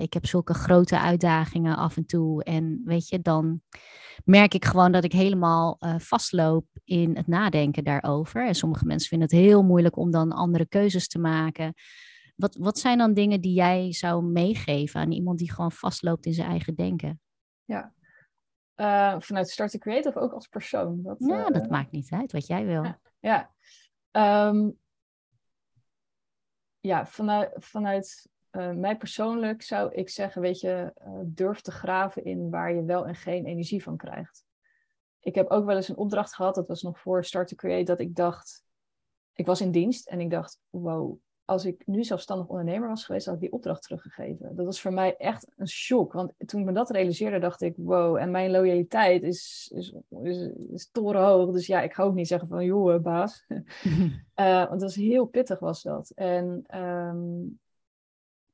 ik 0.00 0.12
heb 0.12 0.26
zulke 0.26 0.54
grote 0.54 0.98
uitdagingen 0.98 1.76
af 1.76 1.96
en 1.96 2.06
toe. 2.06 2.44
En 2.44 2.80
weet 2.84 3.08
je, 3.08 3.20
dan 3.20 3.60
merk 4.24 4.54
ik 4.54 4.64
gewoon 4.64 4.92
dat 4.92 5.04
ik 5.04 5.12
helemaal 5.12 5.78
vastloop 5.98 6.66
in 6.84 7.16
het 7.16 7.26
nadenken 7.26 7.84
daarover. 7.84 8.46
En 8.46 8.54
sommige 8.54 8.84
mensen 8.84 9.08
vinden 9.08 9.28
het 9.28 9.38
heel 9.38 9.62
moeilijk 9.62 9.96
om 9.96 10.10
dan 10.10 10.32
andere 10.32 10.66
keuzes 10.66 11.08
te 11.08 11.18
maken. 11.18 11.74
Wat, 12.36 12.56
wat 12.56 12.78
zijn 12.78 12.98
dan 12.98 13.14
dingen 13.14 13.40
die 13.40 13.54
jij 13.54 13.92
zou 13.92 14.24
meegeven 14.24 15.00
aan 15.00 15.12
iemand 15.12 15.38
die 15.38 15.52
gewoon 15.52 15.72
vastloopt 15.72 16.26
in 16.26 16.34
zijn 16.34 16.48
eigen 16.48 16.74
denken? 16.74 17.20
Ja, 17.64 17.92
vanuit 19.20 19.50
Start 19.50 19.70
to 19.70 19.78
Create 19.78 20.08
of 20.08 20.16
ook 20.16 20.32
als 20.32 20.46
persoon? 20.46 21.02
Dat, 21.02 21.16
ja, 21.18 21.50
dat 21.50 21.64
eh, 21.64 21.70
maakt 21.70 21.90
niet 21.90 22.10
uit 22.10 22.32
wat 22.32 22.46
jij 22.46 22.64
wil. 22.64 22.84
Ja, 22.84 23.00
ja. 23.20 23.54
Um, 24.12 24.78
ja 26.80 27.06
vanuit, 27.06 27.50
vanuit 27.54 28.28
uh, 28.52 28.72
mij 28.72 28.96
persoonlijk 28.96 29.62
zou 29.62 29.94
ik 29.94 30.08
zeggen, 30.08 30.42
weet 30.42 30.60
je, 30.60 30.92
durf 31.24 31.60
te 31.60 31.70
graven 31.70 32.24
in 32.24 32.50
waar 32.50 32.74
je 32.74 32.84
wel 32.84 33.06
en 33.06 33.14
geen 33.14 33.44
energie 33.44 33.82
van 33.82 33.96
krijgt. 33.96 34.46
Ik 35.20 35.34
heb 35.34 35.50
ook 35.50 35.64
wel 35.64 35.76
eens 35.76 35.88
een 35.88 35.96
opdracht 35.96 36.34
gehad, 36.34 36.54
dat 36.54 36.68
was 36.68 36.82
nog 36.82 36.98
voor 37.00 37.24
Start 37.24 37.48
to 37.48 37.56
Create, 37.56 37.84
dat 37.84 38.00
ik 38.00 38.14
dacht, 38.14 38.64
ik 39.32 39.46
was 39.46 39.60
in 39.60 39.70
dienst 39.70 40.08
en 40.08 40.20
ik 40.20 40.30
dacht, 40.30 40.60
wow, 40.70 41.18
als 41.48 41.64
ik 41.64 41.86
nu 41.86 42.04
zelfstandig 42.04 42.46
ondernemer 42.46 42.88
was 42.88 43.04
geweest, 43.04 43.26
had 43.26 43.34
ik 43.34 43.40
die 43.40 43.52
opdracht 43.52 43.82
teruggegeven. 43.82 44.56
Dat 44.56 44.66
was 44.66 44.80
voor 44.80 44.92
mij 44.92 45.16
echt 45.16 45.46
een 45.56 45.68
shock. 45.68 46.12
Want 46.12 46.32
toen 46.46 46.60
ik 46.60 46.66
me 46.66 46.72
dat 46.72 46.90
realiseerde, 46.90 47.38
dacht 47.38 47.62
ik, 47.62 47.74
wow, 47.76 48.16
en 48.16 48.30
mijn 48.30 48.50
loyaliteit 48.50 49.22
is, 49.22 49.70
is, 49.74 49.94
is, 50.22 50.50
is 50.70 50.90
torenhoog. 50.92 51.52
Dus 51.52 51.66
ja, 51.66 51.80
ik 51.80 51.92
ga 51.92 52.02
ook 52.02 52.14
niet 52.14 52.28
zeggen 52.28 52.48
van, 52.48 52.64
joh, 52.64 52.94
eh, 52.94 53.00
baas. 53.00 53.44
uh, 53.48 53.58
want 54.68 54.80
dat 54.80 54.90
is 54.90 54.96
heel 54.96 55.24
pittig 55.24 55.58
was 55.58 55.82
dat. 55.82 56.10
En 56.10 56.78
um, 56.78 57.58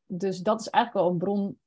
dus 0.07 0.39
dat 0.39 0.61
is 0.61 0.69
eigenlijk 0.69 1.05
wel 1.05 1.15
een 1.15 1.19
bron 1.19 1.59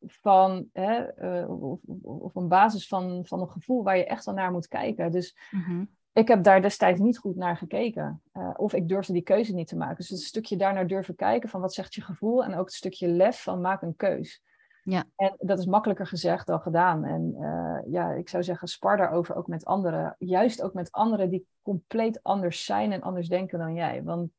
van, 0.00 0.68
hè, 0.72 1.22
uh, 1.42 1.62
of, 1.62 1.80
of, 2.02 2.34
een 2.34 2.48
basis 2.48 2.86
van, 2.86 3.26
van 3.26 3.40
een 3.40 3.50
gevoel 3.50 3.82
waar 3.82 3.96
je 3.96 4.06
echt 4.06 4.24
wel 4.24 4.34
naar 4.34 4.52
moet 4.52 4.68
kijken. 4.68 5.10
Dus 5.10 5.36
mm 5.50 5.96
ik 6.18 6.28
heb 6.28 6.42
daar 6.42 6.62
destijds 6.62 7.00
niet 7.00 7.18
goed 7.18 7.36
naar 7.36 7.56
gekeken. 7.56 8.22
Uh, 8.32 8.50
of 8.56 8.72
ik 8.72 8.88
durfde 8.88 9.12
die 9.12 9.22
keuze 9.22 9.54
niet 9.54 9.68
te 9.68 9.76
maken. 9.76 9.96
Dus 9.96 10.08
het 10.08 10.20
stukje 10.20 10.56
daarnaar 10.56 10.86
durven 10.86 11.14
kijken 11.14 11.48
van 11.48 11.60
wat 11.60 11.74
zegt 11.74 11.94
je 11.94 12.00
gevoel. 12.00 12.44
En 12.44 12.54
ook 12.54 12.66
het 12.66 12.74
stukje 12.74 13.08
lef 13.08 13.42
van 13.42 13.60
maak 13.60 13.82
een 13.82 13.96
keus. 13.96 14.42
Ja. 14.82 15.04
En 15.16 15.34
dat 15.38 15.58
is 15.58 15.66
makkelijker 15.66 16.06
gezegd 16.06 16.46
dan 16.46 16.60
gedaan. 16.60 17.04
En 17.04 17.34
uh, 17.38 17.78
ja, 17.92 18.10
ik 18.12 18.28
zou 18.28 18.42
zeggen, 18.42 18.68
spar 18.68 18.96
daarover 18.96 19.34
ook 19.34 19.46
met 19.46 19.64
anderen. 19.64 20.16
Juist 20.18 20.62
ook 20.62 20.74
met 20.74 20.92
anderen 20.92 21.30
die 21.30 21.46
compleet 21.62 22.22
anders 22.22 22.64
zijn 22.64 22.92
en 22.92 23.02
anders 23.02 23.28
denken 23.28 23.58
dan 23.58 23.74
jij. 23.74 24.02
Want 24.02 24.30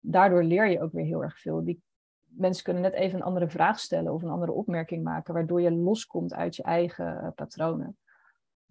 daardoor 0.00 0.44
leer 0.44 0.68
je 0.68 0.80
ook 0.80 0.92
weer 0.92 1.04
heel 1.04 1.22
erg 1.22 1.40
veel. 1.40 1.64
Die 1.64 1.82
mensen 2.24 2.64
kunnen 2.64 2.82
net 2.82 2.92
even 2.92 3.18
een 3.18 3.24
andere 3.24 3.48
vraag 3.48 3.78
stellen 3.78 4.12
of 4.12 4.22
een 4.22 4.30
andere 4.30 4.52
opmerking 4.52 5.04
maken, 5.04 5.34
waardoor 5.34 5.60
je 5.60 5.72
loskomt 5.72 6.34
uit 6.34 6.56
je 6.56 6.62
eigen 6.62 7.20
uh, 7.22 7.28
patronen. 7.34 7.96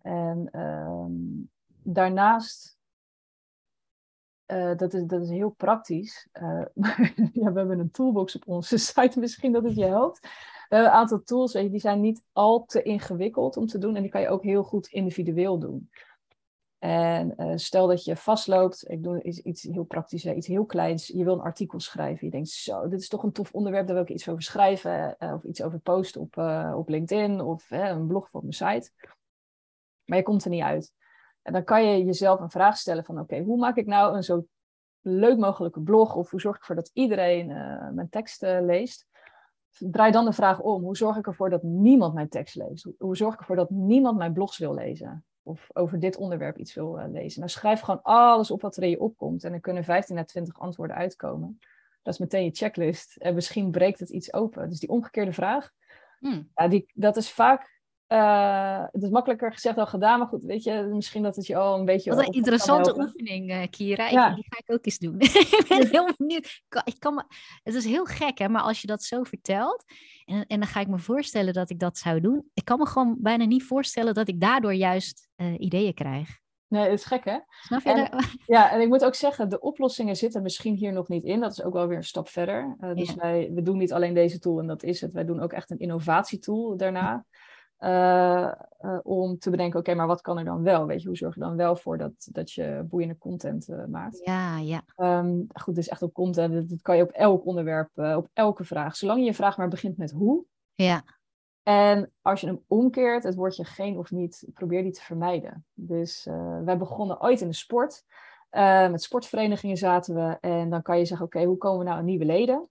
En 0.01 0.49
uh, 0.51 1.05
daarnaast, 1.83 2.77
uh, 4.47 4.75
dat, 4.75 4.93
is, 4.93 5.03
dat 5.03 5.21
is 5.21 5.29
heel 5.29 5.49
praktisch, 5.49 6.27
uh, 6.33 6.65
ja, 7.41 7.51
we 7.51 7.59
hebben 7.59 7.79
een 7.79 7.91
toolbox 7.91 8.35
op 8.35 8.47
onze 8.47 8.77
site, 8.93 9.19
misschien 9.19 9.51
dat 9.51 9.63
het 9.63 9.75
je 9.75 9.85
helpt. 9.85 10.19
We 10.19 10.75
hebben 10.79 10.87
een 10.87 10.99
aantal 10.99 11.23
tools, 11.23 11.53
weet 11.53 11.63
je, 11.63 11.69
die 11.69 11.79
zijn 11.79 12.01
niet 12.01 12.23
al 12.31 12.65
te 12.65 12.81
ingewikkeld 12.81 13.57
om 13.57 13.67
te 13.67 13.77
doen 13.77 13.95
en 13.95 14.01
die 14.01 14.11
kan 14.11 14.21
je 14.21 14.29
ook 14.29 14.43
heel 14.43 14.63
goed 14.63 14.87
individueel 14.87 15.59
doen. 15.59 15.89
En 16.79 17.33
uh, 17.37 17.51
stel 17.55 17.87
dat 17.87 18.03
je 18.03 18.15
vastloopt, 18.15 18.89
ik 18.89 19.03
doe 19.03 19.21
iets, 19.21 19.39
iets 19.39 19.63
heel 19.63 19.83
praktisch, 19.83 20.25
iets 20.25 20.47
heel 20.47 20.65
kleins. 20.65 21.07
Je 21.07 21.23
wil 21.23 21.33
een 21.33 21.41
artikel 21.41 21.79
schrijven. 21.79 22.25
Je 22.25 22.31
denkt, 22.31 22.49
zo, 22.49 22.87
dit 22.87 22.99
is 22.99 23.07
toch 23.07 23.23
een 23.23 23.31
tof 23.31 23.53
onderwerp, 23.53 23.85
daar 23.85 23.95
wil 23.95 24.03
ik 24.03 24.09
iets 24.09 24.29
over 24.29 24.43
schrijven. 24.43 25.15
Of 25.19 25.43
iets 25.43 25.61
over 25.61 25.79
posten 25.79 26.21
op, 26.21 26.37
op 26.75 26.89
LinkedIn 26.89 27.41
of 27.41 27.71
een 27.71 28.07
blog 28.07 28.29
voor 28.29 28.41
mijn 28.41 28.53
site. 28.53 28.91
Maar 30.05 30.17
je 30.17 30.23
komt 30.23 30.43
er 30.43 30.49
niet 30.49 30.61
uit. 30.61 30.93
En 31.43 31.53
dan 31.53 31.63
kan 31.63 31.85
je 31.85 32.03
jezelf 32.03 32.39
een 32.39 32.49
vraag 32.49 32.77
stellen 32.77 33.03
van 33.03 33.19
oké, 33.19 33.39
hoe 33.39 33.57
maak 33.57 33.77
ik 33.77 33.85
nou 33.85 34.15
een 34.15 34.23
zo 34.23 34.45
leuk 35.01 35.37
mogelijke 35.37 35.81
blog 35.81 36.15
of 36.15 36.29
hoe 36.31 36.41
zorg 36.41 36.55
ik 36.55 36.61
ervoor 36.61 36.75
dat 36.75 36.91
iedereen 36.93 37.49
uh, 37.49 37.89
mijn 37.89 38.09
teksten 38.09 38.65
leest? 38.65 39.07
Draai 39.77 40.11
dan 40.11 40.25
de 40.25 40.33
vraag 40.33 40.59
om, 40.59 40.83
hoe 40.83 40.97
zorg 40.97 41.17
ik 41.17 41.27
ervoor 41.27 41.49
dat 41.49 41.63
niemand 41.63 42.13
mijn 42.13 42.29
tekst 42.29 42.55
leest? 42.55 42.87
Hoe 42.97 43.17
zorg 43.17 43.33
ik 43.33 43.39
ervoor 43.39 43.55
dat 43.55 43.69
niemand 43.69 44.17
mijn 44.17 44.33
blogs 44.33 44.57
wil 44.57 44.73
lezen? 44.73 45.25
Of 45.43 45.69
over 45.73 45.99
dit 45.99 46.17
onderwerp 46.17 46.57
iets 46.57 46.73
wil 46.73 46.99
uh, 46.99 47.05
lezen? 47.07 47.39
Nou, 47.39 47.51
schrijf 47.51 47.79
gewoon 47.79 48.01
alles 48.01 48.51
op 48.51 48.61
wat 48.61 48.77
er 48.77 48.83
in 48.83 48.89
je 48.89 48.99
opkomt 48.99 49.43
en 49.43 49.53
er 49.53 49.59
kunnen 49.59 49.83
15 49.83 50.17
à 50.17 50.23
20 50.23 50.59
antwoorden 50.59 50.95
uitkomen. 50.95 51.59
Dat 52.01 52.13
is 52.13 52.19
meteen 52.19 52.43
je 52.43 52.51
checklist 52.51 53.15
en 53.15 53.33
misschien 53.33 53.71
breekt 53.71 53.99
het 53.99 54.09
iets 54.09 54.33
open. 54.33 54.69
Dus 54.69 54.79
die 54.79 54.89
omgekeerde 54.89 55.33
vraag, 55.33 55.71
hmm. 56.19 56.49
ja, 56.55 56.67
die, 56.67 56.91
dat 56.93 57.17
is 57.17 57.31
vaak 57.31 57.81
uh, 58.13 58.83
het 58.91 59.03
is 59.03 59.09
makkelijker 59.09 59.53
gezegd 59.53 59.75
dan 59.75 59.87
gedaan, 59.87 60.19
maar 60.19 60.27
goed, 60.27 60.43
weet 60.43 60.63
je, 60.63 60.89
misschien 60.91 61.23
dat 61.23 61.35
het 61.35 61.47
je 61.47 61.55
al 61.55 61.79
een 61.79 61.85
beetje. 61.85 62.09
Wat 62.09 62.27
een 62.27 62.33
interessante 62.33 62.99
oefening, 62.99 63.51
uh, 63.51 63.63
Kira. 63.69 64.09
Ja. 64.09 64.35
Die 64.35 64.45
ga 64.49 64.57
ik 64.57 64.75
ook 64.75 64.85
eens 64.85 64.97
doen. 64.97 65.19
ik 65.59 65.65
ben 65.67 65.87
heel 65.87 66.09
benieuwd. 66.17 66.61
Ik 66.83 66.99
kan 66.99 67.13
me, 67.13 67.23
het 67.63 67.73
is 67.73 67.85
heel 67.85 68.05
gek, 68.05 68.37
hè, 68.37 68.49
maar 68.49 68.61
als 68.61 68.81
je 68.81 68.87
dat 68.87 69.03
zo 69.03 69.23
vertelt, 69.23 69.83
en, 70.25 70.45
en 70.45 70.59
dan 70.59 70.67
ga 70.67 70.79
ik 70.79 70.87
me 70.87 70.97
voorstellen 70.97 71.53
dat 71.53 71.69
ik 71.69 71.79
dat 71.79 71.97
zou 71.97 72.19
doen. 72.19 72.49
Ik 72.53 72.65
kan 72.65 72.79
me 72.79 72.85
gewoon 72.85 73.15
bijna 73.19 73.45
niet 73.45 73.63
voorstellen 73.63 74.13
dat 74.13 74.27
ik 74.27 74.41
daardoor 74.41 74.73
juist 74.73 75.29
uh, 75.37 75.59
ideeën 75.59 75.93
krijg. 75.93 76.41
Nee, 76.73 76.89
dat 76.89 76.99
is 76.99 77.05
gek, 77.05 77.25
hè? 77.25 77.37
Snap 77.61 77.81
je? 77.81 77.91
En, 77.91 78.09
ja, 78.55 78.71
en 78.71 78.81
ik 78.81 78.87
moet 78.87 79.05
ook 79.05 79.15
zeggen, 79.15 79.49
de 79.49 79.59
oplossingen 79.59 80.15
zitten 80.15 80.41
misschien 80.41 80.75
hier 80.75 80.93
nog 80.93 81.07
niet 81.07 81.23
in. 81.23 81.39
Dat 81.39 81.51
is 81.51 81.63
ook 81.63 81.73
wel 81.73 81.87
weer 81.87 81.97
een 81.97 82.03
stap 82.03 82.29
verder. 82.29 82.75
Uh, 82.79 82.95
dus 82.95 83.15
wij 83.15 83.51
we 83.53 83.61
doen 83.61 83.77
niet 83.77 83.93
alleen 83.93 84.13
deze 84.13 84.39
tool 84.39 84.59
en 84.59 84.67
dat 84.67 84.83
is 84.83 85.01
het. 85.01 85.11
Wij 85.11 85.25
doen 85.25 85.39
ook 85.39 85.53
echt 85.53 85.71
een 85.71 85.79
innovatietool 85.79 86.77
daarna. 86.77 87.25
Uh, 87.83 88.51
uh, 88.81 88.99
om 89.01 89.37
te 89.37 89.49
bedenken, 89.49 89.79
oké, 89.79 89.93
maar 89.93 90.07
wat 90.07 90.21
kan 90.21 90.37
er 90.37 90.45
dan 90.45 90.63
wel? 90.63 90.85
Weet 90.85 91.01
je, 91.01 91.07
hoe 91.07 91.17
zorg 91.17 91.33
je 91.33 91.39
dan 91.39 91.55
wel 91.55 91.75
voor 91.75 91.97
dat, 91.97 92.27
dat 92.31 92.51
je 92.51 92.85
boeiende 92.89 93.17
content 93.17 93.69
uh, 93.69 93.85
maakt? 93.85 94.19
Ja, 94.25 94.57
ja. 94.57 94.83
Um, 94.97 95.47
goed, 95.53 95.75
dus 95.75 95.87
echt 95.87 96.01
op 96.01 96.13
content, 96.13 96.69
dat, 96.69 96.81
kan 96.81 96.97
je 96.97 97.03
op 97.03 97.11
elk 97.11 97.45
onderwerp, 97.45 97.89
op 97.97 98.29
elke 98.33 98.63
vraag. 98.63 98.95
Zolang 98.95 99.19
je 99.19 99.25
je 99.25 99.33
vraag 99.33 99.57
maar 99.57 99.67
begint 99.67 99.97
met 99.97 100.11
hoe. 100.11 100.45
Ja. 100.73 101.03
En 101.63 102.11
als 102.21 102.41
je 102.41 102.47
hem 102.47 102.63
omkeert, 102.67 103.23
het 103.23 103.35
woordje 103.35 103.63
geen 103.63 103.97
of 103.97 104.11
niet, 104.11 104.47
probeer 104.53 104.83
die 104.83 104.91
te 104.91 105.01
vermijden. 105.01 105.65
Dus 105.73 106.27
wij 106.63 106.77
begonnen 106.77 107.21
ooit 107.21 107.41
in 107.41 107.47
de 107.47 107.53
sport. 107.53 108.03
met 108.89 109.01
sportverenigingen 109.01 109.77
zaten 109.77 110.15
we. 110.15 110.37
En 110.39 110.69
dan 110.69 110.81
kan 110.81 110.97
je 110.97 111.05
zeggen, 111.05 111.25
oké, 111.25 111.43
hoe 111.43 111.57
komen 111.57 111.79
we 111.79 111.85
nou 111.85 111.97
aan 111.97 112.05
nieuwe 112.05 112.25
leden? 112.25 112.69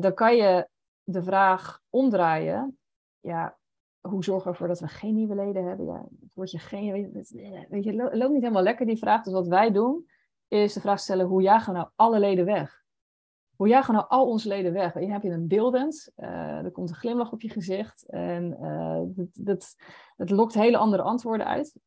dan 0.00 0.14
kan 0.14 0.36
je 0.36 0.68
de 1.02 1.22
vraag 1.22 1.80
omdraaien 1.90 2.78
ja, 3.20 3.56
hoe 4.00 4.24
zorgen 4.24 4.44
we 4.44 4.50
ervoor 4.50 4.68
dat 4.68 4.80
we 4.80 4.88
geen 4.88 5.14
nieuwe 5.14 5.34
leden 5.34 5.64
hebben? 5.64 5.86
Ja, 5.86 6.06
het 6.20 6.34
woordje 6.34 6.58
geen, 6.58 6.92
weet, 6.92 7.32
weet 7.68 7.84
je, 7.84 7.94
loopt 7.94 8.32
niet 8.32 8.42
helemaal 8.42 8.62
lekker 8.62 8.86
die 8.86 8.98
vraag. 8.98 9.22
Dus 9.22 9.32
wat 9.32 9.46
wij 9.46 9.70
doen, 9.70 10.06
is 10.48 10.72
de 10.72 10.80
vraag 10.80 11.00
stellen, 11.00 11.26
hoe 11.26 11.42
jagen 11.42 11.72
we 11.72 11.78
nou 11.78 11.90
alle 11.94 12.18
leden 12.18 12.44
weg? 12.44 12.82
Hoe 13.56 13.68
jagen 13.68 13.94
we 13.94 14.00
nou 14.00 14.10
al 14.10 14.28
onze 14.28 14.48
leden 14.48 14.72
weg? 14.72 15.00
Je 15.00 15.10
hebt 15.10 15.22
je 15.22 15.30
een 15.30 15.48
beeldend, 15.48 16.12
uh, 16.16 16.64
er 16.64 16.70
komt 16.70 16.88
een 16.88 16.94
glimlach 16.94 17.32
op 17.32 17.40
je 17.40 17.48
gezicht 17.48 18.06
en 18.06 18.56
uh, 18.60 19.00
dat, 19.06 19.28
dat, 19.32 19.76
dat 20.16 20.30
lokt 20.30 20.54
hele 20.54 20.76
andere 20.76 21.02
antwoorden 21.02 21.46
uit. 21.46 21.78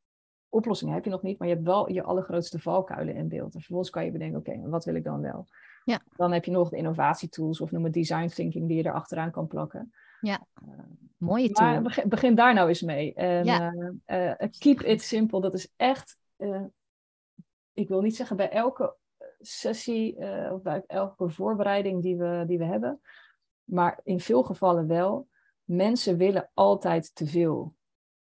Oplossingen 0.50 0.94
heb 0.94 1.04
je 1.04 1.10
nog 1.10 1.22
niet, 1.22 1.40
maar 1.40 1.48
je 1.48 1.54
hebt 1.54 1.66
wel 1.66 1.92
je 1.92 2.04
allergrootste 2.04 2.60
valkuilen 2.60 3.16
in 3.16 3.28
beeld. 3.28 3.54
En 3.54 3.60
vervolgens 3.60 3.90
kan 3.90 4.06
je 4.06 4.12
bedenken, 4.12 4.40
oké, 4.40 4.70
wat 4.70 4.86
wil 4.86 4.96
ik 4.96 5.04
dan 5.04 5.22
wel? 5.22 5.48
Ja. 5.84 6.02
Dan 6.16 6.32
heb 6.32 6.46
je 6.46 6.52
nog 6.52 6.70
de 6.70 6.78
innovatietools 6.78 7.62
of 7.62 7.72
noem 7.72 7.84
het 7.84 7.94
design 7.94 8.28
thinking 8.28 8.68
die 8.68 8.78
je 8.78 8.84
er 8.84 8.94
achteraan 8.94 9.32
kan 9.32 9.48
plakken. 9.48 9.92
Ja, 10.22 10.46
mooie 11.18 11.50
tool. 11.50 11.68
Maar 11.68 11.82
begin, 11.82 12.10
begin, 12.10 12.36
daar 12.36 12.54
nou 12.54 12.68
eens 12.68 12.82
mee. 12.82 13.14
En, 13.14 13.46
ja. 13.46 13.74
uh, 14.06 14.50
keep 14.60 14.82
it 14.82 15.02
simple, 15.02 15.42
dat 15.42 15.54
is 15.54 15.74
echt, 15.76 16.18
uh, 16.38 16.64
ik 17.74 17.88
wil 17.88 18.02
niet 18.02 18.16
zeggen 18.16 18.38
bij 18.38 18.50
elke 18.50 18.96
sessie 19.40 20.18
of 20.52 20.62
bij 20.62 20.84
elke 20.88 21.30
voorbereiding 21.30 22.02
die 22.02 22.18
we, 22.18 22.44
die 22.48 22.58
we 22.58 22.66
hebben, 22.66 23.02
maar 23.64 24.00
in 24.04 24.20
veel 24.20 24.44
gevallen 24.44 24.88
wel. 24.88 25.30
Mensen 25.64 26.18
willen 26.18 26.50
altijd 26.54 27.16
te 27.16 27.26
veel. 27.26 27.76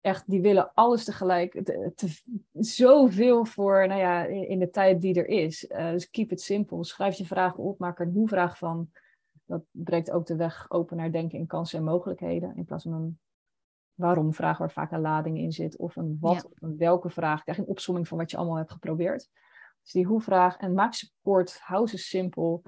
Echt, 0.01 0.31
die 0.31 0.41
willen 0.41 0.71
alles 0.75 1.05
tegelijk. 1.05 1.65
Te, 1.65 1.93
te, 1.95 2.23
zoveel 2.53 3.45
voor, 3.45 3.87
nou 3.87 4.01
ja, 4.01 4.25
in, 4.25 4.49
in, 4.49 4.59
de 4.59 4.71
tijd 4.71 5.01
die 5.01 5.15
er 5.15 5.27
is. 5.27 5.67
dus 5.69 6.11
keep 6.11 6.31
it 6.31 6.41
simple. 6.41 6.85
Schrijf 6.85 7.17
je 7.17 7.27
vragen 7.27 7.65
op, 7.65 7.79
maak 7.79 7.99
er 7.99 8.07
een 8.07 8.13
hoe-vraag 8.13 8.59
van 8.59 8.91
dat 9.53 9.65
breekt 9.71 10.11
ook 10.11 10.27
de 10.27 10.37
weg 10.37 10.71
open 10.71 10.97
naar 10.97 11.13
denken 11.13 11.39
in 11.39 11.47
kansen 11.47 11.79
en 11.79 11.85
mogelijkheden. 11.85 12.57
In 12.57 12.65
plaats 12.65 12.83
van 12.83 12.93
een 12.93 13.19
waarom 13.95 14.35
vraag 14.35 14.59
waar 14.59 14.71
vaak 14.71 14.93
een 14.93 15.01
lading 15.01 15.39
in 15.39 15.53
zit. 15.53 15.77
Of 15.77 15.97
een 15.97 16.17
wat 16.21 16.45
of 16.45 16.63
een 16.63 16.77
welke 16.77 17.11
vraag. 17.11 17.43
Krijg 17.43 17.59
je 17.59 17.65
een 17.65 17.71
opsomming 17.71 18.09
van 18.09 18.19
wat 18.19 18.31
je 18.31 18.37
allemaal 18.37 18.57
hebt 18.57 18.73
geprobeerd. 18.73 19.29
Dus 19.83 19.93
die 19.93 20.07
hoe-vraag. 20.07 20.57
En 20.57 20.75
maak 20.75 20.95
ze 20.95 21.11
kort. 21.23 21.61
Hou 21.61 21.87
ze 21.87 21.99
simpel. 21.99 22.63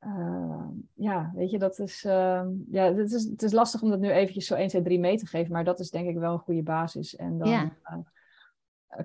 Uh, 0.00 0.68
ja, 0.94 1.32
weet 1.34 1.50
je, 1.50 1.58
dat 1.58 1.78
is, 1.78 2.04
uh, 2.04 2.44
ja, 2.70 2.92
het 2.94 3.12
is, 3.12 3.24
het 3.24 3.42
is 3.42 3.52
lastig 3.52 3.82
om 3.82 3.90
dat 3.90 4.00
nu 4.00 4.10
eventjes 4.10 4.46
zo 4.46 4.54
1, 4.54 4.68
2, 4.68 4.82
3 4.82 4.98
mee 4.98 5.16
te 5.16 5.26
geven. 5.26 5.52
Maar 5.52 5.64
dat 5.64 5.80
is 5.80 5.90
denk 5.90 6.08
ik 6.08 6.16
wel 6.16 6.32
een 6.32 6.38
goede 6.38 6.62
basis. 6.62 7.16
En 7.16 7.38
dan 7.38 7.48
ja. 7.48 7.72
uh, 7.90 7.98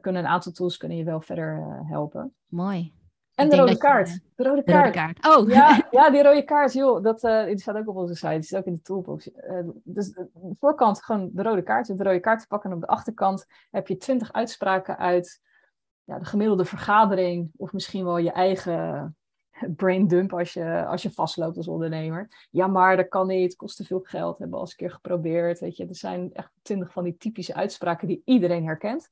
kunnen 0.02 0.24
een 0.24 0.30
aantal 0.30 0.52
tools 0.52 0.78
kunnen 0.78 0.98
je 0.98 1.04
wel 1.04 1.22
verder 1.22 1.80
helpen. 1.86 2.34
Mooi. 2.46 2.99
En 3.40 3.50
de 3.50 3.56
rode 3.56 3.78
kaart. 3.78 4.20
De 4.36 4.44
rode 4.44 4.64
kaart. 4.64 5.28
Oh. 5.28 5.50
Ja, 5.50 5.82
ja, 5.92 6.10
die 6.10 6.24
rode 6.24 6.44
kaart, 6.44 6.74
joh. 6.74 7.04
Dat, 7.04 7.24
uh, 7.24 7.46
die 7.46 7.60
staat 7.60 7.76
ook 7.76 7.88
op 7.88 7.96
onze 7.96 8.16
site. 8.16 8.34
Die 8.34 8.44
zit 8.44 8.58
ook 8.58 8.66
in 8.66 8.74
de 8.74 8.82
toolbox. 8.82 9.30
Uh, 9.30 9.60
dus 9.84 10.12
de 10.12 10.28
voorkant 10.60 11.04
gewoon 11.04 11.30
de 11.34 11.44
rode 11.44 11.64
kaart. 11.64 11.88
Je 11.88 11.94
hebt 11.94 12.04
de 12.04 12.10
rode 12.10 12.22
kaart 12.22 12.40
te 12.40 12.48
pakken. 12.48 12.70
En 12.70 12.76
op 12.76 12.82
de 12.82 12.88
achterkant 12.88 13.46
heb 13.72 13.88
je 13.88 13.98
twintig 13.98 14.34
uitspraken 14.34 14.98
uit 14.98 15.42
ja, 16.04 16.20
de 16.20 16.26
gemiddelde 16.26 16.66
vergadering. 16.66 17.52
Of 17.58 17.74
misschien 17.74 18.06
wel 18.06 18.18
je 18.18 18.32
eigen 18.32 19.16
brain 19.76 20.08
dump 20.08 20.34
als 20.34 20.54
je, 20.54 20.86
als 20.86 21.02
je 21.02 21.12
vastloopt 21.12 21.58
als 21.58 21.68
ondernemer. 21.68 22.48
Ja, 22.50 22.68
maar 22.68 22.98
dat 22.98 23.08
kan 23.08 23.28
niet. 23.28 23.44
Het 23.44 23.56
kost 23.56 23.78
te 23.78 23.84
veel 23.84 24.02
geld. 24.04 24.38
Hebben 24.38 24.50
we 24.50 24.56
al 24.56 24.62
eens 24.62 24.72
een 24.72 24.78
keer 24.78 24.92
geprobeerd. 24.92 25.60
Weet 25.60 25.78
je, 25.78 25.88
er 25.88 25.96
zijn 25.96 26.34
echt 26.34 26.52
twintig 26.62 26.92
van 26.92 27.04
die 27.04 27.18
typische 27.18 27.54
uitspraken 27.54 28.08
die 28.08 28.22
iedereen 28.26 28.66
herkent. 28.66 29.10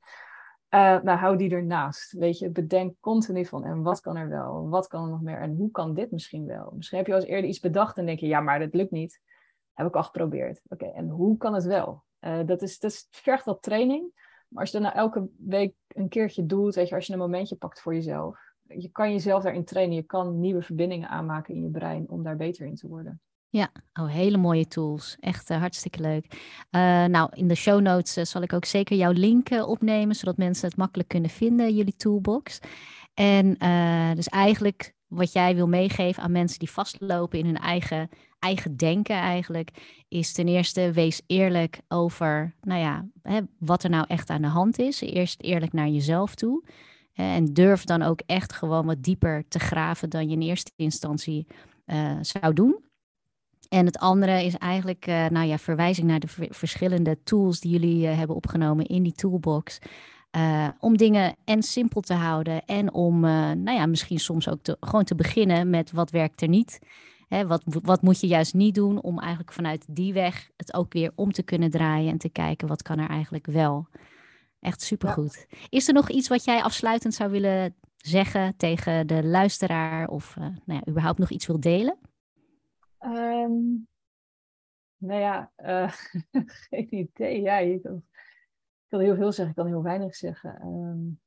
Uh, 0.70 1.02
nou, 1.02 1.18
hou 1.18 1.38
die 1.38 1.52
ernaast. 1.52 2.12
Weet 2.12 2.40
je, 2.40 2.50
bedenk 2.50 2.96
continu 3.00 3.46
van 3.46 3.64
en 3.64 3.82
wat 3.82 4.00
kan 4.00 4.16
er 4.16 4.30
wel? 4.30 4.70
Wat 4.70 4.88
kan 4.88 5.04
er 5.04 5.10
nog 5.10 5.22
meer? 5.22 5.42
En 5.42 5.56
hoe 5.56 5.72
kan 5.72 5.94
dit 5.94 6.12
misschien 6.12 6.46
wel? 6.46 6.74
Misschien 6.76 6.98
heb 6.98 7.08
je 7.08 7.14
al 7.14 7.20
eens 7.20 7.30
eerder 7.30 7.50
iets 7.50 7.60
bedacht 7.60 7.98
en 7.98 8.06
denk 8.06 8.20
je, 8.20 8.28
ja, 8.28 8.40
maar 8.40 8.60
dat 8.60 8.74
lukt 8.74 8.92
niet. 8.92 9.22
Heb 9.74 9.88
ik 9.88 9.96
al 9.96 10.04
geprobeerd. 10.04 10.62
Oké, 10.68 10.86
en 10.86 11.10
hoe 11.10 11.38
kan 11.38 11.54
het 11.54 11.66
wel? 11.66 12.04
Uh, 12.20 12.40
dat, 12.46 12.62
is, 12.62 12.80
dat 12.80 12.92
is, 12.92 13.08
vergt 13.12 13.46
wat 13.46 13.62
training. 13.62 14.12
Maar 14.48 14.62
als 14.62 14.72
je 14.72 14.80
dat 14.80 14.88
nou 14.88 15.06
elke 15.06 15.30
week 15.38 15.76
een 15.88 16.10
keertje 16.10 16.46
doet, 16.46 16.76
weet 16.76 16.90
je, 16.90 16.96
als 16.96 17.08
je 17.08 17.14
een 17.14 17.20
momentje 17.20 17.56
pakt 17.56 17.82
voor 17.82 17.94
jezelf. 17.94 18.40
Je 18.68 18.90
kan 18.92 19.12
jezelf 19.12 19.44
daarin 19.44 19.66
trainen. 19.66 19.96
Je 19.96 20.04
kan 20.04 20.40
nieuwe 20.40 20.62
verbindingen 20.62 21.10
aanmaken 21.10 21.54
in 21.54 21.62
je 21.62 21.70
brein 21.70 22.10
om 22.10 22.24
daar 22.24 22.36
beter 22.36 22.66
in 22.66 22.76
te 22.76 22.88
worden. 22.88 23.22
Ja, 23.50 23.72
oh, 23.94 24.10
hele 24.10 24.38
mooie 24.38 24.68
tools. 24.68 25.18
Echt 25.20 25.50
uh, 25.50 25.58
hartstikke 25.58 26.02
leuk. 26.02 26.26
Uh, 26.72 27.06
nou, 27.06 27.30
in 27.34 27.48
de 27.48 27.56
show 27.56 27.82
notes 27.82 28.18
uh, 28.18 28.24
zal 28.24 28.42
ik 28.42 28.54
ook 28.54 28.66
zeker 28.66 28.98
jouw 28.98 29.12
link 29.12 29.50
opnemen, 29.50 30.16
zodat 30.16 30.38
mensen 30.38 30.68
het 30.68 30.78
makkelijk 30.78 31.10
kunnen 31.10 31.30
vinden, 31.30 31.76
jullie 31.76 31.96
toolbox. 31.96 32.60
En 33.14 33.54
dus 34.16 34.28
eigenlijk 34.28 34.94
wat 35.08 35.32
jij 35.32 35.56
wil 35.56 35.68
meegeven 35.68 36.24
aan 36.24 36.32
mensen 36.32 36.60
die 36.60 36.72
vastlopen 36.72 37.40
in 37.40 37.46
hun 37.46 37.58
eigen, 37.58 38.10
eigen 38.40 38.78
denken 38.78 39.16
eigenlijk, 39.16 39.70
is 40.08 40.34
ten 40.34 40.48
eerste 40.48 40.92
wees 40.92 41.22
eerlijk 41.28 41.80
over, 41.88 42.56
nou 42.62 42.82
ja, 42.82 43.06
hè, 43.22 43.40
wat 43.60 43.84
er 43.84 43.90
nou 43.90 44.06
echt 44.08 44.30
aan 44.30 44.42
de 44.42 44.48
hand 44.48 44.80
is. 44.80 45.02
Eerst 45.02 45.42
eerlijk 45.42 45.74
naar 45.74 45.88
jezelf 45.88 46.36
toe. 46.36 46.64
En 47.14 47.46
durf 47.46 47.84
dan 47.84 48.02
ook 48.02 48.22
echt 48.26 48.54
gewoon 48.54 48.86
wat 48.86 49.04
dieper 49.04 49.44
te 49.48 49.60
graven 49.60 50.10
dan 50.10 50.30
je 50.30 50.36
in 50.36 50.42
eerste 50.42 50.72
instantie 50.76 51.48
zou 52.22 52.54
doen. 52.54 52.86
En 53.70 53.86
het 53.86 53.98
andere 53.98 54.46
is 54.46 54.56
eigenlijk, 54.56 55.08
uh, 55.08 55.28
nou 55.28 55.48
ja, 55.48 55.58
verwijzing 55.58 56.08
naar 56.08 56.20
de 56.20 56.28
verschillende 56.50 57.18
tools 57.24 57.60
die 57.60 57.72
jullie 57.72 58.08
uh, 58.08 58.18
hebben 58.18 58.36
opgenomen 58.36 58.86
in 58.86 59.04
die 59.04 59.14
toolbox. 59.14 59.80
Uh, 60.38 60.68
om 60.80 60.98
dingen 60.98 61.36
en 61.46 61.64
simpel 61.64 62.02
te 62.02 62.14
houden 62.14 62.66
en 62.66 62.94
om, 62.94 63.20
nou 63.20 63.72
ja, 63.72 63.86
misschien 63.86 64.20
soms 64.20 64.50
ook 64.50 64.62
te, 64.62 64.78
gewoon 64.80 65.04
te 65.04 65.16
beginnen 65.16 65.70
met 65.70 65.92
wat 65.92 66.12
werkt 66.12 66.42
er 66.42 66.48
niet. 66.48 66.80
Hè, 67.28 67.48
wat, 67.48 67.64
wat 67.66 68.02
moet 68.02 68.20
je 68.20 68.28
juist 68.28 68.54
niet 68.54 68.76
doen 68.76 69.02
om 69.02 69.20
eigenlijk 69.20 69.54
vanuit 69.54 69.86
die 69.90 70.14
weg 70.14 70.50
het 70.58 70.74
ook 70.74 70.94
weer 70.94 71.12
om 71.16 71.32
te 71.32 71.44
kunnen 71.44 71.70
draaien 71.70 72.12
en 72.12 72.18
te 72.18 72.30
kijken 72.30 72.68
wat 72.68 72.82
kan 72.82 73.00
er 73.00 73.10
eigenlijk 73.10 73.46
wel. 73.46 73.88
Echt 74.60 74.82
supergoed. 74.82 75.46
Ja. 75.50 75.58
Is 75.70 75.88
er 75.88 75.94
nog 75.94 76.10
iets 76.10 76.28
wat 76.28 76.44
jij 76.44 76.62
afsluitend 76.62 77.14
zou 77.14 77.32
willen 77.32 77.76
zeggen 77.98 78.54
tegen 78.58 79.08
de 79.08 79.24
luisteraar 79.24 80.08
of 80.08 80.36
nou 80.38 80.54
ja, 80.66 80.82
überhaupt 80.90 81.20
nog 81.20 81.30
iets 81.30 81.48
wil 81.48 81.60
delen? 81.60 81.98
Um, 83.00 83.88
nou 84.98 85.22
ja, 85.22 85.52
uh, 85.58 85.92
geen 86.70 86.96
idee. 86.96 87.42
Ja, 87.42 87.58
ik 87.58 87.82
kan, 88.88 89.00
heel 89.00 89.16
veel 89.16 89.32
zeggen, 89.32 89.50
ik 89.50 89.56
kan 89.56 89.68
heel 89.68 89.84
weinig 89.84 90.16
zeggen. 90.16 90.62
Um, 90.62 91.20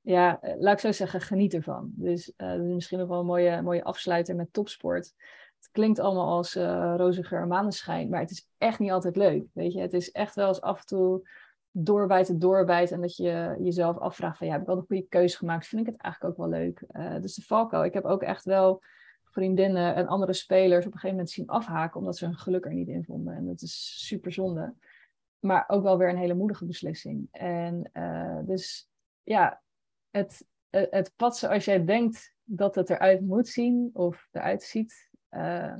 ja, 0.00 0.40
eh, 0.40 0.60
laat 0.60 0.72
ik 0.72 0.80
zo 0.80 0.92
zeggen, 0.92 1.20
geniet 1.20 1.54
ervan. 1.54 1.92
Dus 1.94 2.32
dat 2.36 2.60
is 2.60 2.74
misschien 2.74 2.98
nog 2.98 3.08
wel 3.08 3.20
een 3.20 3.26
mooie, 3.26 3.62
mooie 3.62 3.84
afsluiter 3.84 4.36
met 4.36 4.52
topsport. 4.52 5.14
Het 5.56 5.68
klinkt 5.72 5.98
allemaal 5.98 6.28
als 6.28 6.56
uh, 6.56 6.94
roze 6.96 7.28
en 7.28 7.48
maneschijn, 7.48 8.08
maar 8.08 8.20
het 8.20 8.30
is 8.30 8.48
echt 8.58 8.78
niet 8.78 8.90
altijd 8.90 9.16
leuk. 9.16 9.44
Weet 9.52 9.72
je, 9.72 9.80
het 9.80 9.92
is 9.92 10.10
echt 10.10 10.34
wel 10.34 10.48
eens 10.48 10.60
af 10.60 10.78
en 10.78 10.86
toe 10.86 11.28
doorbijten, 11.70 12.38
doorbijten. 12.38 12.94
En 12.94 13.00
dat 13.00 13.16
je 13.16 13.56
jezelf 13.60 13.98
afvraagt 13.98 14.38
van, 14.38 14.46
ja, 14.46 14.52
heb 14.52 14.62
ik 14.62 14.68
wel 14.68 14.76
een 14.76 14.86
goede 14.86 15.06
keuze 15.08 15.36
gemaakt? 15.36 15.66
Vind 15.66 15.86
ik 15.86 15.92
het 15.92 16.02
eigenlijk 16.02 16.32
ook 16.32 16.46
wel 16.46 16.58
leuk? 16.58 16.84
Dus 17.22 17.34
de 17.34 17.42
valkuil. 17.42 17.84
Ik 17.84 17.94
heb 17.94 18.04
ook 18.04 18.22
echt 18.22 18.44
wel 18.44 18.82
vriendinnen 19.34 19.94
en 19.94 20.06
andere 20.06 20.32
spelers 20.32 20.86
op 20.86 20.92
een 20.92 20.98
gegeven 20.98 21.16
moment 21.16 21.30
zien 21.30 21.48
afhaken 21.48 22.00
omdat 22.00 22.16
ze 22.16 22.24
hun 22.24 22.36
geluk 22.36 22.64
er 22.64 22.74
niet 22.74 22.88
in 22.88 23.04
vonden. 23.04 23.34
En 23.34 23.46
dat 23.46 23.62
is 23.62 24.06
super 24.06 24.32
zonde. 24.32 24.74
Maar 25.38 25.64
ook 25.66 25.82
wel 25.82 25.98
weer 25.98 26.08
een 26.08 26.16
hele 26.16 26.34
moedige 26.34 26.66
beslissing. 26.66 27.28
En 27.30 27.90
uh, 27.92 28.38
dus 28.44 28.90
ja, 29.22 29.62
het, 30.10 30.46
het 30.70 31.12
pad 31.16 31.36
zoals 31.36 31.64
jij 31.64 31.84
denkt 31.84 32.34
dat 32.44 32.74
het 32.74 32.90
eruit 32.90 33.20
moet 33.20 33.48
zien 33.48 33.90
of 33.92 34.28
eruit 34.32 34.62
ziet. 34.62 35.10
Uh, 35.30 35.76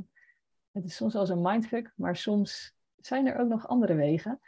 het 0.72 0.84
is 0.84 0.96
soms 0.96 1.14
eens 1.14 1.28
een 1.28 1.42
mindfuck, 1.42 1.92
maar 1.96 2.16
soms 2.16 2.74
zijn 2.96 3.26
er 3.26 3.38
ook 3.38 3.48
nog 3.48 3.68
andere 3.68 3.94
wegen 3.94 4.40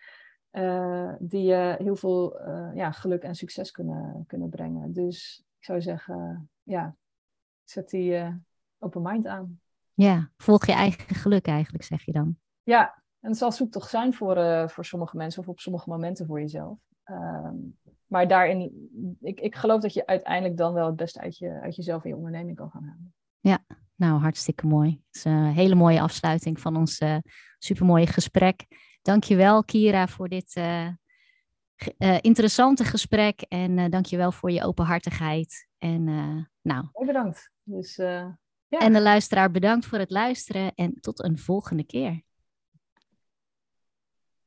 die 1.18 1.42
je 1.42 1.74
heel 1.78 1.96
veel 1.96 2.40
ja, 2.74 2.90
geluk 2.90 3.22
en 3.22 3.34
succes 3.34 3.70
kunnen, 3.70 4.24
kunnen 4.26 4.48
brengen. 4.48 4.92
Dus 4.92 5.44
ik 5.58 5.64
zou 5.64 5.80
zeggen, 5.82 6.50
ja, 6.62 6.96
zet 7.64 7.90
die 7.90 8.44
open 8.78 9.02
mind 9.02 9.26
aan. 9.26 9.60
Ja, 9.94 10.30
volg 10.36 10.66
je 10.66 10.72
eigen 10.72 11.14
geluk 11.14 11.46
eigenlijk, 11.46 11.84
zeg 11.84 12.04
je 12.04 12.12
dan. 12.12 12.36
Ja, 12.62 13.02
en 13.20 13.28
het 13.28 13.38
zal 13.38 13.52
zoektocht 13.52 13.90
zijn 13.90 14.14
voor, 14.14 14.70
voor 14.70 14.84
sommige 14.84 15.16
mensen 15.16 15.42
of 15.42 15.48
op 15.48 15.60
sommige 15.60 15.88
momenten 15.88 16.26
voor 16.26 16.40
jezelf. 16.40 16.78
Ehm, 17.06 17.54
maar 18.06 18.28
daarin, 18.28 18.88
ik, 19.20 19.40
ik 19.40 19.54
geloof 19.54 19.80
dat 19.80 19.94
je 19.94 20.06
uiteindelijk 20.06 20.56
dan 20.56 20.72
wel 20.72 20.86
het 20.86 20.96
beste 20.96 21.20
uit, 21.20 21.38
je, 21.38 21.60
uit 21.60 21.76
jezelf 21.76 22.02
en 22.02 22.08
je 22.08 22.16
onderneming 22.16 22.56
kan 22.56 22.70
gaan 22.70 22.84
halen. 22.84 23.14
Ja, 23.40 23.64
nou 23.94 24.20
hartstikke 24.20 24.66
mooi. 24.66 24.90
Het 24.90 25.16
is 25.16 25.24
een 25.24 25.44
hele 25.44 25.74
mooie 25.74 26.00
afsluiting 26.00 26.60
van 26.60 26.76
ons 26.76 27.00
uh, 27.00 27.16
supermooie 27.58 28.06
gesprek. 28.06 28.66
Dankjewel 29.02 29.64
Kira 29.64 30.06
voor 30.06 30.28
dit 30.28 30.56
uh, 30.56 30.88
uh, 31.98 32.18
interessante 32.20 32.84
gesprek 32.84 33.40
en 33.40 33.90
dankjewel 33.90 34.32
voor 34.32 34.50
je 34.50 34.62
openhartigheid. 34.62 35.68
En 35.78 36.04
nou. 36.62 36.86
bedankt. 37.06 37.50
Dus, 37.62 37.96
En 38.68 38.92
de 38.92 39.00
luisteraar 39.00 39.50
bedankt 39.50 39.86
voor 39.86 39.98
het 39.98 40.10
luisteren 40.10 40.74
en 40.74 41.00
tot 41.00 41.24
een 41.24 41.38
volgende 41.38 41.84
keer. 41.84 42.25